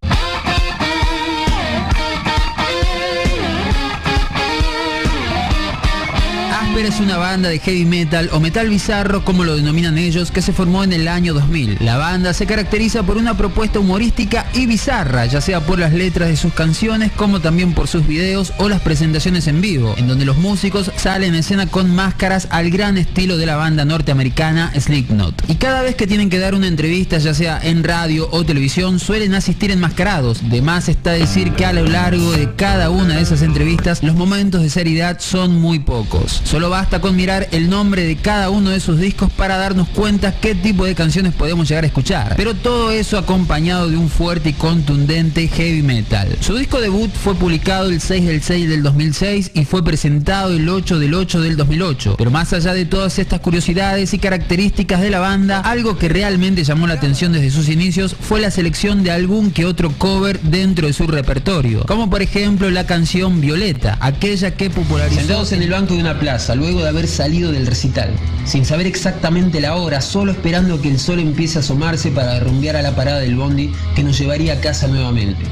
Es 6.77 6.99
una 6.99 7.17
banda 7.17 7.47
de 7.47 7.59
heavy 7.59 7.85
metal 7.85 8.29
o 8.33 8.41
metal 8.41 8.67
bizarro 8.67 9.23
como 9.23 9.45
lo 9.45 9.55
denominan 9.55 9.97
ellos 9.97 10.29
que 10.29 10.41
se 10.41 10.51
formó 10.51 10.83
en 10.83 10.91
el 10.91 11.07
año 11.07 11.33
2000. 11.33 11.77
La 11.79 11.95
banda 11.97 12.33
se 12.33 12.45
caracteriza 12.45 13.03
por 13.03 13.17
una 13.17 13.37
propuesta 13.37 13.79
humorística 13.79 14.45
y 14.53 14.65
bizarra, 14.65 15.25
ya 15.25 15.39
sea 15.39 15.61
por 15.61 15.79
las 15.79 15.93
letras 15.93 16.27
de 16.27 16.35
sus 16.35 16.53
canciones 16.53 17.11
como 17.13 17.39
también 17.39 17.73
por 17.73 17.87
sus 17.87 18.05
videos 18.05 18.51
o 18.57 18.67
las 18.67 18.81
presentaciones 18.81 19.47
en 19.47 19.61
vivo, 19.61 19.93
en 19.95 20.07
donde 20.07 20.25
los 20.25 20.37
músicos 20.37 20.91
salen 20.97 21.29
en 21.29 21.39
escena 21.41 21.67
con 21.67 21.95
máscaras 21.95 22.47
al 22.49 22.71
gran 22.71 22.97
estilo 22.97 23.37
de 23.37 23.45
la 23.45 23.55
banda 23.55 23.85
norteamericana 23.85 24.73
Slipknot. 24.77 25.49
Y 25.49 25.55
cada 25.55 25.83
vez 25.83 25.95
que 25.95 26.07
tienen 26.07 26.29
que 26.29 26.39
dar 26.39 26.55
una 26.55 26.67
entrevista, 26.67 27.19
ya 27.19 27.33
sea 27.33 27.59
en 27.61 27.85
radio 27.85 28.27
o 28.31 28.43
televisión, 28.43 28.99
suelen 28.99 29.33
asistir 29.33 29.71
enmascarados. 29.71 30.49
De 30.49 30.61
más 30.61 30.89
está 30.89 31.11
decir 31.11 31.53
que 31.53 31.65
a 31.65 31.73
lo 31.73 31.85
largo 31.85 32.31
de 32.31 32.53
cada 32.55 32.89
una 32.89 33.15
de 33.15 33.21
esas 33.21 33.43
entrevistas, 33.43 34.03
los 34.03 34.15
momentos 34.15 34.61
de 34.61 34.69
seriedad 34.69 35.19
son 35.21 35.61
muy 35.61 35.79
pocos. 35.79 36.41
Basta 36.69 37.01
con 37.01 37.15
mirar 37.15 37.47
el 37.51 37.69
nombre 37.69 38.03
de 38.03 38.15
cada 38.15 38.49
uno 38.49 38.69
de 38.69 38.79
sus 38.79 38.99
discos 38.99 39.31
para 39.31 39.57
darnos 39.57 39.87
cuenta 39.89 40.33
qué 40.39 40.55
tipo 40.55 40.85
de 40.85 40.95
canciones 40.95 41.33
podemos 41.33 41.67
llegar 41.67 41.83
a 41.83 41.87
escuchar. 41.87 42.35
Pero 42.37 42.53
todo 42.53 42.91
eso 42.91 43.17
acompañado 43.17 43.89
de 43.89 43.97
un 43.97 44.09
fuerte 44.09 44.49
y 44.49 44.53
contundente 44.53 45.47
heavy 45.47 45.81
metal. 45.81 46.37
Su 46.41 46.55
disco 46.55 46.79
debut 46.79 47.11
fue 47.11 47.35
publicado 47.35 47.89
el 47.89 48.01
6 48.01 48.25
del 48.25 48.41
6 48.41 48.69
del 48.69 48.83
2006 48.83 49.51
y 49.53 49.65
fue 49.65 49.83
presentado 49.83 50.53
el 50.53 50.67
8 50.67 50.99
del 50.99 51.13
8 51.13 51.41
del 51.41 51.57
2008. 51.57 52.15
Pero 52.17 52.31
más 52.31 52.53
allá 52.53 52.73
de 52.73 52.85
todas 52.85 53.19
estas 53.19 53.39
curiosidades 53.39 54.13
y 54.13 54.19
características 54.19 55.01
de 55.01 55.09
la 55.09 55.19
banda, 55.19 55.59
algo 55.59 55.97
que 55.97 56.09
realmente 56.09 56.63
llamó 56.63 56.87
la 56.87 56.95
atención 56.95 57.31
desde 57.31 57.51
sus 57.51 57.69
inicios 57.69 58.15
fue 58.19 58.41
la 58.41 58.51
selección 58.51 59.03
de 59.03 59.11
algún 59.11 59.51
que 59.51 59.65
otro 59.65 59.91
cover 59.97 60.39
dentro 60.41 60.87
de 60.87 60.93
su 60.93 61.07
repertorio, 61.07 61.85
como 61.85 62.09
por 62.09 62.21
ejemplo 62.21 62.69
la 62.69 62.85
canción 62.85 63.41
Violeta, 63.41 63.97
aquella 64.01 64.51
que 64.51 64.69
popularizó 64.69 65.21
Sentados 65.21 65.51
en 65.51 65.61
el 65.61 65.69
banco 65.69 65.93
de 65.93 66.01
una 66.01 66.19
plaza, 66.19 66.50
luego 66.55 66.81
de 66.81 66.89
haber 66.89 67.07
salido 67.07 67.51
del 67.51 67.67
recital, 67.67 68.09
sin 68.45 68.65
saber 68.65 68.87
exactamente 68.87 69.61
la 69.61 69.75
hora, 69.75 70.01
solo 70.01 70.31
esperando 70.31 70.81
que 70.81 70.89
el 70.89 70.99
sol 70.99 71.19
empiece 71.19 71.57
a 71.57 71.61
asomarse 71.61 72.11
para 72.11 72.39
rumbear 72.39 72.75
a 72.75 72.81
la 72.81 72.95
parada 72.95 73.19
del 73.19 73.35
bondi 73.35 73.71
que 73.95 74.03
nos 74.03 74.17
llevaría 74.17 74.53
a 74.53 74.61
casa 74.61 74.87
nuevamente. 74.87 75.43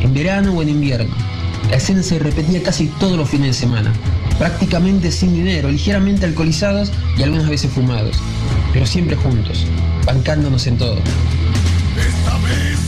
En 0.00 0.14
verano 0.14 0.52
o 0.52 0.62
en 0.62 0.68
invierno. 0.68 1.14
La 1.70 1.76
escena 1.76 2.02
se 2.02 2.18
repetía 2.18 2.62
casi 2.62 2.86
todos 2.86 3.16
los 3.16 3.28
fines 3.28 3.48
de 3.48 3.54
semana, 3.54 3.92
prácticamente 4.38 5.10
sin 5.10 5.34
dinero, 5.34 5.70
ligeramente 5.70 6.26
alcoholizados 6.26 6.92
y 7.16 7.22
algunas 7.22 7.48
veces 7.48 7.70
fumados, 7.70 8.18
pero 8.72 8.86
siempre 8.86 9.16
juntos, 9.16 9.66
bancándonos 10.04 10.66
en 10.66 10.76
todo. 10.76 10.98
Esta 11.96 12.38
vez 12.38 12.83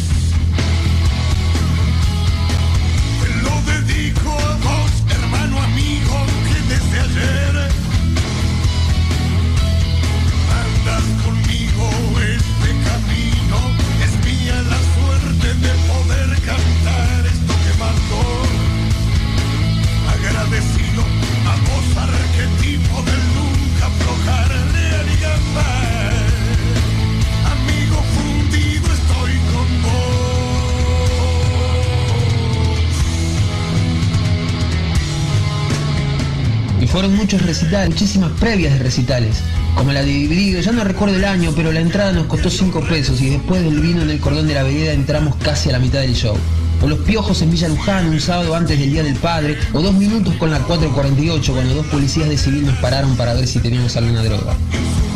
fueron 36.96 37.14
muchos 37.14 37.42
recitales, 37.42 37.90
muchísimas 37.90 38.32
previas 38.40 38.72
de 38.72 38.78
recitales, 38.78 39.42
como 39.74 39.92
la 39.92 40.00
de 40.00 40.06
Dividido, 40.06 40.62
ya 40.62 40.72
no 40.72 40.82
recuerdo 40.82 41.16
el 41.16 41.26
año, 41.26 41.52
pero 41.54 41.70
la 41.70 41.80
entrada 41.80 42.10
nos 42.12 42.24
costó 42.24 42.48
5 42.48 42.80
pesos 42.88 43.20
y 43.20 43.28
después 43.28 43.62
del 43.62 43.80
vino 43.80 44.00
en 44.00 44.08
el 44.08 44.18
cordón 44.18 44.46
de 44.46 44.54
la 44.54 44.62
vereda 44.62 44.94
entramos 44.94 45.36
casi 45.36 45.68
a 45.68 45.72
la 45.72 45.78
mitad 45.78 46.00
del 46.00 46.14
show. 46.14 46.34
O 46.80 46.88
los 46.88 47.00
piojos 47.00 47.42
en 47.42 47.50
Villa 47.50 47.68
Luján 47.68 48.08
un 48.08 48.18
sábado 48.18 48.54
antes 48.54 48.78
del 48.78 48.90
Día 48.90 49.02
del 49.02 49.16
Padre, 49.16 49.58
o 49.74 49.82
dos 49.82 49.92
minutos 49.92 50.36
con 50.36 50.50
la 50.50 50.60
448 50.60 51.52
cuando 51.52 51.74
dos 51.74 51.86
policías 51.88 52.30
de 52.30 52.38
civil 52.38 52.64
nos 52.64 52.76
pararon 52.76 53.14
para 53.14 53.34
ver 53.34 53.46
si 53.46 53.58
teníamos 53.58 53.94
alguna 53.98 54.22
droga. 54.22 54.56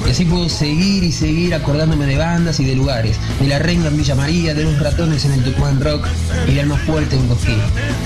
Y 0.07 0.11
así 0.11 0.25
puedo 0.25 0.49
seguir 0.49 1.05
y 1.05 1.13
seguir 1.13 1.55
acordándome 1.55 2.07
de 2.07 2.17
bandas 2.17 2.59
y 2.61 2.65
de 2.65 2.75
lugares, 2.75 3.17
de 3.39 3.47
la 3.47 3.59
renga 3.59 3.89
en 3.89 3.97
Villa 3.97 4.15
María, 4.15 4.55
de 4.55 4.65
los 4.65 4.79
ratones 4.79 5.25
en 5.25 5.33
el 5.33 5.45
Tucumán 5.45 5.81
Rock 5.81 6.07
y 6.49 6.55
del 6.55 6.67
más 6.67 6.81
fuerte 6.83 7.17
en 7.17 7.27
Cosquín. 7.29 7.59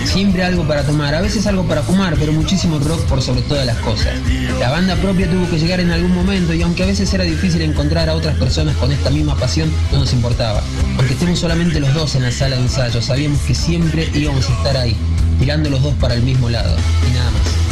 Siempre 0.04 0.44
algo 0.44 0.66
para 0.66 0.82
tomar, 0.82 1.14
a 1.14 1.20
veces 1.20 1.46
algo 1.46 1.64
para 1.64 1.82
fumar, 1.82 2.16
pero 2.18 2.32
muchísimo 2.32 2.78
rock 2.78 3.00
por 3.02 3.22
sobre 3.22 3.42
todas 3.42 3.64
las 3.64 3.76
cosas. 3.78 4.12
La 4.58 4.70
banda 4.70 4.96
propia 4.96 5.30
tuvo 5.30 5.48
que 5.48 5.58
llegar 5.58 5.80
en 5.80 5.90
algún 5.90 6.14
momento 6.14 6.52
y 6.54 6.62
aunque 6.62 6.82
a 6.82 6.86
veces 6.86 7.12
era 7.14 7.24
difícil 7.24 7.62
encontrar 7.62 8.08
a 8.08 8.14
otras 8.14 8.36
personas 8.36 8.76
con 8.76 8.92
esta 8.92 9.10
misma 9.10 9.36
pasión, 9.36 9.70
no 9.92 10.00
nos 10.00 10.12
importaba. 10.12 10.62
Aunque 10.98 11.14
estemos 11.14 11.38
solamente 11.38 11.80
los 11.80 11.94
dos 11.94 12.14
en 12.16 12.22
la 12.22 12.32
sala 12.32 12.56
de 12.56 12.62
ensayo, 12.62 13.00
sabíamos 13.00 13.40
que 13.40 13.54
siempre 13.54 14.10
íbamos 14.14 14.48
a 14.50 14.52
estar 14.52 14.76
ahí, 14.76 14.96
tirando 15.38 15.70
los 15.70 15.82
dos 15.82 15.94
para 15.94 16.14
el 16.14 16.22
mismo 16.22 16.50
lado, 16.50 16.76
y 17.08 17.14
nada 17.14 17.30
más. 17.30 17.63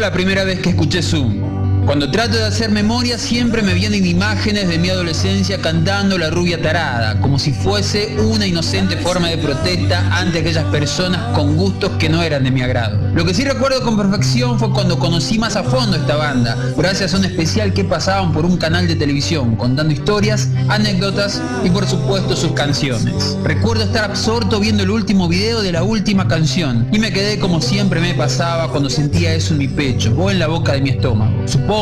La 0.00 0.12
primera 0.12 0.44
vez 0.44 0.60
que 0.60 0.70
escuché 0.70 1.02
Zoom. 1.02 1.55
Cuando 1.86 2.10
trato 2.10 2.36
de 2.36 2.42
hacer 2.42 2.72
memoria 2.72 3.16
siempre 3.16 3.62
me 3.62 3.72
vienen 3.72 4.04
imágenes 4.04 4.66
de 4.68 4.76
mi 4.76 4.88
adolescencia 4.88 5.60
cantando 5.60 6.18
La 6.18 6.30
rubia 6.30 6.60
tarada, 6.60 7.20
como 7.20 7.38
si 7.38 7.52
fuese 7.52 8.16
una 8.18 8.44
inocente 8.44 8.96
forma 8.96 9.28
de 9.28 9.38
protesta 9.38 10.04
ante 10.10 10.40
aquellas 10.40 10.64
personas 10.64 11.32
con 11.32 11.56
gustos 11.56 11.92
que 12.00 12.08
no 12.08 12.24
eran 12.24 12.42
de 12.42 12.50
mi 12.50 12.60
agrado. 12.60 12.98
Lo 13.14 13.24
que 13.24 13.32
sí 13.34 13.44
recuerdo 13.44 13.82
con 13.82 13.96
perfección 13.96 14.58
fue 14.58 14.72
cuando 14.72 14.98
conocí 14.98 15.38
más 15.38 15.54
a 15.54 15.62
fondo 15.62 15.96
esta 15.96 16.16
banda, 16.16 16.56
gracias 16.76 17.14
a 17.14 17.18
un 17.18 17.24
especial 17.24 17.72
que 17.72 17.84
pasaban 17.84 18.32
por 18.32 18.44
un 18.44 18.56
canal 18.56 18.88
de 18.88 18.96
televisión, 18.96 19.54
contando 19.54 19.94
historias, 19.94 20.48
anécdotas 20.68 21.40
y 21.64 21.70
por 21.70 21.86
supuesto 21.86 22.34
sus 22.34 22.50
canciones. 22.50 23.38
Recuerdo 23.44 23.84
estar 23.84 24.10
absorto 24.10 24.58
viendo 24.58 24.82
el 24.82 24.90
último 24.90 25.28
video 25.28 25.62
de 25.62 25.70
la 25.70 25.84
última 25.84 26.26
canción 26.26 26.88
y 26.92 26.98
me 26.98 27.12
quedé 27.12 27.38
como 27.38 27.62
siempre 27.62 28.00
me 28.00 28.12
pasaba 28.14 28.72
cuando 28.72 28.90
sentía 28.90 29.34
eso 29.34 29.52
en 29.52 29.58
mi 29.58 29.68
pecho 29.68 30.12
o 30.18 30.32
en 30.32 30.40
la 30.40 30.48
boca 30.48 30.72
de 30.72 30.80
mi 30.80 30.90
estómago. 30.90 31.46
Supongo 31.46 31.75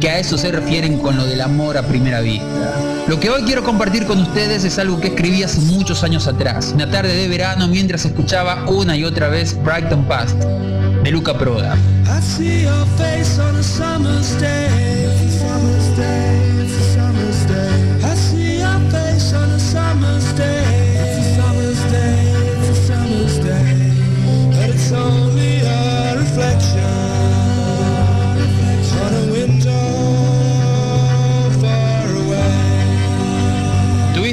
que 0.00 0.10
a 0.10 0.18
eso 0.18 0.36
se 0.36 0.52
refieren 0.52 0.98
con 0.98 1.16
lo 1.16 1.24
del 1.24 1.40
amor 1.40 1.78
a 1.78 1.82
primera 1.82 2.20
vista. 2.20 2.74
Lo 3.08 3.18
que 3.18 3.30
hoy 3.30 3.42
quiero 3.44 3.64
compartir 3.64 4.04
con 4.04 4.20
ustedes 4.20 4.64
es 4.64 4.78
algo 4.78 5.00
que 5.00 5.08
escribí 5.08 5.42
hace 5.42 5.60
muchos 5.60 6.04
años 6.04 6.26
atrás, 6.26 6.72
una 6.74 6.90
tarde 6.90 7.14
de 7.14 7.26
verano 7.26 7.66
mientras 7.66 8.04
escuchaba 8.04 8.66
una 8.68 8.94
y 8.98 9.04
otra 9.04 9.28
vez 9.28 9.56
Brighton 9.64 10.04
Past, 10.04 10.36
de 10.36 11.10
Luca 11.10 11.38
Proda. 11.38 11.74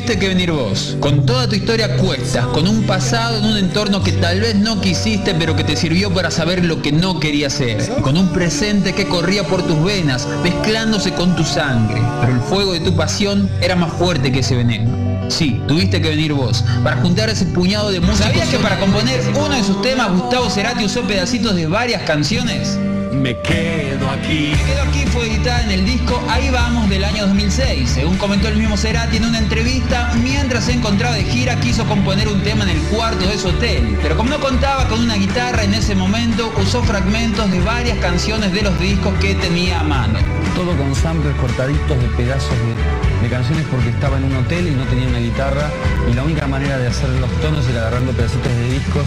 Que 0.07 0.29
venir 0.29 0.53
vos, 0.53 0.95
con 1.01 1.25
toda 1.25 1.49
tu 1.49 1.55
historia 1.55 1.85
a 1.85 1.97
cuestas, 1.97 2.45
con 2.47 2.65
un 2.65 2.88
pasado 2.88 3.38
en 3.38 3.43
un 3.43 3.57
entorno 3.57 4.01
que 4.01 4.13
tal 4.13 4.39
vez 4.39 4.55
no 4.55 4.79
quisiste, 4.79 5.35
pero 5.35 5.53
que 5.55 5.65
te 5.65 5.75
sirvió 5.75 6.11
para 6.11 6.31
saber 6.31 6.63
lo 6.63 6.81
que 6.81 6.93
no 6.93 7.19
querías 7.19 7.53
ser, 7.53 7.88
con 8.01 8.17
un 8.17 8.29
presente 8.29 8.93
que 8.93 9.05
corría 9.05 9.43
por 9.43 9.61
tus 9.67 9.84
venas, 9.84 10.25
mezclándose 10.43 11.11
con 11.13 11.35
tu 11.35 11.43
sangre, 11.43 12.01
pero 12.21 12.34
el 12.34 12.39
fuego 12.39 12.71
de 12.71 12.79
tu 12.79 12.95
pasión 12.95 13.49
era 13.61 13.75
más 13.75 13.91
fuerte 13.93 14.31
que 14.31 14.39
ese 14.39 14.55
veneno. 14.55 14.89
Sí, 15.29 15.61
tuviste 15.67 16.01
que 16.01 16.09
venir 16.09 16.31
vos, 16.31 16.63
para 16.84 16.95
juntar 17.01 17.29
ese 17.29 17.45
puñado 17.45 17.91
de 17.91 17.99
música. 17.99 18.29
¿Sabías 18.29 18.47
que 18.47 18.59
para 18.59 18.79
componer 18.79 19.21
uno 19.35 19.55
de 19.55 19.63
sus 19.63 19.81
temas 19.81 20.09
Gustavo 20.13 20.49
Cerati 20.49 20.85
usó 20.85 21.01
pedacitos 21.01 21.53
de 21.53 21.67
varias 21.67 22.01
canciones? 22.03 22.79
Me 23.11 23.39
quedo 23.39 24.09
aquí. 24.09 24.53
Me 24.55 24.63
quedo 24.63 24.81
aquí 24.84 25.05
fue 25.07 25.27
editada 25.27 25.63
en 25.63 25.71
el 25.71 25.85
disco 25.85 26.21
Ahí 26.29 26.49
vamos 26.49 26.89
del 26.89 27.03
año 27.03 27.25
2006. 27.27 27.89
Según 27.89 28.17
comentó 28.17 28.47
el 28.47 28.57
mismo 28.57 28.77
Cerati 28.77 29.17
en 29.17 29.25
una 29.25 29.39
entrevista, 29.39 30.11
mientras 30.21 30.65
se 30.65 30.73
encontraba 30.73 31.15
de 31.15 31.23
gira 31.23 31.59
quiso 31.59 31.85
componer 31.85 32.27
un 32.27 32.41
tema 32.41 32.63
en 32.63 32.71
el 32.71 32.81
cuarto 32.84 33.27
de 33.27 33.38
su 33.38 33.49
hotel. 33.49 33.97
Pero 34.01 34.17
como 34.17 34.29
no 34.29 34.39
contaba 34.39 34.88
con 34.88 34.99
una 35.01 35.15
guitarra 35.15 35.63
en 35.63 35.73
ese 35.73 35.95
momento, 35.95 36.51
usó 36.61 36.84
fragmentos 36.84 37.49
de 37.51 37.59
varias 37.61 37.97
canciones 37.99 38.51
de 38.51 38.61
los 38.61 38.79
discos 38.79 39.13
que 39.19 39.35
tenía 39.35 39.79
a 39.79 39.84
mano. 39.84 40.19
Todo 40.55 40.75
con 40.75 40.93
samples 40.95 41.35
cortaditos 41.35 41.99
de 42.01 42.07
pedazos 42.09 42.51
de 42.51 43.07
de 43.21 43.29
canciones 43.29 43.65
porque 43.71 43.89
estaba 43.89 44.17
en 44.17 44.25
un 44.25 44.35
hotel 44.35 44.67
y 44.67 44.71
no 44.71 44.84
tenía 44.85 45.07
una 45.07 45.19
guitarra 45.19 45.71
y 46.09 46.13
la 46.13 46.23
única 46.23 46.47
manera 46.47 46.77
de 46.77 46.88
hacer 46.88 47.09
los 47.09 47.31
tonos 47.41 47.67
era 47.67 47.81
agarrando 47.81 48.11
pedacitos 48.11 48.51
de 48.51 48.69
discos 48.69 49.05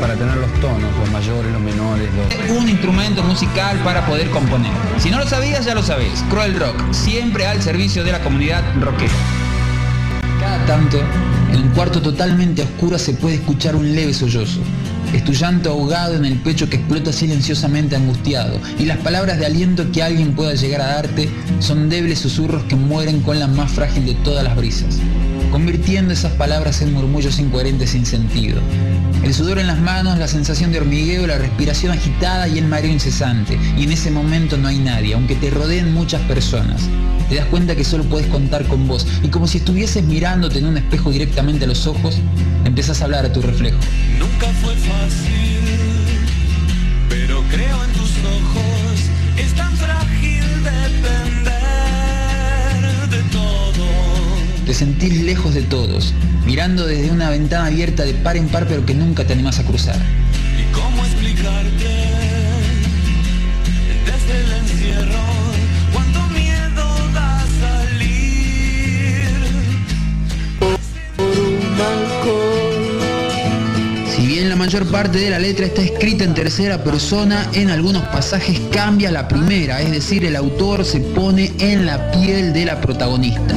para 0.00 0.14
tener 0.14 0.36
los 0.36 0.52
tonos, 0.60 0.94
los 0.98 1.10
mayores, 1.10 1.52
los 1.52 1.60
menores, 1.60 2.08
los... 2.14 2.56
un 2.58 2.68
instrumento 2.68 3.22
musical 3.22 3.78
para 3.84 4.06
poder 4.06 4.30
componer. 4.30 4.72
Si 4.98 5.10
no 5.10 5.18
lo 5.18 5.26
sabías, 5.26 5.64
ya 5.64 5.74
lo 5.74 5.82
sabés. 5.82 6.24
Cruel 6.30 6.58
Rock, 6.58 6.92
siempre 6.92 7.46
al 7.46 7.62
servicio 7.62 8.04
de 8.04 8.12
la 8.12 8.20
comunidad 8.20 8.62
rockera. 8.80 9.12
Cada 10.40 10.64
tanto, 10.66 11.00
en 11.52 11.62
un 11.62 11.68
cuarto 11.70 12.00
totalmente 12.00 12.62
oscuro 12.62 12.98
se 12.98 13.14
puede 13.14 13.36
escuchar 13.36 13.74
un 13.74 13.94
leve 13.94 14.12
sollozo. 14.14 14.60
Es 15.12 15.24
tu 15.24 15.32
llanto 15.32 15.70
ahogado 15.70 16.14
en 16.14 16.24
el 16.24 16.34
pecho 16.40 16.68
que 16.68 16.76
explota 16.76 17.12
silenciosamente 17.12 17.96
angustiado, 17.96 18.58
y 18.78 18.84
las 18.84 18.98
palabras 18.98 19.38
de 19.38 19.46
aliento 19.46 19.90
que 19.92 20.02
alguien 20.02 20.34
pueda 20.34 20.54
llegar 20.54 20.80
a 20.80 20.94
darte 20.94 21.30
son 21.60 21.88
débiles 21.88 22.18
susurros 22.18 22.64
que 22.64 22.74
mueren 22.74 23.20
con 23.20 23.38
la 23.38 23.46
más 23.46 23.70
frágil 23.70 24.04
de 24.04 24.14
todas 24.14 24.44
las 24.44 24.56
brisas, 24.56 24.98
convirtiendo 25.50 26.12
esas 26.12 26.32
palabras 26.32 26.82
en 26.82 26.92
murmullos 26.92 27.38
incoherentes 27.38 27.90
sin 27.90 28.06
sentido. 28.06 28.60
El 29.22 29.34
sudor 29.34 29.58
en 29.58 29.66
las 29.66 29.78
manos, 29.78 30.18
la 30.18 30.28
sensación 30.28 30.72
de 30.72 30.78
hormigueo, 30.78 31.26
la 31.26 31.38
respiración 31.38 31.92
agitada 31.92 32.46
y 32.48 32.58
el 32.58 32.66
mareo 32.66 32.90
incesante. 32.90 33.58
Y 33.76 33.84
en 33.84 33.92
ese 33.92 34.10
momento 34.10 34.56
no 34.56 34.68
hay 34.68 34.78
nadie, 34.78 35.14
aunque 35.14 35.34
te 35.34 35.50
rodeen 35.50 35.92
muchas 35.92 36.20
personas. 36.22 36.82
Te 37.28 37.36
das 37.36 37.46
cuenta 37.46 37.74
que 37.74 37.84
solo 37.84 38.04
puedes 38.04 38.28
contar 38.28 38.66
con 38.66 38.86
vos. 38.86 39.06
Y 39.22 39.28
como 39.28 39.48
si 39.48 39.58
estuvieses 39.58 40.04
mirándote 40.04 40.58
en 40.58 40.66
un 40.66 40.76
espejo 40.76 41.10
directamente 41.10 41.64
a 41.64 41.68
los 41.68 41.86
ojos, 41.86 42.18
empezás 42.64 43.00
a 43.00 43.04
hablar 43.04 43.24
a 43.24 43.32
tu 43.32 43.42
reflejo. 43.42 43.78
Nunca 44.18 44.46
fue 44.62 44.74
fácil, 44.76 45.60
pero 47.08 47.42
creo 47.50 47.84
en 47.84 47.92
tus 47.92 48.10
ojos. 48.24 48.65
Te 54.66 54.74
sentís 54.74 55.22
lejos 55.22 55.54
de 55.54 55.62
todos, 55.62 56.12
mirando 56.44 56.88
desde 56.88 57.12
una 57.12 57.30
ventana 57.30 57.66
abierta 57.66 58.02
de 58.02 58.14
par 58.14 58.36
en 58.36 58.48
par 58.48 58.66
pero 58.66 58.84
que 58.84 58.94
nunca 58.94 59.24
te 59.24 59.32
animas 59.32 59.60
a 59.60 59.64
cruzar. 59.64 59.94
¿Y 59.94 60.72
cómo 60.74 61.04
explicarte? 61.04 61.86
Desde 64.04 64.40
el 64.42 64.52
encierro, 64.60 65.22
cuánto 65.92 66.20
miedo 66.30 66.84
da 67.14 67.44
salir. 67.60 69.28
Si 74.16 74.26
bien 74.26 74.48
la 74.48 74.56
mayor 74.56 74.90
parte 74.90 75.18
de 75.18 75.30
la 75.30 75.38
letra 75.38 75.66
está 75.66 75.82
escrita 75.82 76.24
en 76.24 76.34
tercera 76.34 76.82
persona, 76.82 77.48
en 77.52 77.70
algunos 77.70 78.02
pasajes 78.08 78.60
cambia 78.72 79.12
la 79.12 79.28
primera, 79.28 79.80
es 79.80 79.92
decir, 79.92 80.24
el 80.24 80.34
autor 80.34 80.84
se 80.84 80.98
pone 80.98 81.52
en 81.60 81.86
la 81.86 82.10
piel 82.10 82.52
de 82.52 82.64
la 82.64 82.80
protagonista. 82.80 83.54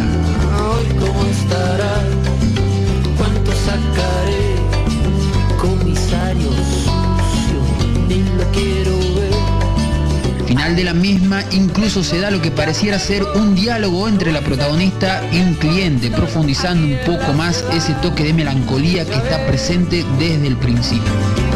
De 10.80 10.86
la 10.86 10.94
misma 10.94 11.44
incluso 11.52 12.06
se 12.06 12.20
da 12.20 12.32
lo 12.32 12.42
que 12.42 12.52
pareciera 12.52 13.00
ser 13.00 13.22
un 13.36 13.54
diálogo 13.54 14.08
entre 14.08 14.32
la 14.32 14.40
protagonista 14.40 15.22
y 15.30 15.42
un 15.42 15.56
cliente, 15.56 16.10
profundizando 16.10 16.88
un 16.88 16.98
poco 17.06 17.34
más 17.34 17.66
ese 17.74 17.94
toque 17.96 18.24
de 18.24 18.34
melancolía 18.34 19.04
que 19.04 19.16
está 19.16 19.46
presente 19.46 20.06
desde 20.18 20.48
el 20.48 20.56
principio. 20.56 21.49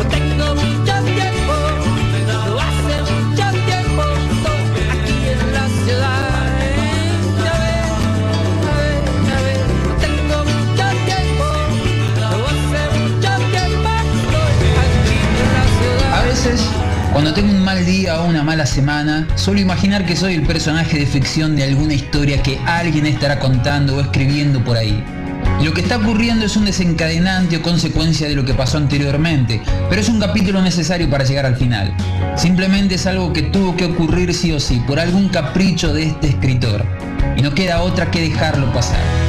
Una 18.24 18.44
mala 18.44 18.66
semana, 18.66 19.28
suelo 19.36 19.60
imaginar 19.60 20.06
que 20.06 20.16
soy 20.16 20.36
el 20.36 20.44
personaje 20.44 20.98
de 20.98 21.06
ficción 21.06 21.56
de 21.56 21.64
alguna 21.64 21.94
historia 21.94 22.42
que 22.42 22.60
alguien 22.66 23.06
estará 23.06 23.40
contando 23.40 23.96
o 23.96 24.02
escribiendo 24.02 24.64
por 24.64 24.78
ahí. 24.78 25.04
Lo 25.62 25.74
que 25.74 25.82
está 25.82 25.98
ocurriendo 25.98 26.46
es 26.46 26.56
un 26.58 26.66
desencadenante 26.66 27.58
o 27.58 27.62
consecuencia 27.62 28.28
de 28.28 28.36
lo 28.36 28.46
que 28.46 28.54
pasó 28.54 28.78
anteriormente, 28.78 29.62
pero 29.90 30.02
es 30.02 30.10
un 30.10 30.20
capítulo 30.20 30.62
necesario 30.62 31.10
para 31.10 31.24
llegar 31.24 31.46
al 31.46 31.56
final. 31.56 31.96
Simplemente 32.36 32.96
es 32.96 33.06
algo 33.06 33.34
que 33.34 33.44
tuvo 33.44 33.76
que 33.76 33.86
ocurrir 33.86 34.34
sí 34.34 34.52
o 34.52 34.60
sí, 34.60 34.82
por 34.86 35.00
algún 35.00 35.30
capricho 35.30 35.94
de 35.94 36.04
este 36.04 36.30
escritor. 36.30 36.86
Y 37.38 37.42
no 37.42 37.54
queda 37.54 37.82
otra 37.82 38.12
que 38.12 38.22
dejarlo 38.22 38.72
pasar. 38.74 39.23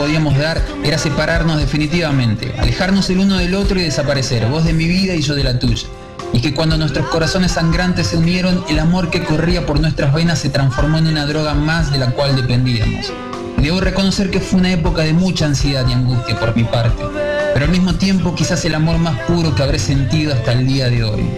Podíamos 0.00 0.38
dar 0.38 0.62
era 0.82 0.96
separarnos 0.96 1.58
definitivamente, 1.58 2.54
alejarnos 2.56 3.10
el 3.10 3.18
uno 3.18 3.36
del 3.36 3.54
otro 3.54 3.78
y 3.78 3.82
desaparecer, 3.82 4.46
vos 4.46 4.64
de 4.64 4.72
mi 4.72 4.86
vida 4.86 5.14
y 5.14 5.20
yo 5.20 5.34
de 5.34 5.44
la 5.44 5.58
tuya. 5.58 5.88
Y 6.32 6.40
que 6.40 6.54
cuando 6.54 6.78
nuestros 6.78 7.06
corazones 7.08 7.52
sangrantes 7.52 8.06
se 8.06 8.16
unieron, 8.16 8.64
el 8.70 8.78
amor 8.78 9.10
que 9.10 9.22
corría 9.22 9.66
por 9.66 9.78
nuestras 9.78 10.14
venas 10.14 10.38
se 10.38 10.48
transformó 10.48 10.96
en 10.96 11.08
una 11.08 11.26
droga 11.26 11.52
más 11.52 11.92
de 11.92 11.98
la 11.98 12.12
cual 12.12 12.34
dependíamos. 12.34 13.12
Debo 13.58 13.82
reconocer 13.82 14.30
que 14.30 14.40
fue 14.40 14.60
una 14.60 14.72
época 14.72 15.02
de 15.02 15.12
mucha 15.12 15.44
ansiedad 15.44 15.86
y 15.86 15.92
angustia 15.92 16.40
por 16.40 16.56
mi 16.56 16.64
parte, 16.64 17.04
pero 17.52 17.66
al 17.66 17.70
mismo 17.70 17.94
tiempo 17.96 18.34
quizás 18.34 18.64
el 18.64 18.76
amor 18.76 18.96
más 18.96 19.20
puro 19.24 19.54
que 19.54 19.62
habré 19.62 19.78
sentido 19.78 20.32
hasta 20.32 20.52
el 20.52 20.66
día 20.66 20.88
de 20.88 21.04
hoy. 21.04 21.28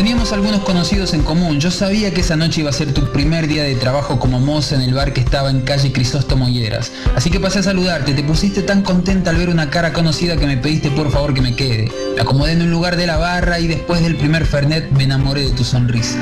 Teníamos 0.00 0.32
algunos 0.32 0.62
conocidos 0.62 1.12
en 1.12 1.22
común. 1.22 1.60
Yo 1.60 1.70
sabía 1.70 2.10
que 2.14 2.22
esa 2.22 2.34
noche 2.34 2.62
iba 2.62 2.70
a 2.70 2.72
ser 2.72 2.94
tu 2.94 3.12
primer 3.12 3.46
día 3.46 3.64
de 3.64 3.74
trabajo 3.74 4.18
como 4.18 4.40
moza 4.40 4.74
en 4.74 4.80
el 4.80 4.94
bar 4.94 5.12
que 5.12 5.20
estaba 5.20 5.50
en 5.50 5.60
calle 5.60 5.92
Crisóstomo 5.92 6.48
Hieras. 6.48 6.90
Así 7.14 7.28
que 7.28 7.38
pasé 7.38 7.58
a 7.58 7.64
saludarte. 7.64 8.14
Te 8.14 8.22
pusiste 8.22 8.62
tan 8.62 8.80
contenta 8.80 9.28
al 9.28 9.36
ver 9.36 9.50
una 9.50 9.68
cara 9.68 9.92
conocida 9.92 10.38
que 10.38 10.46
me 10.46 10.56
pediste 10.56 10.90
por 10.90 11.12
favor 11.12 11.34
que 11.34 11.42
me 11.42 11.54
quede. 11.54 11.92
Me 12.14 12.22
acomodé 12.22 12.52
en 12.52 12.62
un 12.62 12.70
lugar 12.70 12.96
de 12.96 13.06
la 13.06 13.18
barra 13.18 13.60
y 13.60 13.66
después 13.66 14.00
del 14.00 14.16
primer 14.16 14.46
Fernet 14.46 14.90
me 14.90 15.04
enamoré 15.04 15.42
de 15.42 15.50
tu 15.50 15.64
sonrisa. 15.64 16.16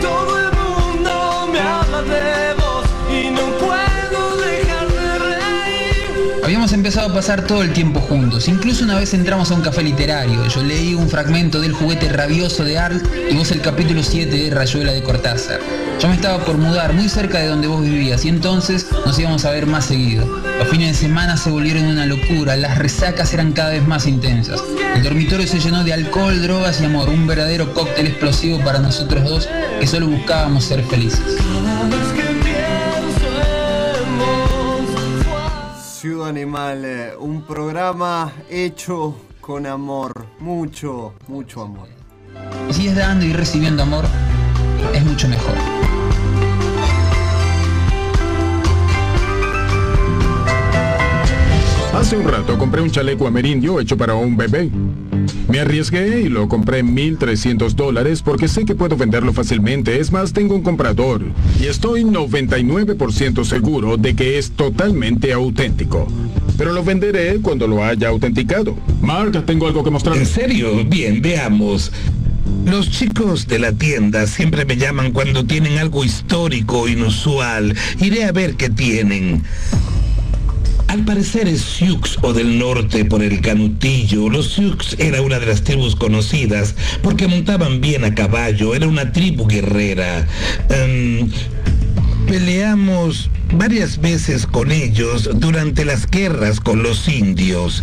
Todo 0.00 0.38
el 0.38 0.50
mundo 0.56 1.50
me 1.52 1.60
habla 1.60 2.00
de 2.00 2.47
empezado 6.88 7.10
a 7.10 7.14
pasar 7.14 7.42
todo 7.42 7.62
el 7.62 7.74
tiempo 7.74 8.00
juntos. 8.00 8.48
Incluso 8.48 8.82
una 8.82 8.98
vez 8.98 9.12
entramos 9.12 9.50
a 9.50 9.54
un 9.54 9.60
café 9.60 9.82
literario. 9.82 10.42
Yo 10.46 10.62
leí 10.62 10.94
un 10.94 11.06
fragmento 11.06 11.60
del 11.60 11.74
juguete 11.74 12.08
rabioso 12.08 12.64
de 12.64 12.78
Arlt 12.78 13.04
y 13.30 13.34
vos 13.34 13.50
el 13.50 13.60
capítulo 13.60 14.02
7 14.02 14.34
de 14.34 14.48
Rayuela 14.48 14.92
de 14.92 15.02
Cortázar. 15.02 15.60
Yo 16.00 16.08
me 16.08 16.14
estaba 16.14 16.42
por 16.46 16.56
mudar 16.56 16.94
muy 16.94 17.10
cerca 17.10 17.40
de 17.40 17.48
donde 17.48 17.66
vos 17.66 17.82
vivías 17.82 18.24
y 18.24 18.30
entonces 18.30 18.86
nos 19.04 19.18
íbamos 19.18 19.44
a 19.44 19.50
ver 19.50 19.66
más 19.66 19.84
seguido. 19.84 20.26
Los 20.58 20.68
fines 20.68 20.92
de 20.92 21.06
semana 21.08 21.36
se 21.36 21.50
volvieron 21.50 21.84
una 21.84 22.06
locura, 22.06 22.56
las 22.56 22.78
resacas 22.78 23.34
eran 23.34 23.52
cada 23.52 23.68
vez 23.68 23.86
más 23.86 24.06
intensas. 24.06 24.62
El 24.94 25.02
dormitorio 25.02 25.46
se 25.46 25.60
llenó 25.60 25.84
de 25.84 25.92
alcohol, 25.92 26.40
drogas 26.40 26.80
y 26.80 26.86
amor, 26.86 27.10
un 27.10 27.26
verdadero 27.26 27.74
cóctel 27.74 28.06
explosivo 28.06 28.60
para 28.64 28.78
nosotros 28.78 29.24
dos 29.24 29.46
que 29.78 29.86
solo 29.86 30.06
buscábamos 30.06 30.64
ser 30.64 30.82
felices. 30.84 31.36
Animal, 36.28 36.84
eh, 36.84 37.12
un 37.18 37.42
programa 37.42 38.30
hecho 38.50 39.16
con 39.40 39.64
amor, 39.64 40.26
mucho, 40.40 41.14
mucho 41.26 41.62
amor. 41.62 41.88
Y 42.68 42.74
si 42.74 42.88
es 42.88 42.94
dando 42.94 43.24
y 43.24 43.32
recibiendo 43.32 43.82
amor, 43.82 44.04
es 44.92 45.04
mucho 45.04 45.26
mejor. 45.26 45.54
Hace 51.94 52.18
un 52.18 52.28
rato 52.28 52.58
compré 52.58 52.82
un 52.82 52.90
chaleco 52.90 53.26
amerindio 53.26 53.80
hecho 53.80 53.96
para 53.96 54.14
un 54.14 54.36
bebé. 54.36 54.70
Me 55.48 55.60
arriesgué 55.60 56.20
y 56.20 56.28
lo 56.28 56.48
compré 56.48 56.78
en 56.78 56.96
1.300 56.96 57.72
dólares 57.72 58.22
porque 58.22 58.48
sé 58.48 58.64
que 58.64 58.74
puedo 58.74 58.96
venderlo 58.96 59.32
fácilmente. 59.32 60.00
Es 60.00 60.12
más, 60.12 60.32
tengo 60.32 60.54
un 60.54 60.62
comprador. 60.62 61.22
Y 61.60 61.66
estoy 61.66 62.04
99% 62.04 63.44
seguro 63.44 63.96
de 63.96 64.14
que 64.14 64.38
es 64.38 64.52
totalmente 64.52 65.32
auténtico. 65.32 66.06
Pero 66.56 66.72
lo 66.72 66.82
venderé 66.82 67.40
cuando 67.40 67.66
lo 67.66 67.84
haya 67.84 68.08
autenticado. 68.08 68.76
Mark, 69.00 69.44
tengo 69.46 69.66
algo 69.66 69.84
que 69.84 69.90
mostrar. 69.90 70.16
¿En 70.16 70.26
serio? 70.26 70.84
Bien, 70.84 71.22
veamos. 71.22 71.92
Los 72.64 72.90
chicos 72.90 73.46
de 73.46 73.58
la 73.58 73.72
tienda 73.72 74.26
siempre 74.26 74.64
me 74.64 74.76
llaman 74.76 75.12
cuando 75.12 75.44
tienen 75.44 75.78
algo 75.78 76.04
histórico, 76.04 76.88
inusual. 76.88 77.74
Iré 78.00 78.24
a 78.24 78.32
ver 78.32 78.56
qué 78.56 78.68
tienen. 78.68 79.42
Al 80.88 81.04
parecer 81.04 81.48
es 81.48 81.60
Sioux 81.60 82.18
o 82.22 82.32
del 82.32 82.58
norte 82.58 83.04
por 83.04 83.22
el 83.22 83.42
canutillo. 83.42 84.30
Los 84.30 84.54
Sioux 84.54 84.96
era 84.98 85.20
una 85.20 85.38
de 85.38 85.44
las 85.44 85.62
tribus 85.62 85.94
conocidas 85.94 86.74
porque 87.02 87.28
montaban 87.28 87.82
bien 87.82 88.04
a 88.04 88.14
caballo, 88.14 88.74
era 88.74 88.88
una 88.88 89.12
tribu 89.12 89.46
guerrera. 89.46 90.26
Em, 90.70 91.30
peleamos 92.26 93.28
varias 93.52 94.00
veces 94.00 94.46
con 94.46 94.70
ellos 94.70 95.30
durante 95.34 95.84
las 95.84 96.10
guerras 96.10 96.60
con 96.60 96.82
los 96.82 97.08
indios. 97.08 97.82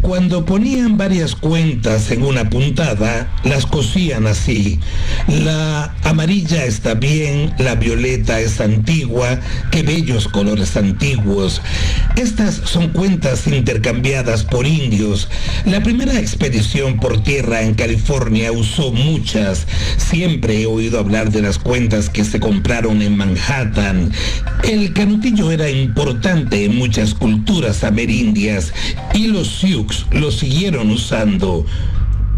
Cuando 0.00 0.44
ponían 0.44 0.96
varias 0.96 1.34
cuentas 1.34 2.10
en 2.10 2.22
una 2.22 2.50
puntada, 2.50 3.32
las 3.44 3.66
cosían 3.66 4.26
así. 4.26 4.80
La 5.28 5.94
amarilla 6.02 6.64
está 6.64 6.94
bien, 6.94 7.54
la 7.58 7.74
violeta 7.74 8.40
es 8.40 8.60
antigua, 8.60 9.40
qué 9.70 9.82
bellos 9.82 10.28
colores 10.28 10.76
antiguos. 10.76 11.62
Estas 12.16 12.56
son 12.64 12.90
cuentas 12.90 13.46
intercambiadas 13.46 14.44
por 14.44 14.66
indios. 14.66 15.28
La 15.64 15.82
primera 15.82 16.18
expedición 16.18 16.98
por 17.00 17.22
tierra 17.22 17.62
en 17.62 17.74
California 17.74 18.52
usó 18.52 18.92
muchas. 18.92 19.66
Siempre 19.96 20.62
he 20.62 20.66
oído 20.66 20.98
hablar 20.98 21.30
de 21.30 21.42
las 21.42 21.58
cuentas 21.58 22.10
que 22.10 22.24
se 22.24 22.40
compraron 22.40 23.02
en 23.02 23.16
Manhattan. 23.16 24.12
El 24.62 24.92
canutillo 25.04 25.50
era 25.50 25.68
importante 25.68 26.64
en 26.64 26.76
muchas 26.76 27.12
culturas 27.12 27.84
amerindias 27.84 28.72
y 29.12 29.26
los 29.26 29.48
Sioux 29.48 30.06
lo 30.12 30.30
siguieron 30.30 30.88
usando. 30.88 31.66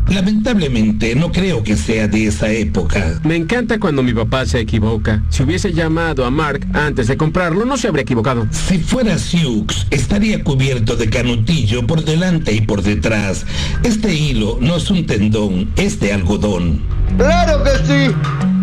Lamentablemente 0.09 1.15
no 1.15 1.31
creo 1.31 1.63
que 1.63 1.77
sea 1.77 2.09
de 2.09 2.27
esa 2.27 2.51
época. 2.51 3.21
Me 3.23 3.37
encanta 3.37 3.79
cuando 3.79 4.03
mi 4.03 4.13
papá 4.13 4.47
se 4.47 4.59
equivoca. 4.59 5.23
Si 5.29 5.45
hubiese 5.45 5.73
llamado 5.73 6.25
a 6.25 6.33
Mark 6.33 6.67
antes 6.73 7.07
de 7.07 7.17
comprarlo, 7.17 7.65
no 7.65 7.77
se 7.77 7.87
habría 7.87 8.03
equivocado. 8.03 8.49
Si 8.51 8.79
fuera 8.79 9.17
Sioux, 9.17 9.87
estaría 9.93 10.43
cubierto 10.43 10.97
de 10.97 11.09
canutillo 11.09 11.87
por 11.87 12.05
delante 12.05 12.53
y 12.53 12.63
por 12.63 12.83
detrás. 12.83 13.47
Este 13.85 14.13
hilo 14.13 14.59
no 14.61 14.75
es 14.75 14.91
un 14.91 15.07
tendón, 15.07 15.71
es 15.77 16.01
de 16.01 16.13
algodón. 16.13 16.83
¡Claro 17.17 17.63
que 17.63 17.71
sí! 17.87 18.56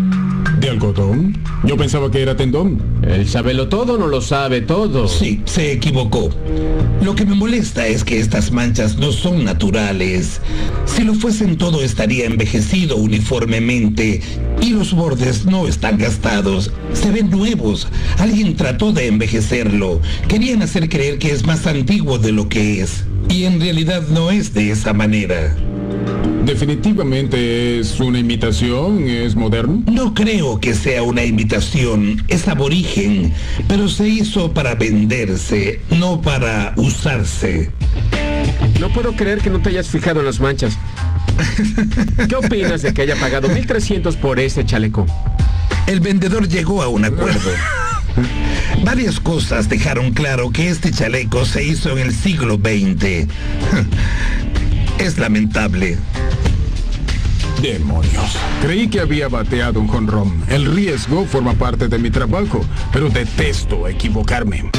¿De 0.64 0.70
algodón? 0.70 1.36
Yo 1.64 1.76
pensaba 1.76 2.10
que 2.10 2.22
era 2.22 2.38
tendón. 2.38 2.80
El 3.02 3.28
sabelo 3.28 3.68
todo 3.68 3.98
no 3.98 4.06
lo 4.06 4.22
sabe 4.22 4.62
todo. 4.62 5.08
Sí, 5.08 5.42
se 5.44 5.72
equivocó. 5.72 6.30
Lo 7.02 7.14
que 7.14 7.26
me 7.26 7.34
molesta 7.34 7.86
es 7.86 8.02
que 8.02 8.18
estas 8.18 8.50
manchas 8.50 8.96
no 8.96 9.12
son 9.12 9.44
naturales. 9.44 10.40
Si 10.86 11.04
lo 11.04 11.12
fuesen 11.12 11.58
todo 11.58 11.82
estaría 11.82 12.24
envejecido 12.24 12.96
uniformemente 12.96 14.22
y 14.62 14.70
los 14.70 14.94
bordes 14.94 15.44
no 15.44 15.68
están 15.68 15.98
gastados. 15.98 16.72
Se 16.94 17.10
ven 17.10 17.28
nuevos. 17.28 17.86
Alguien 18.16 18.56
trató 18.56 18.90
de 18.92 19.08
envejecerlo. 19.08 20.00
Querían 20.28 20.62
hacer 20.62 20.88
creer 20.88 21.18
que 21.18 21.32
es 21.32 21.44
más 21.44 21.66
antiguo 21.66 22.18
de 22.18 22.32
lo 22.32 22.48
que 22.48 22.80
es. 22.80 23.04
Y 23.28 23.44
en 23.44 23.60
realidad 23.60 24.02
no 24.08 24.30
es 24.30 24.54
de 24.54 24.70
esa 24.70 24.92
manera. 24.92 25.54
Definitivamente 26.44 27.80
es 27.80 27.98
una 28.00 28.18
imitación, 28.18 29.08
es 29.08 29.34
moderno. 29.34 29.82
No 29.90 30.12
creo 30.12 30.60
que 30.60 30.74
sea 30.74 31.02
una 31.02 31.24
imitación, 31.24 32.22
es 32.28 32.46
aborigen, 32.48 33.32
pero 33.66 33.88
se 33.88 34.08
hizo 34.08 34.52
para 34.52 34.74
venderse, 34.74 35.80
no 35.90 36.20
para 36.20 36.74
usarse. 36.76 37.70
No 38.78 38.92
puedo 38.92 39.16
creer 39.16 39.38
que 39.38 39.48
no 39.48 39.60
te 39.60 39.70
hayas 39.70 39.88
fijado 39.88 40.20
en 40.20 40.26
las 40.26 40.38
manchas. 40.38 40.76
¿Qué 42.28 42.36
opinas 42.36 42.82
de 42.82 42.92
que 42.92 43.02
haya 43.02 43.16
pagado 43.16 43.48
1300 43.48 44.16
por 44.16 44.38
ese 44.38 44.66
chaleco? 44.66 45.06
El 45.86 46.00
vendedor 46.00 46.46
llegó 46.46 46.82
a 46.82 46.88
un 46.88 47.06
acuerdo. 47.06 47.50
Varias 48.84 49.20
cosas 49.20 49.68
dejaron 49.68 50.12
claro 50.12 50.50
que 50.50 50.68
este 50.68 50.90
chaleco 50.90 51.44
se 51.44 51.64
hizo 51.64 51.90
en 51.90 51.98
el 51.98 52.14
siglo 52.14 52.56
XX. 52.56 53.28
Es 54.98 55.18
lamentable. 55.18 55.98
Demonios. 57.60 58.38
Creí 58.62 58.88
que 58.88 59.00
había 59.00 59.28
bateado 59.28 59.80
un 59.80 59.88
jonrón. 59.88 60.44
El 60.48 60.72
riesgo 60.72 61.24
forma 61.24 61.54
parte 61.54 61.88
de 61.88 61.98
mi 61.98 62.10
trabajo, 62.10 62.64
pero 62.92 63.08
detesto 63.08 63.88
equivocarme. 63.88 64.70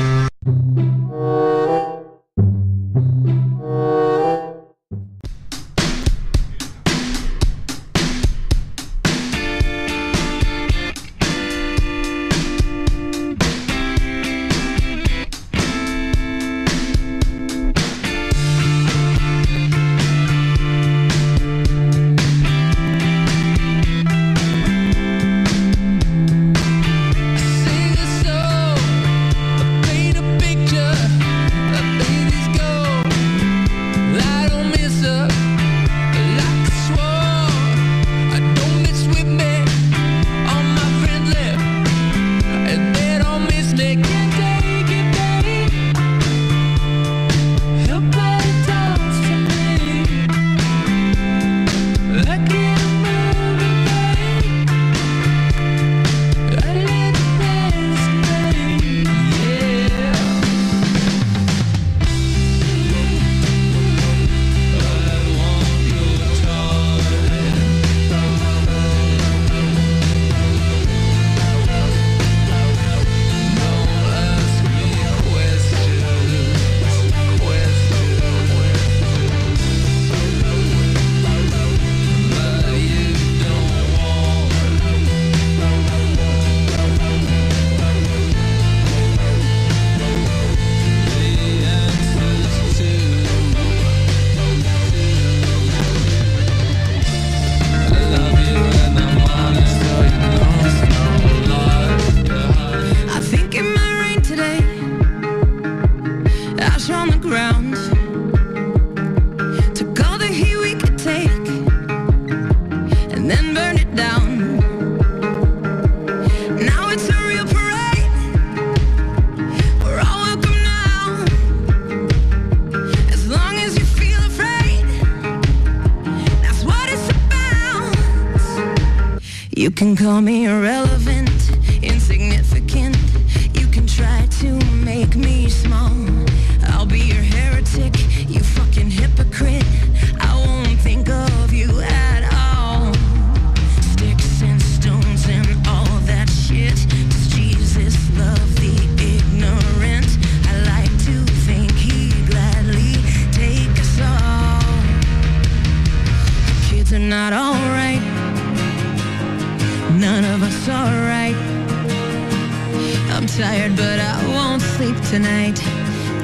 sleep 164.86 165.02
tonight, 165.10 165.60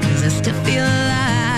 cause 0.03 0.23
I 0.23 0.29
still 0.29 0.63
feel 0.63 0.83
alive. 0.83 1.50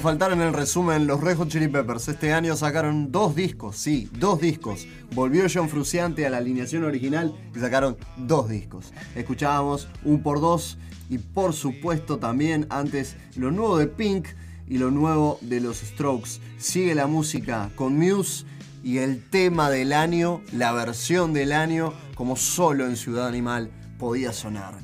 podían 0.00 0.18
faltar 0.18 0.32
en 0.32 0.40
el 0.40 0.54
resumen 0.54 1.06
los 1.06 1.20
Red 1.20 1.36
Hot 1.36 1.48
Chili 1.48 1.68
Peppers. 1.68 2.08
Este 2.08 2.32
año 2.32 2.56
sacaron 2.56 3.12
dos 3.12 3.34
discos, 3.34 3.76
sí, 3.76 4.08
dos 4.12 4.40
discos. 4.40 4.86
Volvió 5.14 5.44
John 5.52 5.68
Fruciante 5.68 6.26
a 6.26 6.30
la 6.30 6.38
alineación 6.38 6.84
original 6.84 7.34
y 7.54 7.58
sacaron 7.58 7.96
dos 8.16 8.48
discos. 8.48 8.92
Escuchábamos 9.14 9.88
un 10.04 10.22
por 10.22 10.40
dos 10.40 10.78
y 11.08 11.18
por 11.18 11.52
supuesto 11.52 12.18
también 12.18 12.66
antes 12.70 13.16
lo 13.36 13.50
nuevo 13.50 13.76
de 13.76 13.88
Pink 13.88 14.28
y 14.66 14.78
lo 14.78 14.90
nuevo 14.90 15.38
de 15.42 15.60
los 15.60 15.78
Strokes. 15.78 16.40
Sigue 16.58 16.94
la 16.94 17.06
música 17.06 17.70
con 17.74 17.98
Muse 17.98 18.46
y 18.82 18.98
el 18.98 19.22
tema 19.22 19.70
del 19.70 19.92
año, 19.92 20.40
la 20.52 20.72
versión 20.72 21.32
del 21.32 21.52
año, 21.52 21.92
como 22.14 22.36
solo 22.36 22.86
en 22.86 22.96
Ciudad 22.96 23.26
Animal 23.26 23.70
podía 23.98 24.32
sonar. 24.32 24.74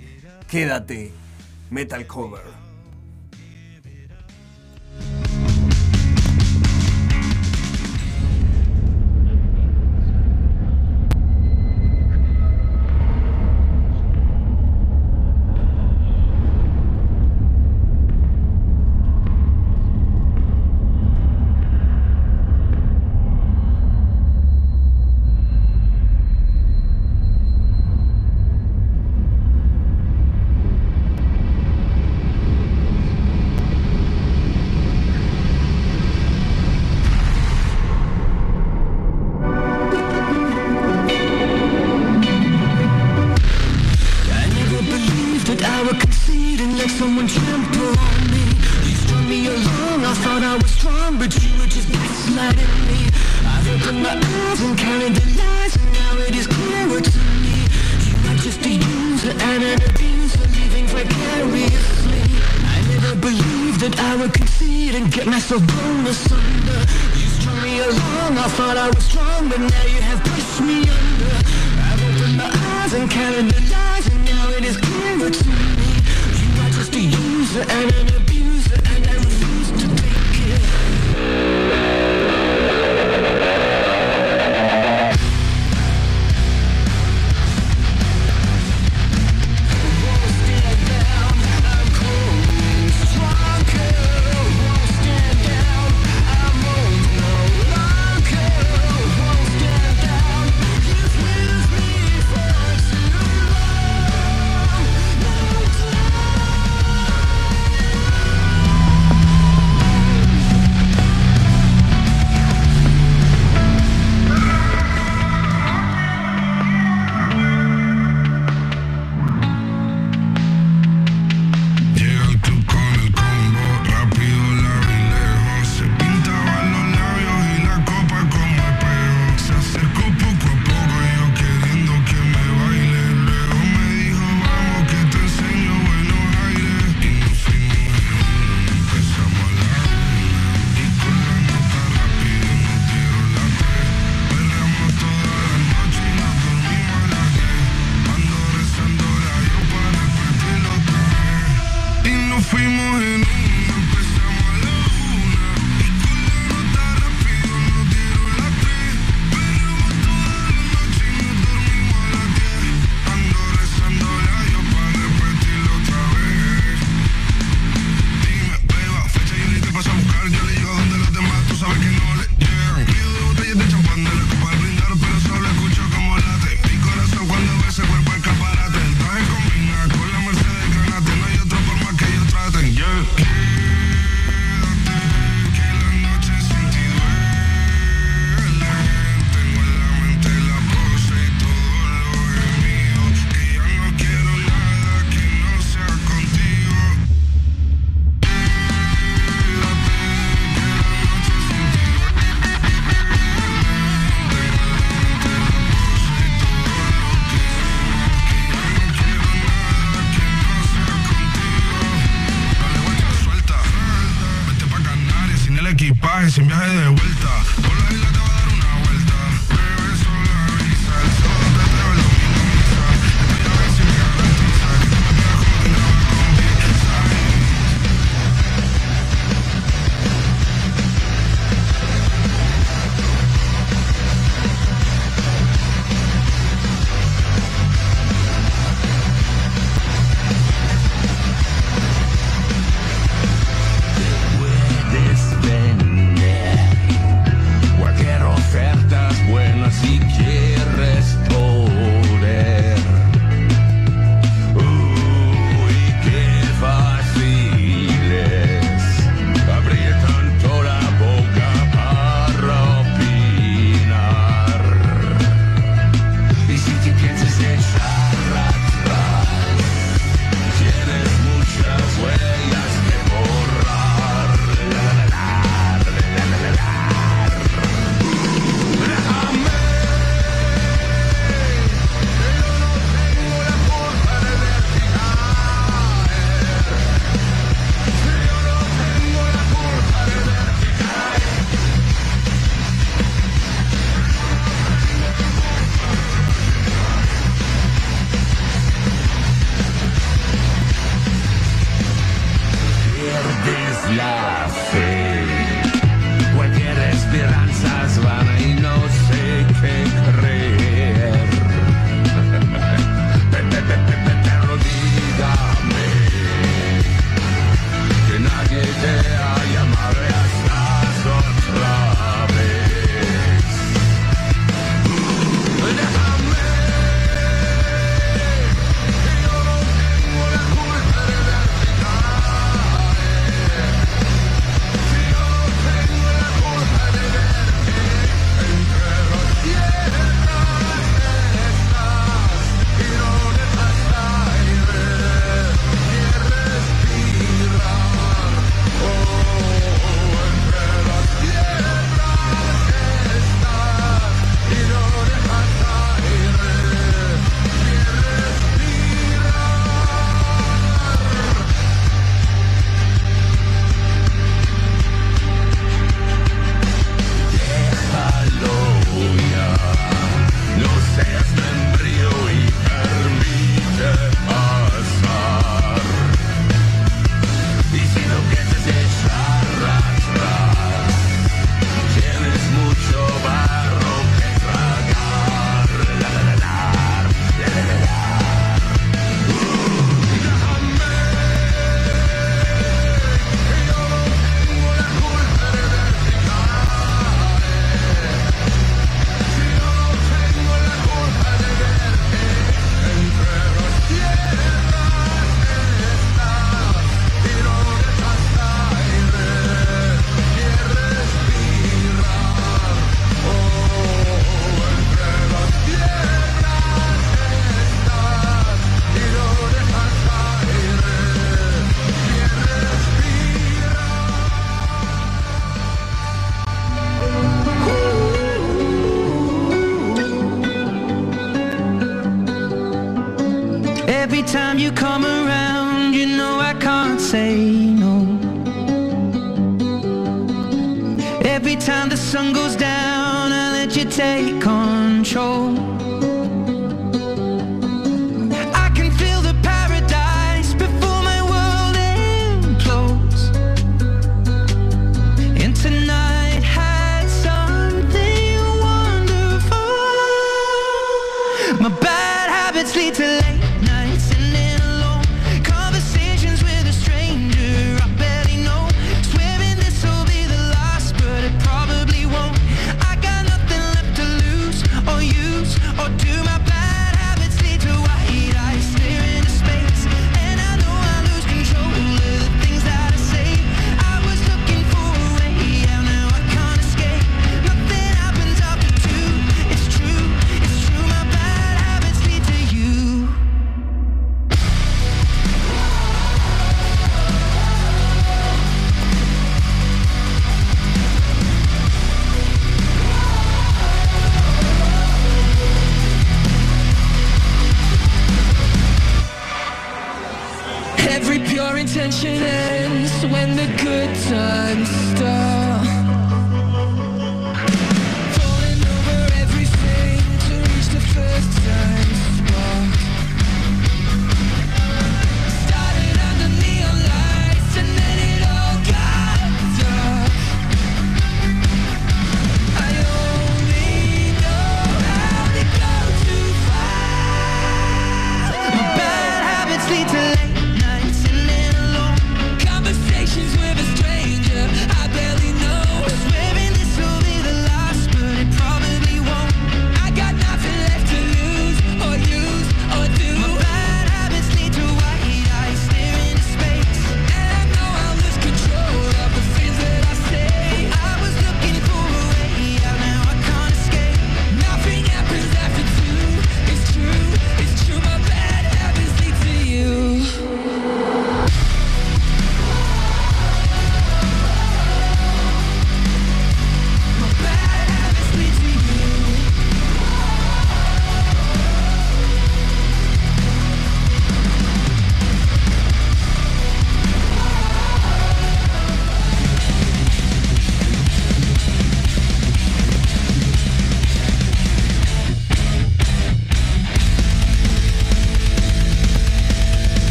Quédate, 0.48 1.12
Metal 1.70 2.06
Cover. 2.06 2.55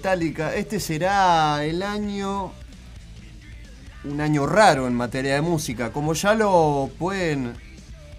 Metallica, 0.00 0.54
este 0.54 0.80
será 0.80 1.62
el 1.62 1.82
año. 1.82 2.52
Un 4.04 4.22
año 4.22 4.46
raro 4.46 4.86
en 4.86 4.94
materia 4.94 5.34
de 5.34 5.42
música, 5.42 5.92
como 5.92 6.14
ya 6.14 6.32
lo 6.32 6.88
pueden 6.98 7.54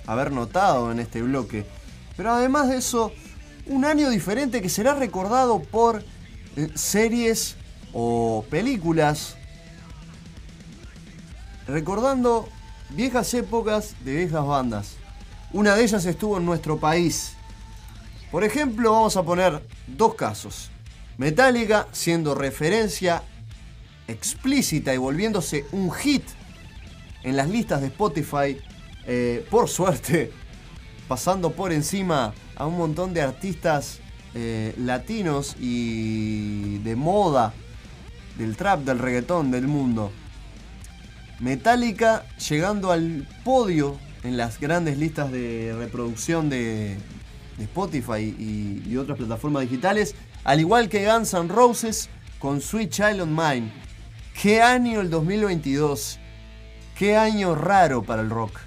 haber 0.06 0.32
notado 0.32 0.91
en 0.91 0.99
este 0.99 1.24
bloque. 1.24 1.66
Pero 2.16 2.34
además 2.34 2.70
de 2.70 2.78
eso, 2.78 3.12
un 3.66 3.84
año 3.84 4.12
diferente 4.12 4.62
que 4.62 4.70
será 4.70 4.94
recordado 4.94 5.60
por 5.60 6.03
eh, 6.56 6.70
series 6.76 7.56
o 7.94 8.45
películas. 8.52 9.36
Recordando 11.66 12.48
viejas 12.90 13.34
épocas 13.34 13.95
de 14.06 14.18
viejas 14.18 14.45
bandas. 14.45 14.98
Una 15.52 15.74
de 15.74 15.84
ellas 15.84 16.06
estuvo 16.06 16.38
en 16.38 16.45
nuestro 16.45 16.78
país. 16.80 17.34
Por 18.32 18.44
ejemplo, 18.44 18.91
vamos 18.91 19.18
a 19.18 19.24
poner 19.24 19.68
dos 19.88 20.14
casos. 20.14 20.70
Metallica 21.17 21.88
siendo 21.91 22.35
referencia 22.35 23.23
explícita 24.07 24.93
y 24.93 24.97
volviéndose 24.97 25.65
un 25.71 25.91
hit 25.91 26.23
en 27.23 27.35
las 27.38 27.49
listas 27.49 27.81
de 27.81 27.88
Spotify, 27.88 28.57
eh, 29.05 29.45
por 29.49 29.69
suerte, 29.69 30.31
pasando 31.07 31.51
por 31.51 31.71
encima 31.71 32.33
a 32.55 32.65
un 32.65 32.77
montón 32.77 33.13
de 33.13 33.21
artistas 33.21 33.99
eh, 34.33 34.73
latinos 34.77 35.55
y 35.59 36.79
de 36.79 36.95
moda, 36.95 37.53
del 38.38 38.55
trap, 38.55 38.81
del 38.81 38.99
reggaetón, 38.99 39.51
del 39.51 39.67
mundo. 39.67 40.11
Metallica 41.39 42.25
llegando 42.49 42.91
al 42.91 43.27
podio 43.43 43.97
en 44.23 44.38
las 44.38 44.59
grandes 44.59 44.97
listas 44.97 45.31
de 45.31 45.75
reproducción 45.77 46.49
de, 46.49 46.97
Spotify 47.59 48.83
y 48.89 48.97
otras 48.97 49.19
plataformas 49.19 49.61
digitales, 49.61 50.15
al 50.43 50.59
igual 50.59 50.89
que 50.89 51.05
Guns 51.05 51.34
N' 51.34 51.47
Roses 51.47 52.09
con 52.39 52.61
Sweet 52.61 52.89
Child 52.89 53.22
of 53.22 53.30
Mine. 53.30 53.72
¿Qué 54.41 54.61
año 54.61 55.01
el 55.01 55.09
2022? 55.09 56.19
¿Qué 56.97 57.15
año 57.15 57.55
raro 57.55 58.03
para 58.03 58.22
el 58.22 58.30
rock? 58.30 58.59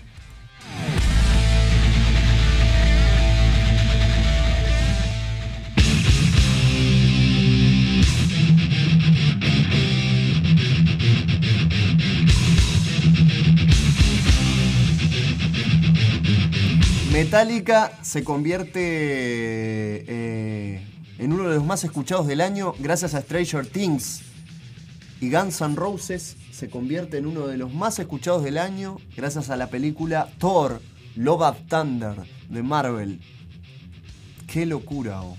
Metallica 17.13 17.93
se 18.03 18.25
convierte 18.25 18.81
eh, 20.09 20.94
en 21.19 21.33
uno 21.33 21.49
de 21.49 21.57
los 21.57 21.65
más 21.65 21.85
escuchados 21.85 22.27
del 22.27 22.41
año 22.41 22.75
gracias 22.79 23.15
a 23.15 23.21
Stranger 23.21 23.67
Things. 23.67 24.23
Y 25.21 25.31
Guns 25.31 25.61
N' 25.61 25.77
Roses 25.77 26.37
se 26.53 26.69
convierte 26.69 27.19
en 27.19 27.27
uno 27.27 27.47
de 27.47 27.57
los 27.57 27.73
más 27.73 27.99
escuchados 27.99 28.43
del 28.43 28.59
año 28.59 28.99
gracias 29.17 29.51
a 29.51 29.57
la 29.57 29.69
película 29.69 30.29
Thor, 30.39 30.81
Love 31.17 31.43
of 31.43 31.57
Thunder 31.69 32.17
de 32.49 32.63
Marvel. 32.63 33.21
Qué 34.47 34.67
locura, 34.67 35.23
oh. 35.23 35.37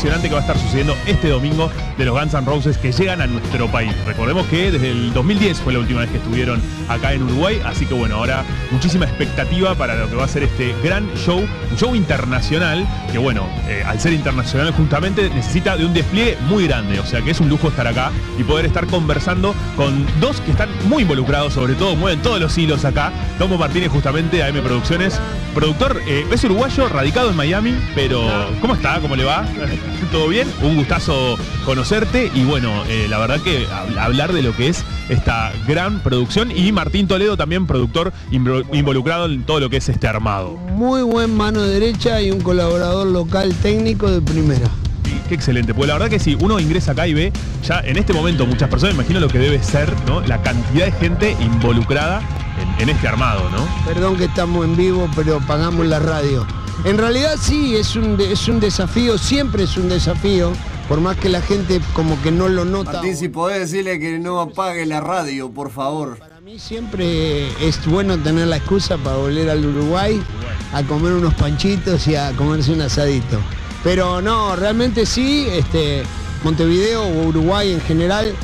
Que 0.00 0.30
va 0.30 0.38
a 0.38 0.40
estar 0.40 0.58
sucediendo 0.58 0.96
este 1.06 1.28
domingo 1.28 1.70
de 1.98 2.06
los 2.06 2.18
Guns 2.18 2.32
N' 2.32 2.46
Roses 2.46 2.78
que 2.78 2.90
llegan 2.90 3.20
a 3.20 3.26
nuestro 3.26 3.70
país. 3.70 3.92
Recordemos 4.06 4.46
que 4.46 4.70
desde 4.70 4.90
el 4.90 5.12
2010 5.12 5.60
fue 5.60 5.74
la 5.74 5.80
última 5.80 6.00
vez 6.00 6.10
que 6.10 6.16
estuvieron 6.16 6.62
acá 6.88 7.12
en 7.12 7.24
Uruguay, 7.24 7.60
así 7.66 7.84
que 7.84 7.92
bueno, 7.92 8.16
ahora 8.16 8.42
muchísima 8.70 9.04
expectativa 9.04 9.74
para 9.74 9.96
lo 9.96 10.08
que 10.08 10.16
va 10.16 10.24
a 10.24 10.28
ser 10.28 10.44
este 10.44 10.74
gran 10.82 11.06
show, 11.16 11.38
un 11.38 11.76
show 11.76 11.94
internacional 11.94 12.86
que 13.12 13.18
bueno, 13.18 13.46
eh, 13.68 13.82
al 13.86 14.00
ser 14.00 14.14
internacional 14.14 14.72
justamente 14.72 15.28
necesita 15.28 15.76
de 15.76 15.84
un 15.84 15.92
despliegue 15.92 16.38
muy 16.48 16.66
grande, 16.66 16.98
o 16.98 17.04
sea 17.04 17.20
que 17.20 17.32
es 17.32 17.40
un 17.40 17.50
lujo 17.50 17.68
estar 17.68 17.86
acá 17.86 18.10
y 18.38 18.42
poder 18.42 18.64
estar 18.64 18.86
conversando 18.86 19.54
con 19.76 20.06
dos 20.18 20.40
que 20.40 20.52
están 20.52 20.70
muy 20.88 21.02
involucrados, 21.02 21.52
sobre 21.52 21.74
todo 21.74 21.94
mueven 21.94 22.22
todos 22.22 22.40
los 22.40 22.56
hilos 22.56 22.86
acá. 22.86 23.12
Tomo 23.38 23.58
Martínez 23.58 23.90
justamente, 23.90 24.42
AM 24.42 24.62
Producciones, 24.62 25.20
productor, 25.54 26.00
eh, 26.06 26.24
es 26.32 26.42
uruguayo, 26.44 26.88
radicado 26.88 27.30
en 27.30 27.36
Miami, 27.36 27.74
pero 27.94 28.22
¿cómo 28.62 28.74
está? 28.74 28.98
¿Cómo 29.00 29.14
le 29.14 29.24
va? 29.24 29.44
¿Todo 30.10 30.26
bien? 30.26 30.48
Un 30.62 30.74
gustazo 30.76 31.36
conocerte 31.64 32.32
y 32.34 32.42
bueno, 32.44 32.82
eh, 32.88 33.06
la 33.08 33.18
verdad 33.18 33.40
que 33.40 33.64
hab- 33.68 33.96
hablar 33.96 34.32
de 34.32 34.42
lo 34.42 34.54
que 34.56 34.66
es 34.68 34.84
esta 35.08 35.52
gran 35.68 36.00
producción 36.00 36.50
y 36.50 36.72
Martín 36.72 37.06
Toledo 37.06 37.36
también 37.36 37.64
productor 37.66 38.12
invo- 38.32 38.64
involucrado 38.72 39.26
en 39.26 39.44
todo 39.44 39.60
lo 39.60 39.70
que 39.70 39.76
es 39.76 39.88
este 39.88 40.08
armado. 40.08 40.56
Muy 40.74 41.02
buen 41.02 41.32
mano 41.36 41.62
derecha 41.62 42.20
y 42.20 42.32
un 42.32 42.40
colaborador 42.40 43.06
local 43.06 43.54
técnico 43.62 44.10
de 44.10 44.20
primera. 44.20 44.68
Qué 45.28 45.34
excelente. 45.36 45.74
Pues 45.74 45.86
la 45.86 45.94
verdad 45.94 46.08
que 46.10 46.18
sí, 46.18 46.36
uno 46.40 46.58
ingresa 46.58 46.90
acá 46.90 47.06
y 47.06 47.14
ve 47.14 47.32
ya 47.64 47.78
en 47.78 47.96
este 47.96 48.12
momento 48.12 48.46
muchas 48.46 48.68
personas, 48.68 48.96
imagino 48.96 49.20
lo 49.20 49.28
que 49.28 49.38
debe 49.38 49.62
ser, 49.62 49.92
¿no? 50.06 50.20
La 50.22 50.42
cantidad 50.42 50.86
de 50.86 50.92
gente 50.92 51.36
involucrada 51.40 52.20
en, 52.78 52.82
en 52.82 52.88
este 52.96 53.06
armado, 53.06 53.48
¿no? 53.50 53.64
Perdón 53.86 54.16
que 54.16 54.24
estamos 54.24 54.64
en 54.64 54.76
vivo, 54.76 55.08
pero 55.14 55.38
pagamos 55.46 55.86
la 55.86 56.00
radio. 56.00 56.44
En 56.84 56.96
realidad 56.96 57.36
sí, 57.40 57.76
es 57.76 57.94
un, 57.94 58.18
es 58.20 58.48
un 58.48 58.58
desafío, 58.58 59.18
siempre 59.18 59.64
es 59.64 59.76
un 59.76 59.88
desafío, 59.88 60.52
por 60.88 61.00
más 61.00 61.16
que 61.18 61.28
la 61.28 61.42
gente 61.42 61.80
como 61.92 62.20
que 62.22 62.30
no 62.30 62.48
lo 62.48 62.64
nota. 62.64 62.94
Martín, 62.94 63.16
si 63.16 63.28
podés 63.28 63.60
decirle 63.60 64.00
que 64.00 64.18
no 64.18 64.40
apague 64.40 64.86
la 64.86 65.00
radio, 65.00 65.50
por 65.50 65.70
favor. 65.70 66.18
Para 66.18 66.40
mí 66.40 66.58
siempre 66.58 67.48
es 67.66 67.84
bueno 67.86 68.18
tener 68.18 68.48
la 68.48 68.56
excusa 68.56 68.96
para 68.96 69.16
volver 69.16 69.50
al 69.50 69.64
Uruguay 69.64 70.22
a 70.72 70.82
comer 70.84 71.12
unos 71.12 71.34
panchitos 71.34 72.08
y 72.08 72.16
a 72.16 72.32
comerse 72.32 72.72
un 72.72 72.80
asadito. 72.80 73.38
Pero 73.84 74.22
no, 74.22 74.56
realmente 74.56 75.04
sí, 75.04 75.46
este, 75.50 76.02
Montevideo 76.42 77.02
o 77.04 77.26
Uruguay 77.28 77.72
en 77.72 77.80
general 77.82 78.34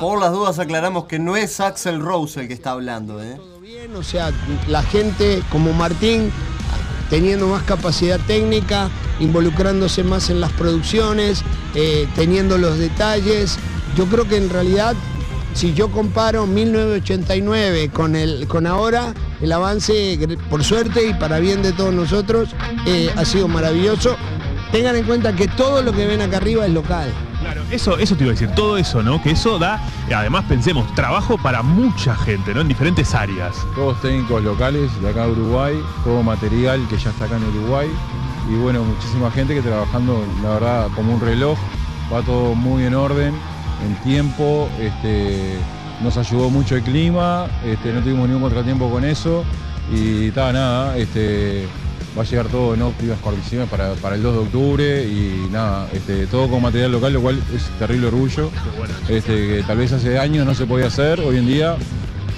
Por 0.00 0.20
las 0.20 0.30
dudas 0.30 0.58
aclaramos 0.58 1.06
que 1.06 1.18
no 1.18 1.36
es 1.36 1.58
Axel 1.58 2.00
Rose 2.00 2.40
el 2.40 2.48
que 2.48 2.54
está 2.54 2.70
hablando, 2.72 3.22
¿eh? 3.22 3.36
bien, 3.60 3.94
o 3.94 4.02
sea, 4.02 4.32
la 4.68 4.82
gente 4.82 5.42
como 5.50 5.72
Martín 5.72 6.32
teniendo 7.10 7.48
más 7.48 7.64
capacidad 7.64 8.18
técnica, 8.26 8.88
involucrándose 9.18 10.02
más 10.04 10.30
en 10.30 10.40
las 10.40 10.52
producciones, 10.52 11.42
eh, 11.74 12.08
teniendo 12.14 12.56
los 12.56 12.78
detalles. 12.78 13.58
Yo 13.96 14.06
creo 14.06 14.26
que 14.26 14.36
en 14.36 14.48
realidad, 14.48 14.94
si 15.52 15.74
yo 15.74 15.90
comparo 15.90 16.46
1989 16.46 17.90
con, 17.92 18.16
el, 18.16 18.46
con 18.46 18.66
ahora, 18.66 19.12
el 19.42 19.52
avance, 19.52 20.18
por 20.48 20.62
suerte 20.62 21.06
y 21.06 21.14
para 21.14 21.40
bien 21.40 21.62
de 21.62 21.72
todos 21.72 21.92
nosotros, 21.92 22.50
eh, 22.86 23.12
ha 23.16 23.24
sido 23.24 23.48
maravilloso. 23.48 24.16
Tengan 24.70 24.94
en 24.94 25.04
cuenta 25.04 25.34
que 25.34 25.48
todo 25.48 25.82
lo 25.82 25.92
que 25.92 26.06
ven 26.06 26.20
acá 26.20 26.36
arriba 26.36 26.64
es 26.64 26.72
local. 26.72 27.12
Eso, 27.70 27.98
eso 27.98 28.16
te 28.16 28.24
iba 28.24 28.32
a 28.32 28.34
decir, 28.34 28.50
todo 28.56 28.76
eso, 28.76 29.02
¿no? 29.02 29.22
Que 29.22 29.30
eso 29.30 29.58
da, 29.58 29.80
además 30.14 30.44
pensemos, 30.48 30.92
trabajo 30.96 31.38
para 31.38 31.62
mucha 31.62 32.16
gente, 32.16 32.52
¿no? 32.52 32.62
En 32.62 32.68
diferentes 32.68 33.14
áreas. 33.14 33.64
Todos 33.76 34.00
técnicos 34.00 34.42
locales 34.42 34.90
de 35.00 35.08
acá 35.08 35.26
de 35.26 35.32
Uruguay, 35.32 35.80
todo 36.02 36.22
material 36.22 36.84
que 36.88 36.98
ya 36.98 37.10
está 37.10 37.26
acá 37.26 37.36
en 37.36 37.44
Uruguay 37.44 37.88
y 38.50 38.54
bueno, 38.54 38.82
muchísima 38.82 39.30
gente 39.30 39.54
que 39.54 39.62
trabajando, 39.62 40.24
la 40.42 40.50
verdad, 40.50 40.88
como 40.96 41.14
un 41.14 41.20
reloj, 41.20 41.56
va 42.12 42.22
todo 42.22 42.56
muy 42.56 42.84
en 42.84 42.94
orden, 42.94 43.34
en 43.86 43.94
tiempo, 44.02 44.68
este, 44.80 45.56
nos 46.02 46.16
ayudó 46.16 46.50
mucho 46.50 46.74
el 46.74 46.82
clima, 46.82 47.46
este, 47.64 47.92
no 47.92 48.00
tuvimos 48.00 48.28
ningún 48.28 48.42
contratiempo 48.42 48.90
con 48.90 49.04
eso 49.04 49.44
y 49.94 50.28
está 50.28 50.52
nada, 50.52 50.96
este, 50.96 51.68
va 52.16 52.22
a 52.22 52.24
llegar 52.24 52.46
todo 52.48 52.74
en 52.74 52.82
óptimas 52.82 53.18
condiciones 53.20 53.68
para, 53.68 53.94
para 53.94 54.16
el 54.16 54.22
2 54.22 54.32
de 54.34 54.40
octubre 54.40 55.04
y 55.04 55.48
nada, 55.50 55.88
este, 55.92 56.26
todo 56.26 56.48
con 56.48 56.62
material 56.62 56.92
local, 56.92 57.12
lo 57.12 57.20
cual 57.20 57.40
es 57.54 57.64
terrible 57.78 58.08
orgullo, 58.08 58.50
este, 59.08 59.48
que 59.48 59.64
tal 59.66 59.78
vez 59.78 59.92
hace 59.92 60.18
años 60.18 60.46
no 60.46 60.54
se 60.54 60.66
podía 60.66 60.86
hacer, 60.86 61.20
hoy 61.20 61.38
en 61.38 61.46
día 61.46 61.76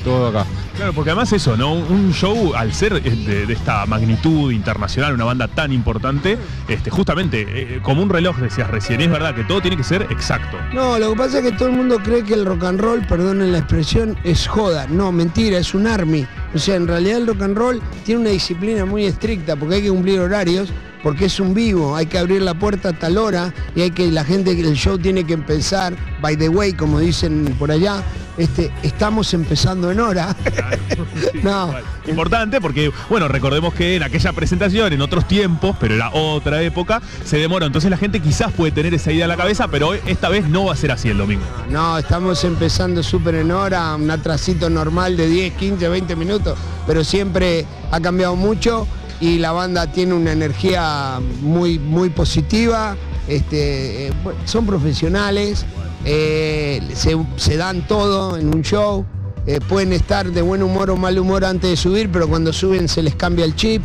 todo 0.03 0.29
acá. 0.29 0.47
Claro, 0.77 0.93
porque 0.93 1.11
además 1.11 1.33
eso, 1.33 1.57
¿no? 1.57 1.73
Un- 1.75 2.13
show, 2.13 2.53
al 2.55 2.73
ser 2.75 2.95
eh, 2.95 3.01
de, 3.11 3.47
de 3.47 3.53
esta 3.53 3.87
magnitud 3.87 4.51
internacional, 4.53 5.15
una 5.15 5.25
banda 5.25 5.49
tan 5.49 5.73
importante, 5.73 6.37
este, 6.69 6.91
justamente, 6.91 7.47
eh, 7.49 7.81
como 7.83 8.03
un 8.03 8.09
reloj, 8.11 8.37
decías 8.39 8.69
recién, 8.71 9.01
es 9.01 9.11
verdad 9.11 9.35
que 9.35 9.45
todo 9.45 9.61
tiene 9.61 9.77
que 9.77 9.85
ser 9.85 10.03
exacto. 10.11 10.57
No, 10.75 10.99
lo 10.99 11.11
que 11.13 11.17
pasa 11.17 11.39
es 11.39 11.45
que 11.45 11.53
todo 11.53 11.69
el 11.69 11.75
mundo 11.77 11.99
cree 12.03 12.23
que 12.25 12.35
el 12.35 12.45
rock 12.45 12.65
and 12.65 12.81
roll, 12.81 13.07
perdonen 13.07 13.53
la 13.53 13.59
expresión, 13.59 14.17
es 14.25 14.47
joda. 14.47 14.87
No, 14.89 15.11
mentira, 15.13 15.59
es 15.59 15.75
un 15.75 15.87
army. 15.87 16.27
O 16.55 16.59
sea, 16.59 16.77
en 16.77 16.87
realidad 16.89 17.19
el 17.19 17.27
rock 17.27 17.43
and 17.43 17.57
roll 17.57 17.83
tiene 18.05 18.21
una 18.23 18.31
disciplina 18.31 18.85
muy 18.85 19.05
estricta 19.07 19.57
porque 19.57 19.77
hay 19.77 19.83
que 19.83 19.89
cumplir 19.91 20.21
horarios, 20.21 20.69
porque 21.03 21.27
es 21.27 21.41
un 21.41 21.55
vivo, 21.55 21.97
hay 21.97 22.07
que 22.07 22.19
abrir 22.19 22.43
la 22.43 22.55
puerta 22.55 22.91
a 22.91 22.93
tal 22.93 23.19
hora 23.19 23.53
y 23.75 23.83
hay 23.83 23.91
que 23.91 24.11
la 24.11 24.25
gente, 24.25 24.53
el 24.53 24.75
show 24.75 24.99
tiene 24.99 25.25
que 25.25 25.33
empezar, 25.35 25.95
by 26.21 26.37
the 26.37 26.49
way, 26.49 26.73
como 26.73 26.99
dicen 27.01 27.55
por 27.59 27.71
allá, 27.71 28.03
este, 28.39 28.71
estamos 28.83 29.35
empezando 29.35 29.91
en 29.91 30.01
hora. 30.01 30.35
no, 31.43 31.75
Importante 32.07 32.61
porque, 32.61 32.91
bueno, 33.09 33.29
recordemos 33.29 33.75
que 33.75 33.97
en 33.97 34.03
aquella 34.03 34.33
presentación, 34.33 34.93
en 34.93 35.01
otros 35.03 35.29
tiempos, 35.29 35.77
pero 35.79 35.95
era 35.95 36.11
otra 36.13 36.63
época, 36.63 37.01
se 37.25 37.39
demoró. 37.39 37.67
Entonces 37.67 37.91
la 37.91 37.97
gente 37.97 38.21
quizás 38.21 38.53
puede 38.53 38.73
tener 38.73 38.93
esa 38.95 39.13
idea 39.13 39.25
en 39.25 39.29
la 39.29 39.37
cabeza, 39.37 39.69
pero 39.69 39.89
hoy- 39.89 40.01
esta 40.07 40.29
vez 40.29 40.49
no 40.49 40.65
va 40.67 40.73
a 40.73 40.77
ser 40.77 40.91
así 40.93 41.09
el 41.09 41.19
domingo. 41.19 41.45
No, 41.71 41.99
estamos 41.99 42.43
empezando 42.45 43.03
súper 43.03 43.37
en 43.37 43.53
hora, 43.53 43.95
un 43.95 44.11
atrasito 44.11 44.69
normal 44.69 45.17
de 45.17 45.29
10, 45.29 45.55
15, 45.55 45.89
20 45.89 46.17
minutos, 46.17 46.59
pero 46.87 47.05
siempre 47.05 47.67
ha 47.91 48.01
cambiado 48.01 48.35
mucho 48.35 48.87
y 49.23 49.39
la 49.39 49.53
banda 49.53 49.87
tiene 49.87 50.15
una 50.15 50.33
energía 50.33 51.21
muy, 51.43 51.79
muy 51.79 52.11
positiva, 52.11 52.97
este, 53.29 54.09
eh, 54.09 54.13
son 54.47 54.67
profesionales, 54.67 55.65
eh, 56.05 56.83
se, 56.93 57.17
se 57.37 57.57
dan 57.57 57.87
todo 57.87 58.37
en 58.37 58.53
un 58.53 58.63
show, 58.63 59.07
eh, 59.47 59.61
pueden 59.69 59.93
estar 59.93 60.29
de 60.33 60.43
buen 60.43 60.61
humor 60.61 60.91
o 60.91 60.97
mal 60.97 61.17
humor 61.21 61.45
antes 61.45 61.71
de 61.71 61.77
subir, 61.77 62.11
pero 62.11 62.27
cuando 62.27 62.53
suben 62.53 62.89
se 62.89 63.01
les 63.01 63.15
cambia 63.15 63.45
el 63.45 63.55
chip, 63.55 63.81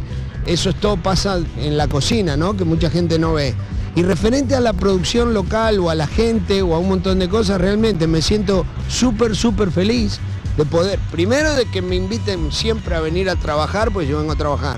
eso 0.47 0.72
es 0.72 0.76
todo 0.77 0.97
pasa 0.97 1.39
en 1.57 1.77
la 1.77 1.88
cocina, 1.88 2.35
¿no? 2.35 2.57
Que 2.57 2.65
mucha 2.65 2.89
gente 2.89 3.19
no 3.19 3.34
ve. 3.34 3.53
Y 3.95 4.01
referente 4.01 4.55
a 4.55 4.59
la 4.59 4.73
producción 4.73 5.35
local 5.35 5.80
o 5.80 5.91
a 5.91 5.95
la 5.95 6.07
gente 6.07 6.64
o 6.64 6.73
a 6.73 6.80
un 6.80 6.89
montón 6.89 7.19
de 7.19 7.30
cosas, 7.30 7.61
realmente 7.61 8.07
me 8.07 8.23
siento 8.23 8.65
súper, 8.89 9.35
súper 9.35 9.69
feliz 9.69 10.19
de 10.57 10.65
poder, 10.65 10.97
primero 11.11 11.53
de 11.53 11.65
que 11.65 11.84
me 11.84 11.95
inviten 11.95 12.51
siempre 12.51 12.95
a 12.95 13.01
venir 13.01 13.30
a 13.30 13.35
trabajar, 13.35 13.91
pues 13.91 14.07
yo 14.07 14.18
vengo 14.18 14.31
a 14.31 14.35
trabajar. 14.35 14.77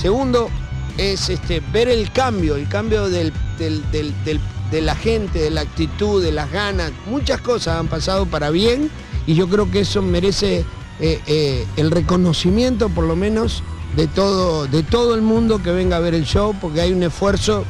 Segundo, 0.00 0.48
es 0.96 1.28
este, 1.28 1.60
ver 1.72 1.88
el 1.88 2.10
cambio, 2.12 2.56
el 2.56 2.68
cambio 2.68 3.08
del- 3.08 3.32
del- 3.58 3.82
del- 3.92 4.40
de 4.70 4.80
la 4.80 4.94
gente, 4.94 5.40
de 5.40 5.50
la 5.50 5.62
actitud, 5.62 6.22
de 6.22 6.32
las 6.32 6.50
ganas. 6.50 6.92
Muchas 7.06 7.40
cosas 7.40 7.78
han 7.78 7.88
pasado 7.88 8.26
para 8.26 8.50
bien 8.50 8.90
y 9.26 9.34
yo 9.34 9.48
creo 9.48 9.70
que 9.70 9.80
eso 9.80 10.00
merece 10.02 10.64
eh, 11.02 11.18
eh, 11.26 11.66
el 11.76 11.90
reconocimiento, 11.90 12.88
por 12.90 13.04
lo 13.04 13.16
menos, 13.16 13.62
de 13.96 14.06
todo, 14.06 14.66
de 14.66 14.82
todo 14.82 15.14
el 15.14 15.22
mundo 15.22 15.62
que 15.62 15.72
venga 15.72 15.96
a 15.96 16.00
ver 16.00 16.14
el 16.14 16.24
show, 16.24 16.54
porque 16.60 16.82
hay 16.82 16.92
un 16.92 17.02
esfuerzo, 17.02 17.64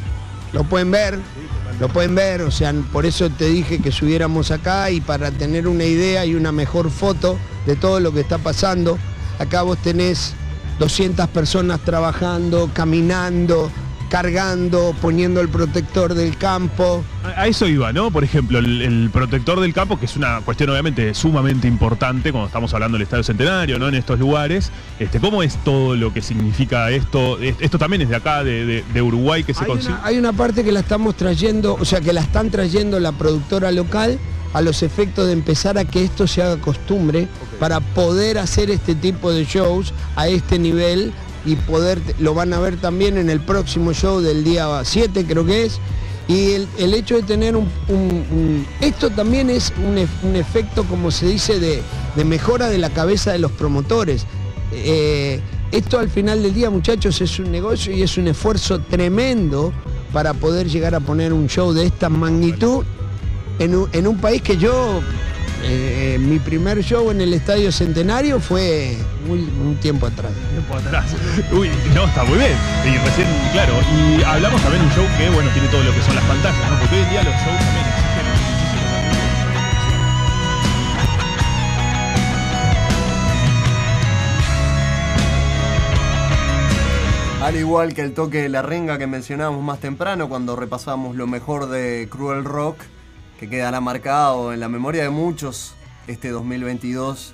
lo 0.53 0.65
pueden 0.65 0.91
ver, 0.91 1.19
lo 1.79 1.89
pueden 1.89 2.15
ver, 2.17 2.43
o 2.43 2.51
sea, 2.51 2.75
por 2.93 3.07
eso 3.07 3.31
te 3.31 3.47
dije 3.49 3.79
que 3.81 3.93
subiéramos 3.93 4.51
acá 4.51 4.91
y 4.91 5.01
para 5.01 5.31
tener 5.31 5.69
una 5.69 5.85
idea 5.85 6.27
y 6.27 6.35
una 6.35 6.51
mejor 6.53 6.91
foto 6.91 7.39
de 7.67 7.77
todo 7.77 8.01
lo 8.01 8.13
que 8.13 8.21
está 8.21 8.39
pasando. 8.39 8.99
Acá 9.39 9.63
vos 9.63 9.79
tenés 9.79 10.35
200 10.81 11.29
personas 11.29 11.79
trabajando, 11.81 12.71
caminando, 12.73 13.71
cargando, 14.11 14.95
poniendo 15.01 15.41
el 15.41 15.49
protector 15.49 16.13
del 16.15 16.37
campo. 16.37 17.03
A 17.37 17.47
eso 17.47 17.67
iba, 17.67 17.93
¿no? 17.93 18.11
Por 18.11 18.25
ejemplo, 18.25 18.59
el, 18.59 18.83
el 18.83 19.09
protector 19.11 19.61
del 19.61 19.73
campo, 19.73 19.99
que 19.99 20.05
es 20.07 20.17
una 20.17 20.41
cuestión 20.43 20.69
obviamente 20.69 21.15
sumamente 21.15 21.69
importante 21.69 22.33
cuando 22.33 22.49
estamos 22.49 22.75
hablando 22.75 22.97
del 22.99 23.03
Estadio 23.05 23.23
Centenario, 23.25 23.79
¿no? 23.79 23.89
En 23.89 23.95
estos 23.95 24.19
lugares. 24.19 24.71
Este, 24.99 25.21
¿Cómo 25.21 25.43
es 25.43 25.57
todo 25.65 25.95
lo 25.97 26.13
que 26.13 26.21
significa 26.21 26.91
esto? 26.91 27.39
Es- 27.39 27.57
Esto 27.61 27.79
también 27.79 28.03
es 28.03 28.09
de 28.11 28.17
acá, 28.17 28.45
de, 28.45 28.67
de- 28.67 28.85
de 28.93 29.03
Uruguay, 29.03 29.45
que 29.45 29.55
se 29.55 29.63
Hay 29.63 29.67
consigue. 29.71 29.95
una, 29.95 30.05
hay 30.07 30.19
una 30.19 30.33
parte 30.33 30.65
que 30.65 30.73
la 30.73 30.81
estamos 30.81 31.17
trayendo, 31.17 31.77
o 31.81 31.85
sea, 31.85 32.01
que 32.01 32.13
la 32.13 32.21
están 32.21 32.51
trayendo 32.51 32.99
la 33.01 33.13
productora 33.13 33.71
local 33.73 34.19
a 34.53 34.61
los 34.61 34.83
efectos 34.83 35.29
de 35.29 35.33
empezar 35.33 35.79
a 35.79 35.85
que 35.85 36.03
esto 36.03 36.27
se 36.27 36.43
haga 36.43 36.57
costumbre 36.61 37.29
para 37.61 37.79
poder 37.79 38.39
hacer 38.39 38.69
este 38.71 38.97
tipo 38.97 39.31
de 39.33 39.45
shows 39.45 39.95
a 40.17 40.27
este 40.27 40.59
nivel 40.59 41.13
y 41.45 41.57
poder, 41.57 42.01
lo 42.19 42.35
van 42.35 42.53
a 42.53 42.61
ver 42.61 42.77
también 42.77 43.17
en 43.19 43.31
el 43.31 43.41
próximo 43.41 43.93
show 43.93 44.21
del 44.21 44.45
día 44.45 44.69
7 44.85 45.25
creo 45.27 45.45
que 45.45 45.65
es. 45.65 45.79
Y 46.29 46.53
el, 46.79 46.95
hecho 46.95 47.17
de 47.17 47.23
tener 47.23 47.57
un, 47.57 48.67
Esto 48.81 49.11
también 49.11 49.51
es 49.51 49.73
un, 49.85 49.99
ef- 49.99 50.23
un 50.23 50.37
efecto, 50.37 50.85
como 50.85 51.11
se 51.11 51.27
dice, 51.27 51.59
de, 51.59 51.83
mejora 52.25 52.69
de 52.69 52.79
la 52.79 52.91
cabeza 52.91 53.33
de 53.33 53.41
los 53.41 53.51
promotores. 53.51 54.27
Eh, 54.73 55.41
esto 55.73 55.99
al 55.99 56.09
final 56.09 56.43
del 56.45 56.55
día, 56.55 56.71
muchachos, 56.71 57.21
es 57.21 57.39
un 57.41 57.51
negocio 57.51 57.93
y 57.93 58.03
es 58.03 58.17
un 58.17 58.29
esfuerzo 58.29 58.79
tremendo 58.81 59.73
para 60.13 60.33
poder 60.35 60.69
llegar 60.69 60.95
a 60.95 61.01
poner 61.01 61.33
un 61.33 61.49
show 61.49 61.73
de 61.73 61.87
esta 61.87 62.09
magnitud 62.09 62.85
en 63.59 64.07
un 64.07 64.19
país 64.19 64.41
que 64.41 64.57
yo, 64.57 65.01
eh, 65.63 66.19
mi 66.21 66.39
primer 66.39 66.83
show 66.83 67.11
en 67.11 67.21
el 67.21 67.35
Estadio 67.35 67.71
Centenario 67.73 68.41
fue 68.41 68.97
muy- 69.27 69.39
un 69.41 69.77
tiempo 69.81 70.07
atrás. 70.07 70.33
tiempo 70.51 70.75
atrás. 70.77 71.07
Uy, 71.53 71.71
no, 71.95 72.05
está 72.07 72.25
muy 72.25 72.39
bien. 72.39 72.53
Y 72.85 72.97
recién, 72.99 73.27
claro, 73.53 73.75
y 74.19 74.23
hablamos 74.23 74.61
también 74.63 74.83
de 74.83 74.89
un 74.89 74.95
show 74.95 75.05
que, 75.19 75.31
bueno, 75.31 75.51
tiene 75.53 75.69
todo 75.69 75.83
lo 75.85 75.93
que 75.95 76.03
son 76.03 76.15
las 76.15 76.25
pantallas, 76.25 76.71
¿no? 76.71 76.79
Porque 76.81 76.97
hoy 76.97 77.03
en 77.03 77.11
día 77.11 77.23
los 77.23 77.35
shows 77.35 77.59
también 77.59 77.87
exigen 77.87 78.21
Al 87.43 87.57
igual 87.57 87.95
que 87.95 88.03
el 88.03 88.13
toque 88.13 88.43
de 88.43 88.49
la 88.51 88.61
renga 88.63 88.99
que 88.99 89.07
mencionábamos 89.07 89.63
más 89.65 89.81
temprano 89.81 90.29
cuando 90.29 90.57
repasamos 90.57 91.17
lo 91.17 91.27
mejor 91.27 91.69
de 91.71 92.07
Cruel 92.11 92.45
Rock, 92.45 92.77
que 93.41 93.49
quedará 93.49 93.81
marcado 93.81 94.53
en 94.53 94.61
la 94.61 94.69
memoria 94.69 95.03
de 95.03 95.09
muchos 95.09 95.75
este 96.07 96.29
2022, 96.29 97.33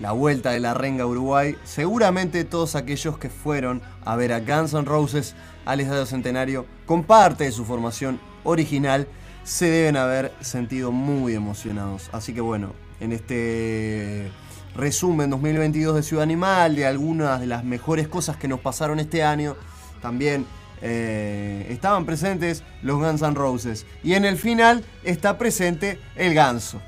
la 0.00 0.12
vuelta 0.12 0.50
de 0.50 0.60
la 0.60 0.74
renga 0.74 1.04
a 1.04 1.06
Uruguay, 1.06 1.56
seguramente 1.64 2.44
todos 2.44 2.74
aquellos 2.74 3.16
que 3.16 3.30
fueron 3.30 3.80
a 4.04 4.16
ver 4.16 4.34
a 4.34 4.40
Guns 4.40 4.74
N' 4.74 4.84
Roses 4.84 5.34
al 5.64 5.80
Estadio 5.80 6.04
Centenario 6.04 6.66
con 6.84 7.04
parte 7.04 7.44
de 7.44 7.52
su 7.52 7.64
formación 7.64 8.20
original 8.44 9.08
se 9.44 9.70
deben 9.70 9.96
haber 9.96 10.30
sentido 10.42 10.92
muy 10.92 11.34
emocionados. 11.34 12.10
Así 12.12 12.34
que 12.34 12.42
bueno, 12.42 12.74
en 13.00 13.12
este 13.12 14.30
resumen 14.74 15.30
2022 15.30 15.94
de 15.94 16.02
Ciudad 16.02 16.24
Animal, 16.24 16.76
de 16.76 16.84
algunas 16.84 17.40
de 17.40 17.46
las 17.46 17.64
mejores 17.64 18.08
cosas 18.08 18.36
que 18.36 18.46
nos 18.46 18.60
pasaron 18.60 19.00
este 19.00 19.22
año, 19.22 19.56
también 20.02 20.44
eh, 20.82 21.66
estaban 21.70 22.06
presentes 22.06 22.62
los 22.82 22.98
Guns 22.98 23.22
N' 23.22 23.34
Roses. 23.34 23.86
Y 24.02 24.14
en 24.14 24.24
el 24.24 24.36
final 24.36 24.84
está 25.04 25.38
presente 25.38 25.98
el 26.16 26.34
ganso. 26.34 26.80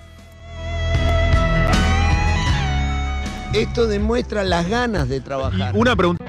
Esto 3.54 3.86
demuestra 3.86 4.44
las 4.44 4.68
ganas 4.68 5.08
de 5.08 5.20
trabajar. 5.20 5.74
Una 5.74 5.96
pregunta. 5.96 6.24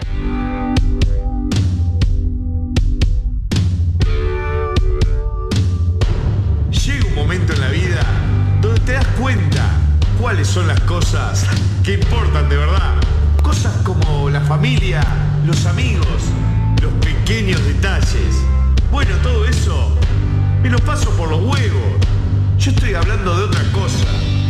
Llega 6.72 7.08
un 7.08 7.16
momento 7.16 7.54
en 7.54 7.62
la 7.62 7.70
vida 7.70 8.02
donde 8.62 8.80
te 8.82 8.94
das 8.94 9.08
cuenta 9.20 9.70
cuáles 10.20 10.48
son 10.48 10.68
las 10.68 10.80
cosas 10.82 11.46
que 11.84 11.96
importan 11.96 12.48
de 12.48 12.56
verdad. 12.56 12.96
Cosas 13.44 13.76
como 13.84 14.30
la 14.30 14.42
familia, 14.42 15.02
los 15.46 15.66
amigos, 15.66 16.24
los 16.82 16.94
pequeños 16.94 17.64
detalles. 17.66 18.36
Bueno, 18.92 19.16
todo 19.22 19.46
eso 19.46 19.98
me 20.62 20.70
lo 20.70 20.78
paso 20.80 21.10
por 21.12 21.30
los 21.30 21.40
huevos. 21.42 22.06
Yo 22.58 22.72
estoy 22.72 22.94
hablando 22.94 23.38
de 23.38 23.44
otra 23.44 23.64
cosa, 23.72 24.06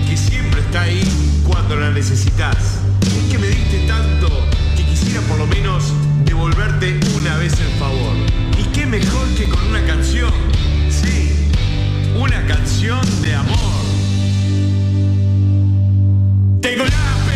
que 0.07 0.18
siempre 0.18 0.61
está 0.61 0.81
ahí 0.81 1.03
cuando 1.45 1.76
la 1.76 1.91
necesitas. 1.91 2.80
Es 3.01 3.31
que 3.31 3.38
me 3.38 3.47
diste 3.47 3.85
tanto 3.88 4.30
que 4.76 4.84
quisiera 4.84 5.22
por 5.22 5.38
lo 5.38 5.47
menos 5.47 5.93
devolverte 6.26 6.99
una 7.18 7.38
vez 7.38 7.53
el 7.60 7.80
favor. 7.80 8.15
Y 8.57 8.64
qué 8.73 8.85
mejor 8.85 9.27
que 9.35 9.47
con 9.47 9.64
una 9.68 9.85
canción. 9.85 10.31
Sí, 10.89 11.49
una 12.18 12.45
canción 12.47 13.01
de 13.22 13.35
amor. 13.35 13.80
Tengo 16.61 16.85
la 16.85 17.28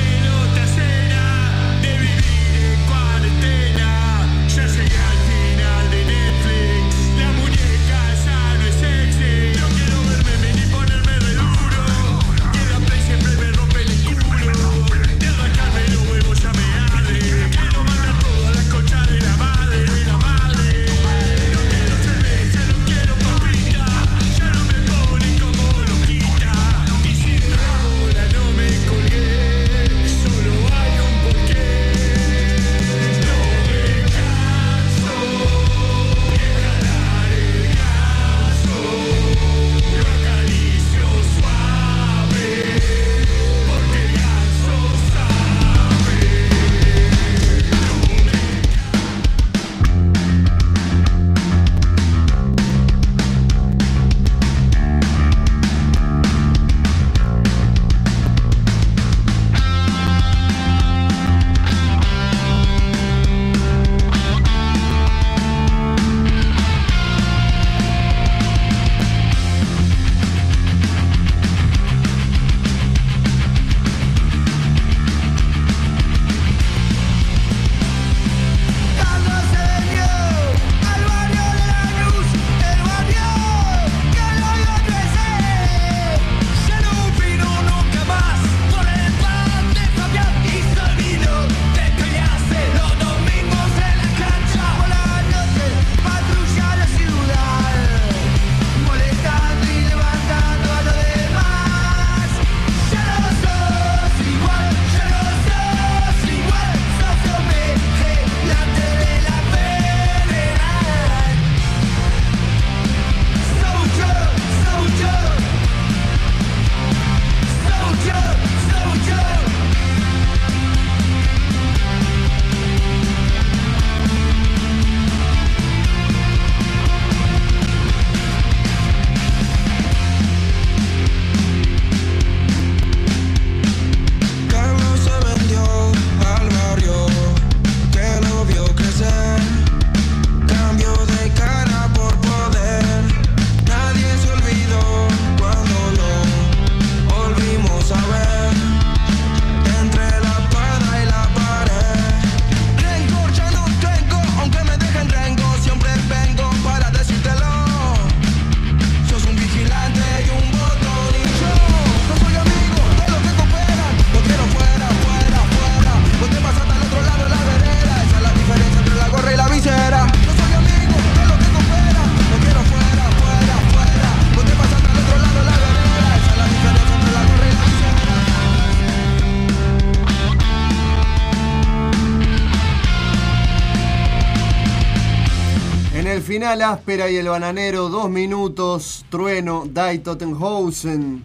Áspera 186.63 187.09
y 187.09 187.17
el 187.17 187.27
Bananero, 187.27 187.89
dos 187.89 188.09
minutos, 188.09 189.05
Trueno, 189.09 189.65
Die 189.65 189.99
Tottenhausen. 189.99 191.23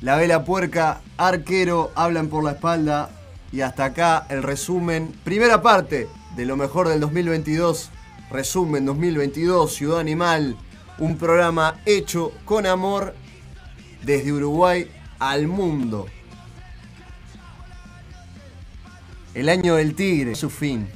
La 0.00 0.16
Vela 0.16 0.44
Puerca, 0.44 1.00
Arquero, 1.16 1.90
hablan 1.94 2.28
por 2.28 2.44
la 2.44 2.52
espalda. 2.52 3.10
Y 3.52 3.62
hasta 3.62 3.86
acá 3.86 4.26
el 4.30 4.42
resumen. 4.42 5.12
Primera 5.24 5.60
parte 5.60 6.08
de 6.36 6.44
lo 6.46 6.56
mejor 6.56 6.88
del 6.88 7.00
2022. 7.00 7.90
Resumen 8.30 8.86
2022, 8.86 9.74
Ciudad 9.74 9.98
Animal. 9.98 10.56
Un 10.98 11.18
programa 11.18 11.80
hecho 11.84 12.32
con 12.44 12.66
amor 12.66 13.14
desde 14.04 14.32
Uruguay 14.32 14.88
al 15.18 15.48
mundo. 15.48 16.06
El 19.34 19.48
año 19.48 19.74
del 19.74 19.94
tigre, 19.94 20.34
su 20.36 20.50
fin. 20.50 20.88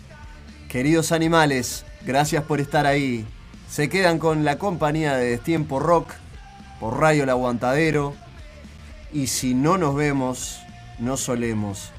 Queridos 0.69 1.13
animales, 1.13 1.85
Gracias 2.07 2.45
por 2.45 2.61
estar 2.61 2.87
ahí. 2.87 3.25
Se 3.69 3.89
quedan 3.89 4.19
con 4.19 4.45
la 4.45 4.59
compañía 4.59 5.17
de 5.17 5.31
Destiempo 5.31 5.81
Rock 5.81 6.13
por 6.79 7.01
Radio 7.01 7.23
El 7.23 7.31
Aguantadero. 7.31 8.15
Y 9.13 9.29
si 9.29 9.55
no 9.55 9.79
nos 9.79 9.95
vemos, 9.95 10.61
no 10.99 11.17
solemos. 11.17 11.93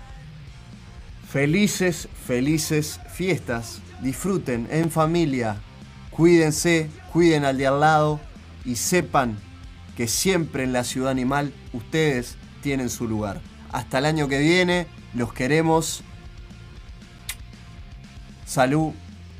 Felices, 1.27 2.07
felices 2.27 2.99
fiestas. 3.11 3.81
Disfruten 4.01 4.67
en 4.69 4.91
familia. 4.91 5.57
Cuídense, 6.11 6.89
cuiden 7.11 7.43
al 7.43 7.57
de 7.57 7.67
al 7.67 7.79
lado 7.79 8.19
y 8.63 8.75
sepan 8.75 9.37
que 9.97 10.07
siempre 10.07 10.63
en 10.63 10.71
la 10.73 10.83
ciudad 10.83 11.09
animal 11.09 11.51
ustedes 11.73 12.37
tienen 12.61 12.89
su 12.89 13.07
lugar. 13.07 13.41
Hasta 13.71 13.97
el 13.97 14.05
año 14.05 14.27
que 14.27 14.37
viene, 14.37 14.87
los 15.13 15.33
queremos. 15.33 16.03
Salud 18.45 18.93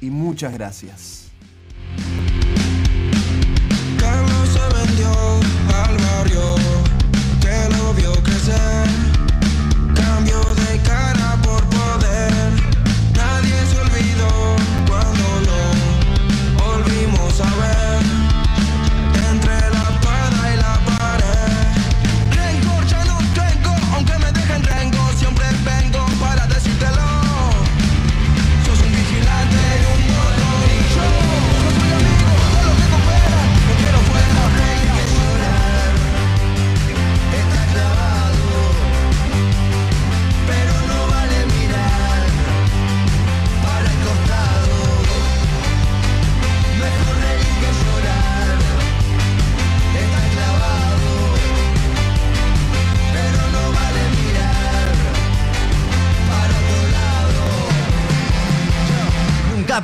y 0.06 0.12
muchas 0.12 0.54
gracias. 0.54 1.25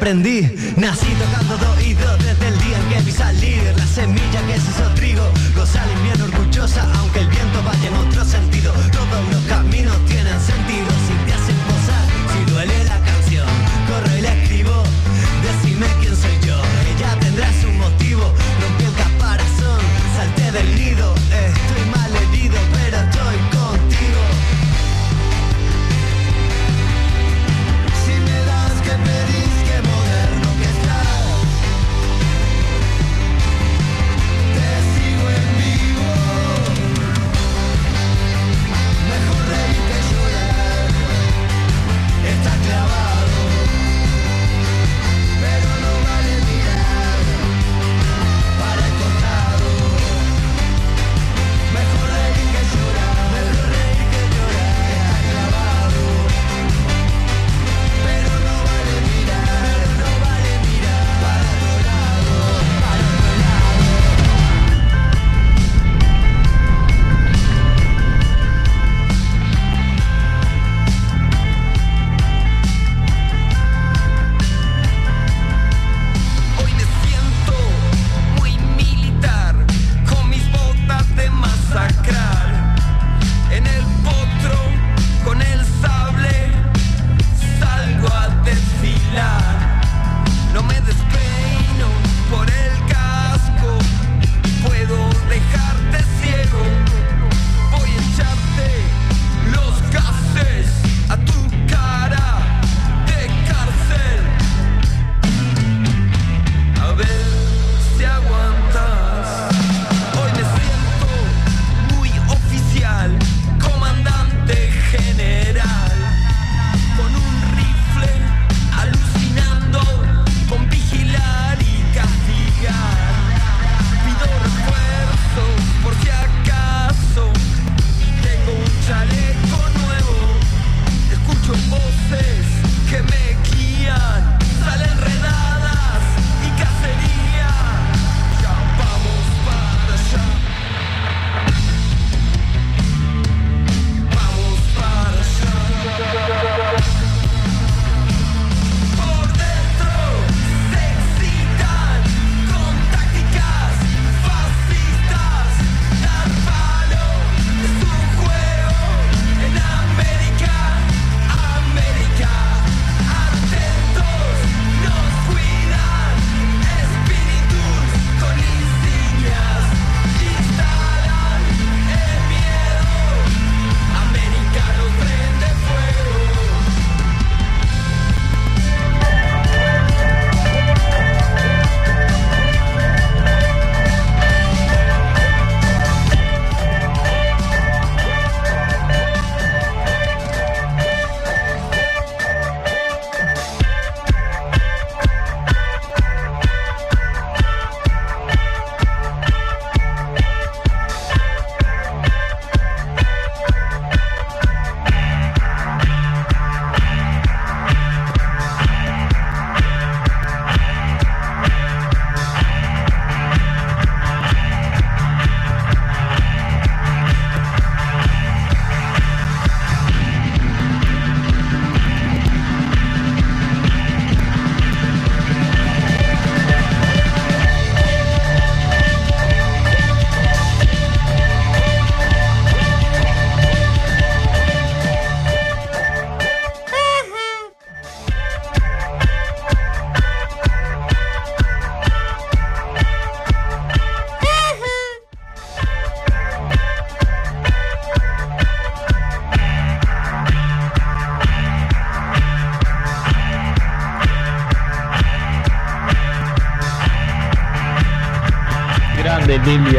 Nací 0.02 1.14
tocando 1.14 1.58
dos 1.58 1.86
y 1.86 1.94
dos 1.94 2.18
desde 2.18 2.48
el 2.48 2.58
día 2.58 2.76
en 2.76 2.90
que 2.90 3.02
vi 3.06 3.12
salir. 3.12 3.62
La 3.78 3.86
semilla 3.86 4.42
que 4.48 4.60
se 4.60 4.72
hizo 4.72 4.90
trigo, 4.96 5.22
gozar 5.56 5.88
bien 6.02 6.20
orgullosa, 6.20 6.92
aunque 6.96 7.20
el 7.20 7.28
viento 7.28 7.62
vaya 7.64 7.88
en 7.88 8.11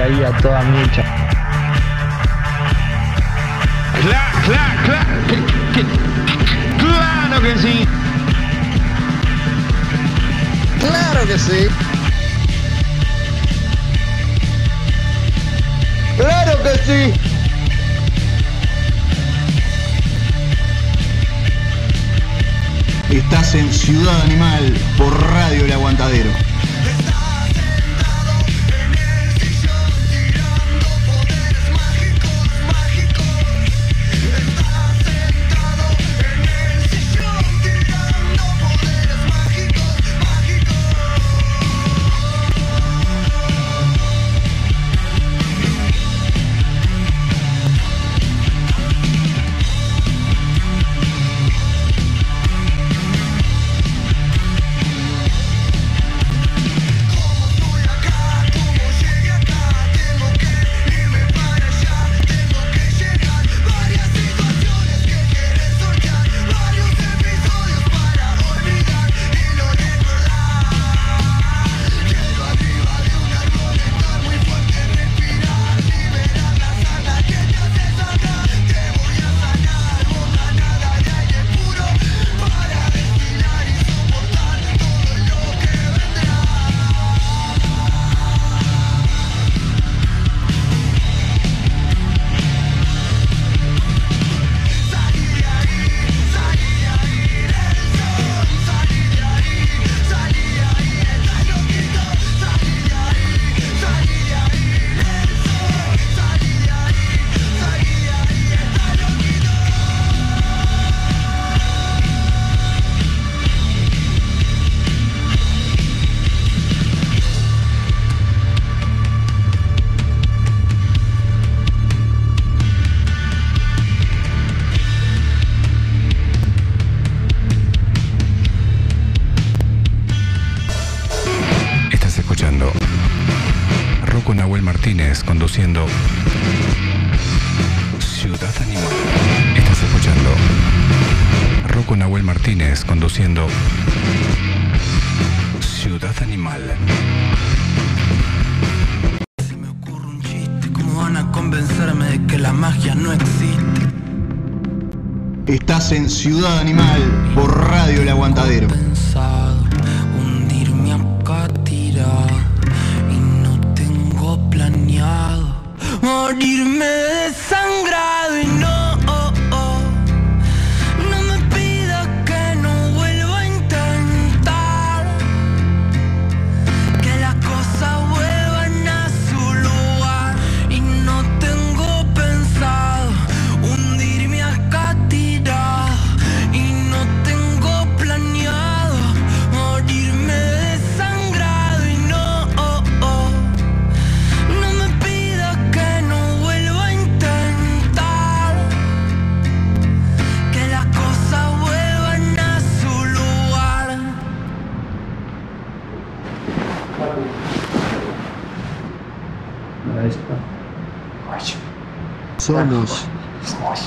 ahí 0.03 0.25
a 0.25 0.33
toda 0.39 0.63
mecha. 0.63 1.12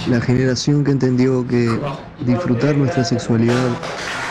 La 0.09 0.19
generación 0.19 0.83
que 0.83 0.91
entendió 0.91 1.47
que 1.47 1.69
disfrutar 2.25 2.75
nuestra 2.75 3.05
sexualidad, 3.05 3.69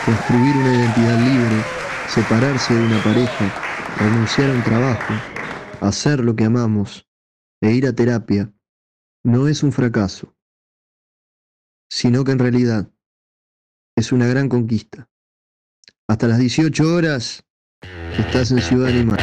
construir 0.05 0.55
una 0.55 0.69
identidad 0.69 1.17
libre, 1.17 1.63
separarse 2.05 2.75
de 2.75 2.85
una 2.85 3.03
pareja, 3.03 3.51
renunciar 3.97 4.51
a 4.51 4.53
un 4.53 4.63
trabajo, 4.63 5.13
hacer 5.81 6.19
lo 6.19 6.35
que 6.35 6.45
amamos 6.45 7.07
e 7.61 7.71
ir 7.71 7.87
a 7.87 7.93
terapia 7.93 8.53
no 9.23 9.47
es 9.47 9.63
un 9.63 9.71
fracaso, 9.71 10.35
sino 11.89 12.23
que 12.23 12.31
en 12.31 12.39
realidad 12.39 12.91
es 13.95 14.11
una 14.11 14.27
gran 14.27 14.47
conquista. 14.47 15.09
Hasta 16.07 16.27
las 16.27 16.37
18 16.37 16.93
horas 16.93 17.43
estás 18.15 18.51
en 18.51 18.61
Ciudad 18.61 18.89
Animal. 18.89 19.17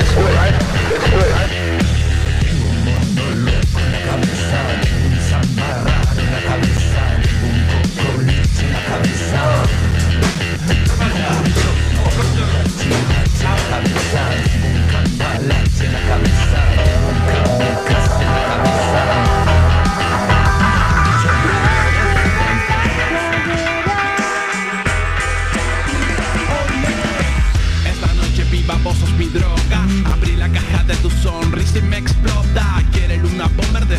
Esta 0.00 0.49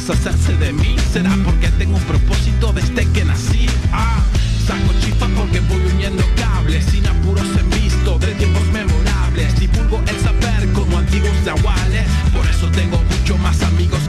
deshacerse 0.02 0.58
de 0.58 0.74
mí. 0.74 0.96
Será 1.14 1.32
porque 1.46 1.68
tengo 1.78 1.96
un 1.96 2.04
propósito 2.04 2.74
desde 2.74 3.06
que 3.12 3.24
nací 3.24 3.68
ah, 3.92 4.24
Saco 4.66 4.94
chispas 5.02 5.30
porque 5.36 5.60
voy 5.62 5.82
uniendo 5.94 6.24
cables. 6.36 6.86
Sin 6.86 7.06
apuros 7.08 7.46
en 7.58 7.70
visto 7.70 8.18
de 8.20 8.28
tiempos 8.36 8.66
memorables. 8.74 9.60
Divulgo 9.60 10.02
el 10.08 10.20
saber 10.20 10.72
como 10.74 10.98
antiguos 10.98 11.36
nahuales 11.46 12.06
Por 12.36 12.46
eso 12.48 12.68
tengo 12.72 12.98
mucho 12.98 13.38
más 13.38 13.62
amigos 13.64 14.02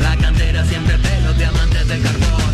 La 0.00 0.16
cantera 0.18 0.64
siempre 0.64 0.96
pelos, 0.98 1.36
diamantes 1.36 1.88
del 1.88 2.00
carbón. 2.00 2.45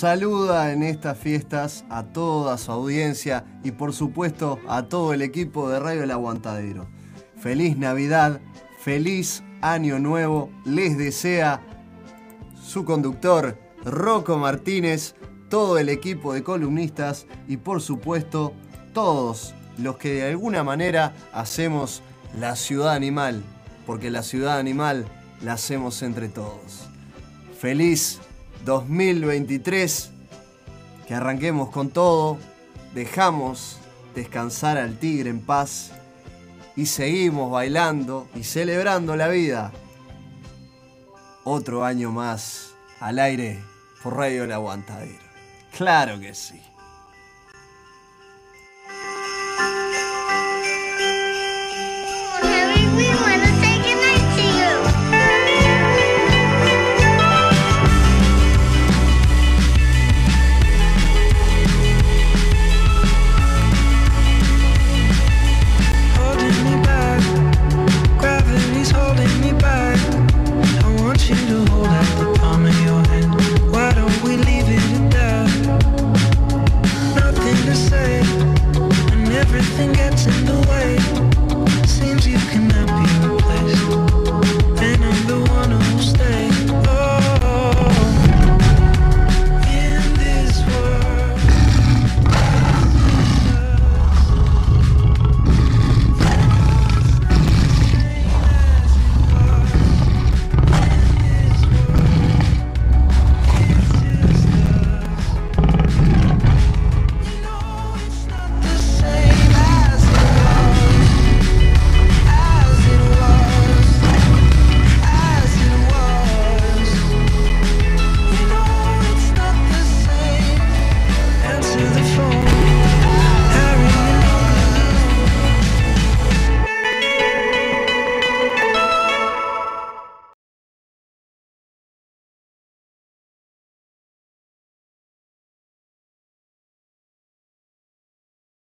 saluda 0.00 0.72
en 0.72 0.82
estas 0.82 1.18
fiestas 1.18 1.84
a 1.90 2.04
toda 2.04 2.56
su 2.56 2.72
audiencia 2.72 3.44
y 3.62 3.72
por 3.72 3.92
supuesto 3.92 4.58
a 4.66 4.84
todo 4.84 5.12
el 5.12 5.20
equipo 5.20 5.68
de 5.68 5.78
Radio 5.78 6.04
El 6.04 6.10
Aguantadero. 6.10 6.88
Feliz 7.36 7.76
Navidad, 7.76 8.40
feliz 8.78 9.42
Año 9.60 9.98
Nuevo, 9.98 10.50
les 10.64 10.96
desea 10.96 11.60
su 12.64 12.86
conductor 12.86 13.58
Rocco 13.84 14.38
Martínez, 14.38 15.16
todo 15.50 15.76
el 15.76 15.90
equipo 15.90 16.32
de 16.32 16.42
columnistas 16.42 17.26
y 17.46 17.58
por 17.58 17.82
supuesto 17.82 18.54
todos 18.94 19.54
los 19.76 19.98
que 19.98 20.14
de 20.14 20.30
alguna 20.30 20.64
manera 20.64 21.14
hacemos 21.30 22.02
la 22.38 22.56
ciudad 22.56 22.94
animal, 22.94 23.42
porque 23.84 24.10
la 24.10 24.22
ciudad 24.22 24.58
animal 24.58 25.04
la 25.42 25.52
hacemos 25.52 26.00
entre 26.00 26.30
todos. 26.30 26.88
Feliz 27.58 28.18
2023. 28.64 30.10
Que 31.06 31.14
arranquemos 31.14 31.70
con 31.70 31.90
todo. 31.90 32.38
Dejamos 32.94 33.78
descansar 34.14 34.78
al 34.78 34.98
tigre 34.98 35.30
en 35.30 35.40
paz. 35.40 35.92
Y 36.76 36.86
seguimos 36.86 37.50
bailando 37.50 38.28
y 38.34 38.44
celebrando 38.44 39.16
la 39.16 39.28
vida. 39.28 39.72
Otro 41.44 41.84
año 41.84 42.10
más 42.12 42.74
al 43.00 43.18
aire 43.18 43.62
por 44.02 44.16
Radio 44.16 44.44
El 44.44 44.52
Aguantadero. 44.52 45.18
Claro 45.76 46.20
que 46.20 46.34
sí. 46.34 46.60